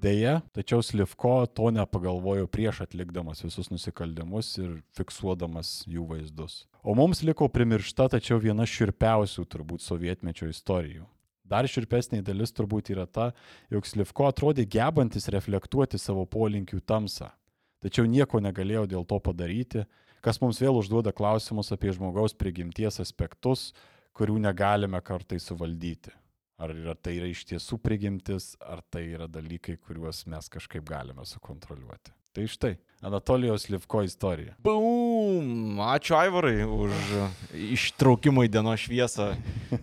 Deja, 0.00 0.40
tačiau 0.56 0.80
Slivko 0.80 1.44
to 1.52 1.68
nepagalvojo 1.76 2.46
prieš 2.48 2.80
atlikdamas 2.86 3.44
visus 3.44 3.68
nusikaltimus 3.68 4.54
ir 4.56 4.78
fiksuodamas 4.96 5.82
jų 5.84 6.06
vaizdus. 6.14 6.64
O 6.80 6.96
mums 6.96 7.20
liko 7.20 7.50
primiršta 7.52 8.08
tačiau 8.16 8.40
viena 8.40 8.64
širpiausių 8.64 9.44
turbūt 9.44 9.84
sovietmečio 9.84 10.48
istorijų. 10.48 11.04
Dar 11.50 11.66
širpesnė 11.66 12.22
dalis 12.22 12.54
turbūt 12.54 12.92
yra 12.94 13.08
ta, 13.10 13.32
jog 13.72 13.88
Slivko 13.88 14.28
atrodė 14.30 14.66
gebantis 14.70 15.26
reflektuoti 15.34 15.98
savo 15.98 16.22
polinkių 16.30 16.78
tamsą. 16.86 17.32
Tačiau 17.82 18.06
nieko 18.06 18.38
negalėjo 18.44 18.84
dėl 18.92 19.06
to 19.08 19.18
padaryti, 19.24 19.86
kas 20.22 20.38
mums 20.42 20.60
vėl 20.60 20.78
užduoda 20.78 21.14
klausimus 21.16 21.72
apie 21.74 21.94
žmogaus 21.96 22.36
prigimties 22.36 23.00
aspektus, 23.02 23.70
kurių 24.14 24.38
negalime 24.44 25.00
kartai 25.02 25.40
suvaldyti. 25.40 26.12
Ar 26.60 26.74
yra, 26.76 26.92
tai 26.92 27.14
yra 27.16 27.30
iš 27.32 27.46
tiesų 27.48 27.78
prigimtis, 27.80 28.52
ar 28.60 28.82
tai 28.92 29.06
yra 29.14 29.24
dalykai, 29.32 29.78
kuriuos 29.80 30.26
mes 30.28 30.50
kažkaip 30.52 30.84
galime 30.84 31.24
sukontroliuoti. 31.24 32.12
Tai 32.36 32.44
štai, 32.52 32.74
Anatolijos 33.00 33.68
Livko 33.68 34.02
istorija. 34.02 34.54
Bum! 34.60 35.78
Ačiū 35.80 36.18
Aivarai 36.18 36.66
už 36.68 36.92
ištraukimą 37.56 38.44
į 38.44 38.50
dienos 38.52 38.82
šviesą 38.84 39.30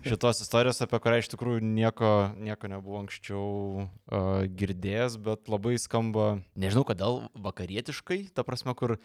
šitos 0.06 0.44
istorijos, 0.44 0.84
apie 0.86 1.00
kurią 1.02 1.22
iš 1.24 1.32
tikrųjų 1.34 1.64
nieko, 1.66 2.12
nieko 2.38 2.70
nebuvo 2.70 3.00
anksčiau 3.02 3.48
uh, 3.88 4.44
girdėjęs, 4.60 5.16
bet 5.26 5.50
labai 5.50 5.80
skamba, 5.82 6.28
nežinau 6.54 6.86
kodėl, 6.86 7.24
vakarietiškai, 7.42 8.20
ta 8.38 8.46
prasme, 8.46 8.76
kur 8.78 8.98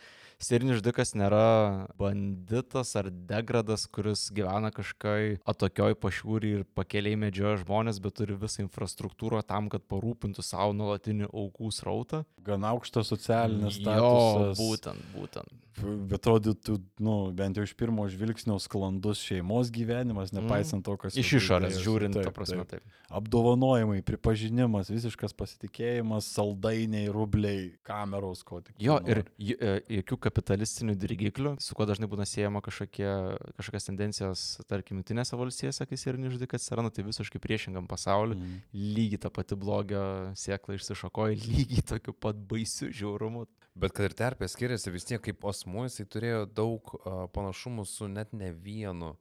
serinis 0.43 0.83
žudikas 0.83 1.15
nėra 1.17 1.89
banditas 1.97 2.93
ar 3.01 3.09
degradas, 3.09 3.87
kuris 3.89 4.27
gyvena 4.35 4.75
kažkai 4.75 5.39
atokioj 5.49 5.97
pašiūrį 6.03 6.53
ir 6.59 6.69
pakeliai 6.77 7.17
medžioja 7.17 7.63
žmonės, 7.65 8.03
bet 8.05 8.19
turi 8.21 8.37
visą 8.37 8.67
infrastruktūrą 8.67 9.41
tam, 9.47 9.73
kad 9.73 9.89
parūpintų 9.89 10.45
savo 10.45 10.77
nuolatinį 10.77 11.31
aukų 11.33 11.73
srautą. 11.73 12.25
Gan 12.45 12.69
aukštas 12.69 13.09
socialinis 13.09 13.81
Jo, 14.02 14.02
statusas. 14.03 14.63
būtent, 14.63 15.11
būtent. 15.17 15.59
Bet 15.81 16.19
atrodytų, 16.21 16.77
nu, 17.01 17.15
bent 17.35 17.57
jau 17.57 17.65
iš 17.65 17.73
pirmo 17.79 18.05
žvilgsnio 18.11 18.59
sklandus 18.61 19.23
šeimos 19.25 19.71
gyvenimas, 19.73 20.35
nepaisant 20.37 20.85
to, 20.85 20.99
kas... 21.01 21.17
Iš 21.17 21.31
viduj 21.33 21.41
išorės 21.41 21.79
žiūrint, 21.81 22.17
ta 22.19 22.27
Taip, 22.27 22.37
prasme, 22.37 22.67
taip. 22.69 22.83
taip. 22.85 22.99
Apdovanojimai, 23.13 24.03
pripažinimas, 24.05 24.91
visiškas 24.93 25.33
pasitikėjimas, 25.37 26.29
saldainiai, 26.37 27.09
rubliai, 27.13 27.71
kameros, 27.89 28.45
ko 28.47 28.61
tik. 28.65 28.77
Jo, 28.85 28.99
ir 29.09 29.23
e, 29.41 29.73
jokių 29.99 30.21
kapitalistinių 30.29 30.97
dirgiklių, 31.01 31.55
su 31.65 31.77
kuo 31.79 31.89
dažnai 31.89 32.11
būna 32.13 32.29
siejama 32.29 32.63
kažkokie, 32.65 33.09
kažkokios 33.57 33.89
tendencijos, 33.89 34.45
tarkim, 34.69 35.01
Junktinėse 35.01 35.41
valstijose, 35.41 35.89
kai 35.89 35.99
serinis 36.01 36.37
žudikas 36.37 36.63
atsiranda, 36.63 36.93
tai 36.93 37.07
visiškai 37.09 37.41
priešingam 37.43 37.89
pasauliu. 37.91 38.37
Mhm. 38.37 38.61
Lygiai 38.93 39.25
ta 39.25 39.33
pati 39.33 39.57
blogio 39.59 40.05
sėkla 40.39 40.77
išsišakoja, 40.77 41.41
lygiai 41.57 41.89
tokiu 41.97 42.13
pat 42.13 42.39
baisiu 42.53 42.93
žiaurumu. 42.93 43.49
Bet 43.79 43.95
kad 43.97 44.11
ir 44.11 44.15
terpė 44.17 44.49
skiriasi, 44.53 44.93
vis 44.93 45.07
tiek 45.09 45.23
kaip 45.25 45.45
asmuo 45.49 45.87
jisai 45.87 46.05
turėjo 46.13 46.43
daug 46.51 46.93
uh, 46.99 47.25
panašumų 47.33 47.87
su 47.89 48.09
net 48.11 48.35
ne 48.37 48.51
vienu 48.53 49.15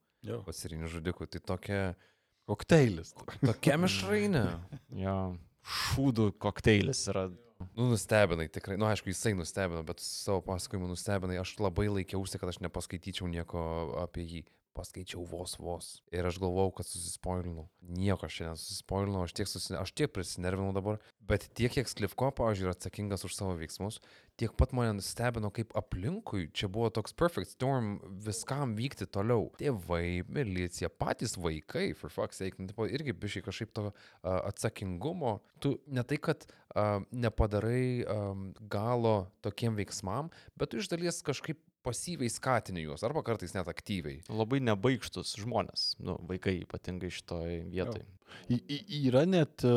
pasiriniu 0.45 0.89
žudiku. 0.91 1.25
Tai 1.25 1.39
tokia, 1.53 1.83
Kokteilis. 2.49 3.13
tokia 3.45 3.77
mišrainė. 3.79 4.43
Jo, 5.03 5.15
šūdų 5.63 6.31
kokteilis 6.41 7.05
yra. 7.11 7.29
Nu, 7.77 7.85
nustebinai, 7.91 8.47
tikrai. 8.51 8.77
Nu, 8.81 8.87
aišku, 8.89 9.11
jisai 9.11 9.35
nustebino, 9.37 9.83
bet 9.87 10.01
savo 10.03 10.41
pasakojimu 10.45 10.89
nustebinai. 10.91 11.37
Aš 11.41 11.55
labai 11.61 11.87
laikiausi, 11.91 12.39
kad 12.41 12.49
aš 12.51 12.59
nepaskaityčiau 12.65 13.29
nieko 13.31 13.61
apie 14.03 14.25
jį. 14.25 14.41
paskaičiau 14.71 15.25
vos 15.27 15.57
vos. 15.59 15.87
Ir 16.15 16.23
aš 16.23 16.37
galvojau, 16.39 16.71
kad 16.77 16.87
susispoilinau. 16.87 17.65
Nieko 17.83 18.23
aš 18.23 18.37
šiandien 18.37 18.59
susispoilinau, 18.61 19.25
aš 19.27 19.33
tiek, 19.35 19.49
susi... 19.51 19.73
aš 19.75 19.91
tiek 19.91 20.13
prisinervinau 20.15 20.71
dabar. 20.71 21.01
Bet 21.19 21.49
tiek, 21.51 21.73
kiek 21.75 21.91
Slivko, 21.91 22.29
pavyzdžiui, 22.37 22.69
yra 22.69 22.75
atsakingas 22.77 23.27
už 23.27 23.35
savo 23.35 23.57
veiksmus, 23.59 23.99
tiek 24.41 24.53
pat 24.57 24.73
mane 24.75 24.95
nustebino, 24.97 25.51
kaip 25.53 25.73
aplinkui 25.77 26.47
čia 26.57 26.69
buvo 26.71 26.89
toks 26.93 27.13
perfect 27.17 27.53
storm 27.53 27.93
viskam 28.25 28.75
vykti 28.77 29.05
toliau. 29.13 29.49
Tėvai, 29.61 30.23
milicija, 30.31 30.89
patys 30.89 31.37
vaikai, 31.37 31.91
for 31.97 32.13
fuck's 32.13 32.41
sake, 32.41 32.57
nu, 32.59 32.69
tipo, 32.71 32.87
irgi 32.89 33.13
bišiai 33.13 33.45
kažkaip 33.45 33.73
to 33.77 33.89
uh, 33.89 33.93
atsakingumo. 34.39 35.37
Tu 35.61 35.75
ne 35.93 36.05
tai, 36.07 36.17
kad 36.21 36.47
uh, 36.47 37.03
nepadarai 37.13 38.07
um, 38.09 38.47
galo 38.71 39.15
tokiem 39.45 39.77
veiksmam, 39.77 40.31
bet 40.57 40.73
tu 40.73 40.81
iš 40.81 40.89
dalies 40.91 41.21
kažkaip 41.25 41.61
pasyviai 41.85 42.29
skatini 42.29 42.85
juos, 42.85 43.03
arba 43.05 43.23
kartais 43.25 43.55
net 43.55 43.69
aktyviai. 43.69 44.21
Labai 44.29 44.61
nebaigštus 44.63 45.35
žmonės, 45.41 45.95
nu, 46.01 46.17
vaikai 46.29 46.59
ypatingai 46.61 47.09
šitoj 47.13 47.55
vietoj. 47.73 48.05
Y, 48.47 48.59
y, 48.61 48.81
yra 49.09 49.23
net 49.29 49.65
e, 49.67 49.73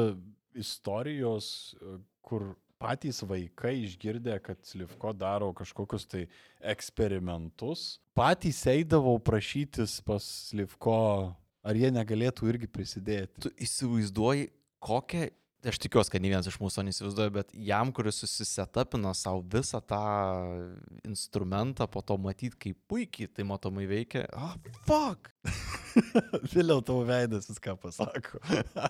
istorijos, 0.60 1.48
e, 1.80 1.96
kur 2.24 2.52
patys 2.82 3.22
vaikai 3.26 3.74
išgirdę, 3.84 4.36
kad 4.44 4.60
Slivko 4.66 5.12
daro 5.16 5.52
kažkokius 5.56 6.06
tai 6.10 6.26
eksperimentus, 6.60 8.00
patys 8.16 8.64
eidavo 8.70 9.16
prašytis 9.24 10.00
pas 10.06 10.24
Slivko, 10.50 10.98
ar 11.64 11.78
jie 11.78 11.90
negalėtų 11.94 12.50
irgi 12.52 12.68
prisidėti. 12.70 13.46
Tu 13.46 13.54
įsivaizduoji, 13.66 14.50
kokią 14.84 15.28
aš 15.68 15.78
tikiuosi, 15.82 16.12
kad 16.12 16.22
ne 16.22 16.30
vienas 16.32 16.48
iš 16.50 16.58
mūsų 16.60 16.84
neįsivaizduoja, 16.86 17.32
bet 17.34 17.52
jam, 17.66 17.92
kuris 17.94 18.20
susisetapino 18.22 19.12
savo 19.16 19.42
visą 19.52 19.80
tą 19.84 20.00
instrumentą, 21.06 21.86
po 21.90 22.02
to 22.06 22.16
matyti, 22.20 22.56
kaip 22.66 22.80
puikiai 22.90 23.30
tai 23.32 23.46
matomai 23.48 23.86
veikia. 23.90 24.24
Ah, 24.32 24.54
oh, 24.54 24.80
fuck! 24.88 25.30
Vėliau 26.54 26.82
tavo 26.84 27.04
veidas 27.08 27.48
viską 27.50 27.76
pasako. 27.82 28.40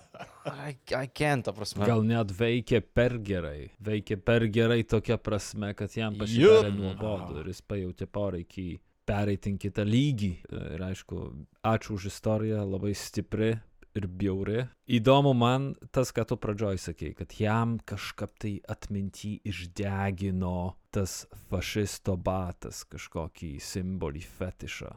I, 0.69 0.75
I 0.95 1.07
can't, 1.09 1.45
ta 1.47 1.55
prasme. 1.57 1.87
Gal 1.89 2.05
net 2.07 2.33
veikia 2.37 2.81
per 2.85 3.19
gerai. 3.25 3.71
Veikia 3.85 4.19
per 4.21 4.49
gerai 4.53 4.83
tokia 4.89 5.19
prasme, 5.21 5.75
kad 5.79 5.95
jam 5.97 6.19
pasidarė 6.21 6.73
nuobodu 6.75 7.43
ir 7.43 7.53
jis 7.53 7.63
pajutė 7.65 8.11
poreikį 8.11 8.69
pereiti 9.05 9.53
į 9.53 9.61
kitą 9.67 9.85
lygį. 9.87 10.33
Ir 10.75 10.85
aišku, 10.89 11.21
ačiū 11.67 11.99
už 11.99 12.09
istoriją, 12.13 12.65
labai 12.69 12.95
stipri, 12.97 13.55
ir 13.95 14.09
bjauri. 14.09 14.65
Įdomu 14.91 15.35
man 15.39 15.73
tas, 15.95 16.13
ką 16.15 16.27
tu 16.29 16.39
pradžioj 16.41 16.81
sakei, 16.83 17.15
kad 17.17 17.35
jam 17.39 17.79
kažkaip 17.87 18.35
tai 18.43 18.55
atminti 18.69 19.37
išdegino 19.47 20.75
tas 20.95 21.25
fašisto 21.51 22.17
batas, 22.17 22.85
kažkokį 22.91 23.57
simbolį 23.63 24.23
fetišą 24.39 24.93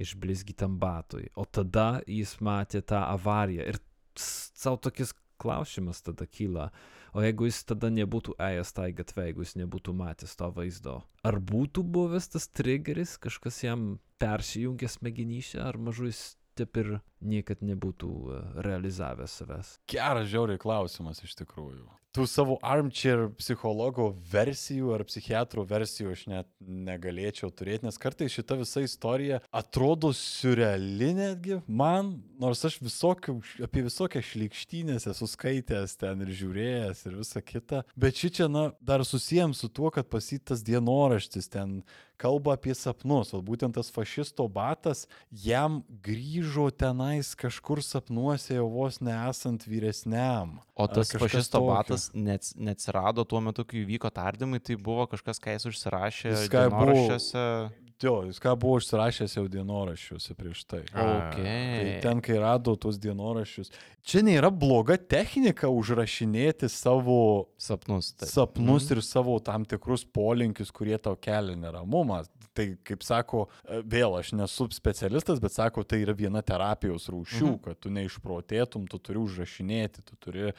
išblizgytam 0.00 0.78
batui. 0.80 1.28
O 1.36 1.44
tada 1.44 2.00
jis 2.08 2.38
matė 2.44 2.82
tą 2.86 3.02
avariją 3.10 3.66
ir 3.68 3.80
savo 4.16 4.80
tokis 4.80 5.12
klausimas 5.40 6.02
tada 6.04 6.26
kyla, 6.28 6.68
o 7.16 7.22
jeigu 7.24 7.48
jis 7.48 7.62
tada 7.68 7.88
nebūtų 7.92 8.36
ėjęs 8.36 8.74
tai 8.76 8.90
gatvė, 8.96 9.30
jeigu 9.30 9.46
jis 9.46 9.56
nebūtų 9.62 9.94
matęs 9.96 10.36
to 10.36 10.50
vaizdo, 10.56 10.98
ar 11.24 11.40
būtų 11.40 11.84
buvęs 11.96 12.28
tas 12.34 12.48
triggeris, 12.52 13.16
kažkas 13.22 13.62
jam 13.64 13.86
persijungęs 14.20 14.98
smegenyse, 14.98 15.62
ar 15.64 15.80
mažu 15.80 16.10
jis 16.10 16.20
taip 16.58 16.80
ir 16.82 16.92
niekad 17.20 17.62
nebūtų 17.66 18.10
e, 18.10 18.42
realizavęs 18.66 19.38
savęs? 19.42 19.72
Geras 19.90 20.30
žiauriai 20.32 20.60
klausimas 20.60 21.22
iš 21.26 21.36
tikrųjų. 21.42 21.86
Tų 22.10 22.24
savo 22.26 22.56
armchair 22.66 23.28
psichologo 23.38 24.08
versijų 24.32 24.96
ar 24.96 25.04
psichiatro 25.06 25.62
versijų 25.68 26.14
aš 26.16 26.24
net 26.26 26.48
negalėčiau 26.58 27.52
turėti, 27.54 27.86
nes 27.86 28.00
kartais 28.02 28.34
šita 28.34 28.56
visa 28.58 28.82
istorija 28.82 29.38
atrodo 29.54 30.10
surreali 30.16 31.12
netgi 31.14 31.60
man, 31.70 32.16
nors 32.42 32.64
aš 32.66 32.80
visokių, 32.82 33.36
apie 33.62 33.86
visokią 33.86 34.24
šlikštynės 34.26 35.06
esu 35.12 35.30
skaitęs 35.30 35.94
ten 36.02 36.26
ir 36.26 36.34
žiūrėjęs 36.42 37.06
ir 37.06 37.18
visa 37.22 37.44
kita, 37.46 37.84
bet 37.94 38.18
ši 38.18 38.34
čia, 38.40 38.50
na, 38.50 38.70
dar 38.82 39.06
susijęm 39.06 39.54
su 39.54 39.70
tuo, 39.70 39.94
kad 39.94 40.10
pasitas 40.10 40.66
dienoraštis 40.66 41.46
ten 41.54 41.78
kalba 42.20 42.54
apie 42.58 42.74
sapnus, 42.76 43.32
o 43.32 43.40
būtent 43.44 43.78
tas 43.78 43.88
fašisto 43.92 44.44
batas 44.52 45.06
jam 45.32 45.80
grįžo 46.04 46.68
tenais 46.76 47.32
kažkur 47.38 47.80
sapnuose 47.84 48.58
jau 48.58 48.66
vos 48.72 49.00
nesant 49.00 49.64
vyresniam. 49.64 50.58
O 50.76 50.88
tas 50.90 51.14
fašisto 51.14 51.62
tokio. 51.62 51.99
Batas 52.00 52.10
net, 52.14 52.52
neatsirado 52.56 53.24
tuo 53.24 53.40
metu, 53.40 53.64
kai 53.64 53.84
vyko 53.84 54.10
tardymai, 54.10 54.60
tai 54.60 54.76
buvo 54.76 55.06
kažkas, 55.10 55.40
ką 55.40 55.56
jis 55.56 55.68
užsirašė 55.70 56.34
dienoraščiuose. 56.48 57.46
Jo, 58.00 58.22
jis 58.24 58.38
ką 58.40 58.54
buvo 58.56 58.78
užsirašęs 58.80 59.34
jau 59.36 59.44
dienoraščiuose 59.52 60.34
prieš 60.38 60.62
tai. 60.64 60.80
Okay. 60.88 61.42
Tai 61.44 61.96
ten, 62.06 62.22
kai 62.24 62.38
rado 62.40 62.72
tuos 62.80 62.96
dienoraščius. 62.96 63.68
Čia 64.00 64.22
nėra 64.24 64.48
bloga 64.48 64.96
technika 64.96 65.68
užrašinėti 65.68 66.70
savo 66.72 67.50
sapnus, 67.60 68.14
tai. 68.16 68.30
sapnus 68.30 68.88
mm. 68.88 68.96
ir 68.96 69.04
savo 69.04 69.36
tam 69.44 69.68
tikrus 69.68 70.06
polinkius, 70.08 70.72
kurie 70.72 70.96
tau 70.96 71.12
kelia 71.20 71.58
neramumą. 71.60 72.22
Tai, 72.56 72.64
kaip 72.82 73.04
sako, 73.06 73.44
vėl 73.86 74.16
aš 74.18 74.32
nesu 74.34 74.64
specialistas, 74.74 75.38
bet 75.40 75.52
sako, 75.54 75.84
tai 75.86 76.00
yra 76.02 76.16
viena 76.16 76.40
terapijos 76.42 77.06
rūšių, 77.12 77.50
mm. 77.52 77.60
kad 77.68 77.84
tu 77.84 77.92
neišprotėtum, 77.94 78.88
tu 78.90 78.98
turi 78.98 79.20
užrašinėti, 79.20 80.08
tu 80.08 80.16
turi 80.24 80.56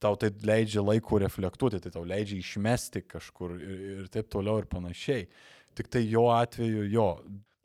tau 0.00 0.16
tai 0.20 0.32
leidžia 0.46 0.82
laiko 0.84 1.20
reflektuoti, 1.20 1.80
tai 1.84 1.92
tau 1.94 2.06
leidžia 2.08 2.40
išmesti 2.40 3.04
kažkur 3.08 3.54
ir, 3.58 3.78
ir 4.00 4.10
taip 4.12 4.30
toliau 4.32 4.62
ir 4.62 4.68
panašiai. 4.70 5.28
Tik 5.76 5.90
tai 5.92 6.04
jo 6.08 6.26
atveju 6.34 6.86
jo. 6.90 7.08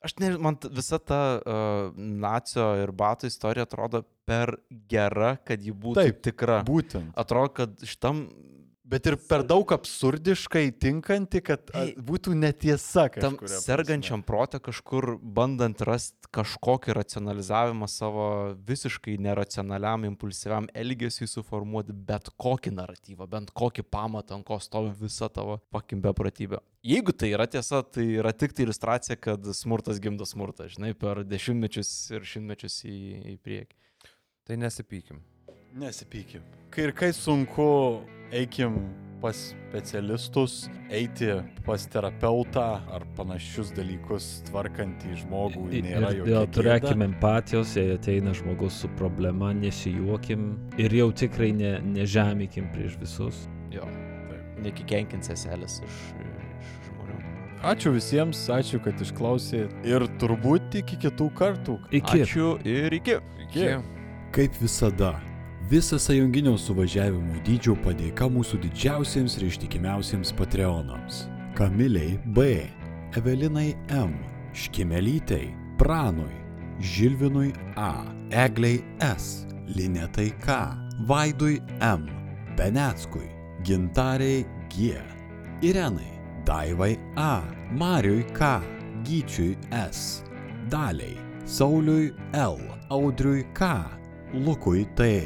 Aš 0.05 0.13
nežinau, 0.21 0.43
man 0.45 0.57
visa 0.75 0.99
ta 1.01 1.21
uh, 1.39 1.95
nacio 1.97 2.67
ir 2.83 2.91
batų 2.93 3.31
istorija 3.31 3.65
atrodo 3.65 4.03
per 4.27 4.53
gera, 4.91 5.35
kad 5.45 5.63
ji 5.63 5.73
būtų 5.73 6.03
Taip, 6.03 6.19
tikra. 6.27 6.59
Būtent. 6.67 7.13
Atrodo, 7.17 7.53
kad 7.61 7.87
šitam 7.87 8.27
Bet 8.85 9.07
ir 9.09 9.15
per 9.17 9.41
daug 9.41 9.71
absurdiškai 9.73 10.67
tinkanti, 10.77 11.39
kad 11.41 11.71
būtų 12.05 12.35
netiesa. 12.37 13.07
Tam 13.17 13.39
sergančiam 13.49 14.21
protą 14.25 14.59
kažkur 14.61 15.15
bandant 15.19 15.81
rasti 15.87 16.29
kažkokį 16.35 16.93
racionalizavimą 16.99 17.89
savo 17.89 18.27
visiškai 18.67 19.17
neracionaliam, 19.25 20.05
impulsyviam 20.05 20.69
elgesiui 20.77 21.29
suformuoti 21.31 21.95
bet 21.95 22.29
kokį 22.41 22.75
naratyvą, 22.77 23.29
bent 23.31 23.53
kokį 23.57 23.87
pamatą, 23.89 24.37
ant 24.37 24.45
ko 24.45 24.59
stovi 24.61 24.93
visa 25.01 25.31
tavo 25.33 25.57
pakim 25.73 26.03
bepratybė. 26.05 26.61
Jeigu 26.85 27.15
tai 27.17 27.31
yra 27.33 27.49
tiesa, 27.49 27.81
tai 27.81 28.05
yra 28.19 28.35
tik 28.37 28.53
tai 28.53 28.67
iliustracija, 28.67 29.17
kad 29.17 29.47
smurtas 29.57 30.01
gimdo 30.03 30.27
smurtą, 30.29 30.69
žinai, 30.69 30.93
per 30.93 31.23
dešimtmečius 31.25 31.95
ir 32.13 32.27
šimtmečius 32.35 32.83
į, 32.85 32.99
į 33.33 33.39
priekį. 33.41 33.79
Tai 34.45 34.59
nesipykim. 34.61 35.23
Nesipykim. 35.75 36.41
Kai 36.71 36.83
ir 36.87 36.91
kai 36.95 37.11
sunku, 37.13 37.65
eikim 38.31 38.77
pas 39.21 39.35
specialistus, 39.35 40.69
eiti 40.89 41.27
pas 41.65 41.83
terapeutą 41.91 42.63
ar 42.95 43.03
panašius 43.17 43.73
dalykus 43.75 44.27
tvarkantį 44.47 45.17
žmogų. 45.23 45.65
Ir, 45.75 45.89
ir 46.29 46.47
turėkime 46.55 47.09
empatijos, 47.09 47.75
jei 47.75 47.97
ateina 47.97 48.31
žmogus 48.37 48.79
su 48.85 48.91
problema, 48.95 49.51
nesijuokim 49.57 50.47
ir 50.79 50.95
jau 50.95 51.09
tikrai 51.23 51.51
ne, 51.57 51.75
nežemikim 51.97 52.71
prieš 52.71 52.95
visus. 53.03 53.43
Jo, 53.75 53.89
nekikenkin 54.63 55.27
seselės 55.27 55.81
iš, 55.83 56.01
iš 56.15 56.73
žmonių. 56.87 57.19
Ačiū 57.75 57.95
visiems, 57.99 58.47
ačiū, 58.61 58.79
kad 58.87 59.03
išklausėt 59.03 59.75
ir 59.83 60.07
turbūt 60.23 60.79
iki 60.85 61.03
kitų 61.03 61.31
kartų. 61.35 61.79
Iki. 61.91 62.23
Ačiū 62.23 62.57
ir 62.63 63.01
iki. 63.03 63.19
iki. 63.49 63.71
Kaip 64.35 64.55
visada 64.63 65.15
Visą 65.65 65.97
sąjunginio 65.97 66.51
suvažiavimo 66.61 67.39
dydžio 67.41 67.73
padėka 67.81 68.27
mūsų 68.29 68.59
didžiausiems 68.67 69.33
ir 69.39 69.47
ištikimiausiems 69.47 70.29
Patreonams. 70.37 71.23
Kamiliai 71.57 72.19
B, 72.37 72.67
Evelinai 73.17 73.71
M, 73.89 74.11
Škimelytei, 74.53 75.47
Pranui, 75.79 76.35
Žilvinui 76.77 77.49
A, 77.81 78.05
Egliai 78.29 78.83
S, 79.01 79.47
Linetai 79.65 80.27
K, 80.43 80.57
Vaidui 81.09 81.57
M, 81.81 82.03
Beneckui, 82.59 83.25
Gintariai 83.65 84.45
G, 84.69 84.99
Irenai, 85.65 86.11
Daivai 86.45 86.93
A, 87.17 87.41
Mariui 87.73 88.27
K, 88.37 88.59
Gyčiui 89.01 89.57
S, 89.71 90.21
Daliai, 90.69 91.17
Sauliui 91.45 92.13
L, 92.33 92.61
Audriui 92.91 93.47
K, 93.57 93.81
Lukui 94.35 94.85
T, 94.93 95.25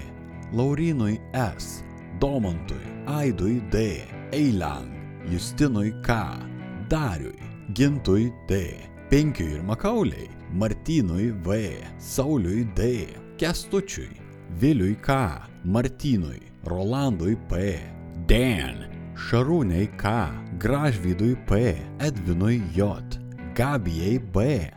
Laurinui 0.51 1.19
S, 1.33 1.83
Domantui, 2.19 2.81
Aidui 3.05 3.61
D, 3.69 4.03
Eilang, 4.31 4.89
Justinui 5.29 5.93
K, 6.01 6.39
Dariui, 6.87 7.37
Gintui 7.73 8.33
D, 8.47 8.75
Penkiui 9.09 9.53
ir 9.53 9.63
Makauliai, 9.63 10.29
Martynui 10.51 11.31
V, 11.43 11.77
Sauliui 11.99 12.63
D, 12.73 13.07
Kestučiui, 13.37 14.17
Viliui 14.59 14.95
K, 14.95 15.41
Martynui, 15.65 16.41
Rolandui 16.65 17.37
P, 17.47 17.79
Dan, 18.25 18.87
Šarūniai 19.13 19.87
K, 19.97 20.31
Gražvydui 20.57 21.35
P, 21.45 21.77
Edvinui 21.99 22.63
J, 22.73 23.19
Gabijai 23.53 24.17
B, 24.17 24.71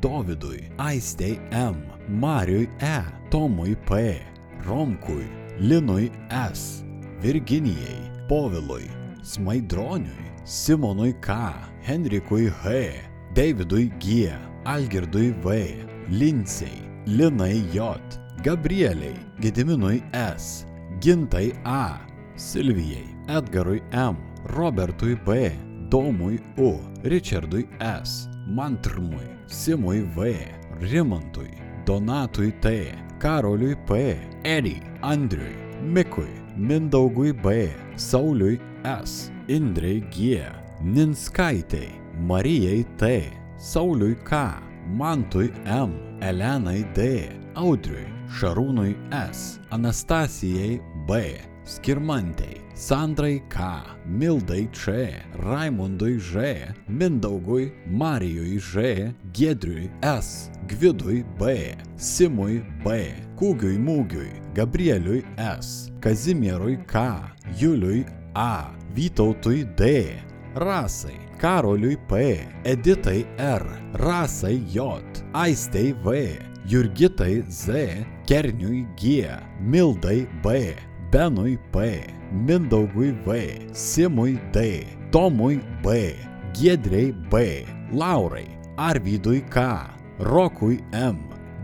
Dovydui, 0.00 0.70
Aistei 0.78 1.40
M, 1.50 1.82
Mariui 2.08 2.68
E, 2.80 3.02
Tomui 3.30 3.74
P, 3.74 4.22
Romkui, 4.66 5.26
Linui 5.58 6.10
S, 6.28 6.84
Virginijai, 7.20 8.26
Povilui, 8.28 8.90
Smaidroniui, 9.22 10.32
Simonui 10.44 11.14
K, 11.20 11.54
Henrikui 11.82 12.50
H, 12.50 12.94
Davidui 13.32 13.92
G, 13.98 14.32
Algirdui 14.64 15.30
V, 15.40 15.86
Linsei, 16.08 16.82
Linai 17.06 17.62
J, 17.72 18.00
Gabrieliai, 18.42 19.14
Gediminui 19.38 20.02
S, 20.12 20.66
Gintai 20.98 21.52
A, 21.64 22.00
Silvijai, 22.34 23.06
Edgarui 23.28 23.80
M, 23.92 24.16
Robertui 24.46 25.14
B, 25.14 25.52
Domui 25.88 26.40
U, 26.58 26.80
Richardui 27.04 27.68
S, 27.78 28.28
Mantrmui, 28.48 29.28
Simui 29.46 30.00
V, 30.00 30.34
Rimantui, 30.80 31.54
Donatui 31.84 32.52
T, 32.60 33.05
Karoliui 33.18 33.76
P, 33.86 34.18
Edi, 34.44 34.82
Andriui, 35.02 35.56
Mikui, 35.82 36.30
Mindaugui 36.56 37.32
B, 37.32 37.70
Sauliui 37.96 38.60
S, 38.84 39.30
Indrei 39.48 40.00
G, 40.10 40.42
Ninskaitei, 40.82 41.90
Marijai 42.20 42.84
T, 42.96 43.32
Sauliui 43.56 44.16
K, 44.24 44.60
Mantui 44.88 45.50
M, 45.64 46.18
Elenai 46.20 46.84
D, 46.94 47.30
Audriui, 47.54 48.06
Šarūnui 48.28 48.94
S, 49.12 49.58
Anastasijai 49.70 50.80
B, 51.06 51.40
Skirmantei, 51.64 52.65
Sandrai 52.76 53.40
K, 53.48 53.82
Mildai 54.06 54.68
Č, 54.70 55.08
Raimundui 55.40 56.18
Ž, 56.20 56.74
Mindaugui, 56.90 57.72
Marijui 57.88 58.58
Ž, 58.58 59.14
Gedriui 59.32 59.90
S, 60.02 60.50
Gvidui 60.68 61.24
B, 61.38 61.74
Simui 61.96 62.60
B, 62.84 63.14
Kūgiui 63.40 63.78
Mūgiui, 63.80 64.28
Gabrieliui 64.52 65.24
S, 65.38 65.90
Kazimierui 66.00 66.76
K, 66.86 67.16
Juliui 67.56 68.04
A, 68.34 68.68
Vytautui 68.92 69.64
D, 69.74 70.20
Rasai, 70.54 71.16
Karoliui 71.40 71.96
P, 72.06 72.44
Editai 72.64 73.24
R, 73.38 73.64
Rasai 73.94 74.60
J, 74.68 75.00
Aistei 75.32 75.94
V, 76.04 76.36
Jurgitai 76.68 77.42
Z, 77.48 78.04
Kerniui 78.26 78.84
G, 79.00 79.24
Mildai 79.62 80.26
B, 80.42 80.76
Benui 81.10 81.58
P, 81.70 82.02
Mindaugui 82.32 83.12
V, 83.24 83.68
Simui 83.72 84.40
D, 84.52 84.84
Tomui 85.10 85.60
B, 85.82 86.14
Giedrei 86.52 87.12
B, 87.12 87.64
Laurai, 87.92 88.46
Arvydui 88.76 89.42
K, 89.48 89.86
Rokui 90.18 90.82
M, 90.92 91.16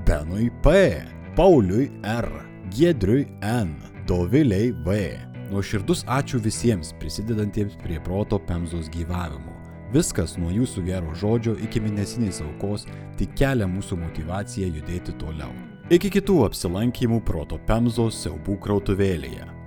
Benui 0.06 0.51
P, 0.62 1.02
Pauliui 1.35 1.90
R, 2.02 2.28
Giedriui 2.70 3.27
N, 3.43 3.74
Doviliai 4.06 4.70
V. 4.85 5.19
Nuoširdus 5.51 6.05
ačiū 6.06 6.39
visiems 6.40 6.94
prisidedantiems 7.01 7.74
prie 7.82 7.98
proto 8.01 8.39
Pemzos 8.39 8.89
gyvavimo. 8.94 9.59
Viskas 9.93 10.39
nuo 10.39 10.55
jūsų 10.55 10.86
gero 10.86 11.12
žodžio 11.19 11.59
iki 11.66 11.82
mėnesinės 11.82 12.40
aukos 12.47 12.86
tik 13.19 13.35
kelia 13.36 13.66
mūsų 13.69 13.98
motivaciją 14.06 14.70
judėti 14.78 15.19
toliau. 15.20 15.72
Iki 15.93 16.09
kitų 16.09 16.39
apsilankymų 16.47 17.19
proto 17.28 17.59
Pemzos 17.69 18.23
siaubų 18.23 18.55
krautuvėlėje. 18.64 19.61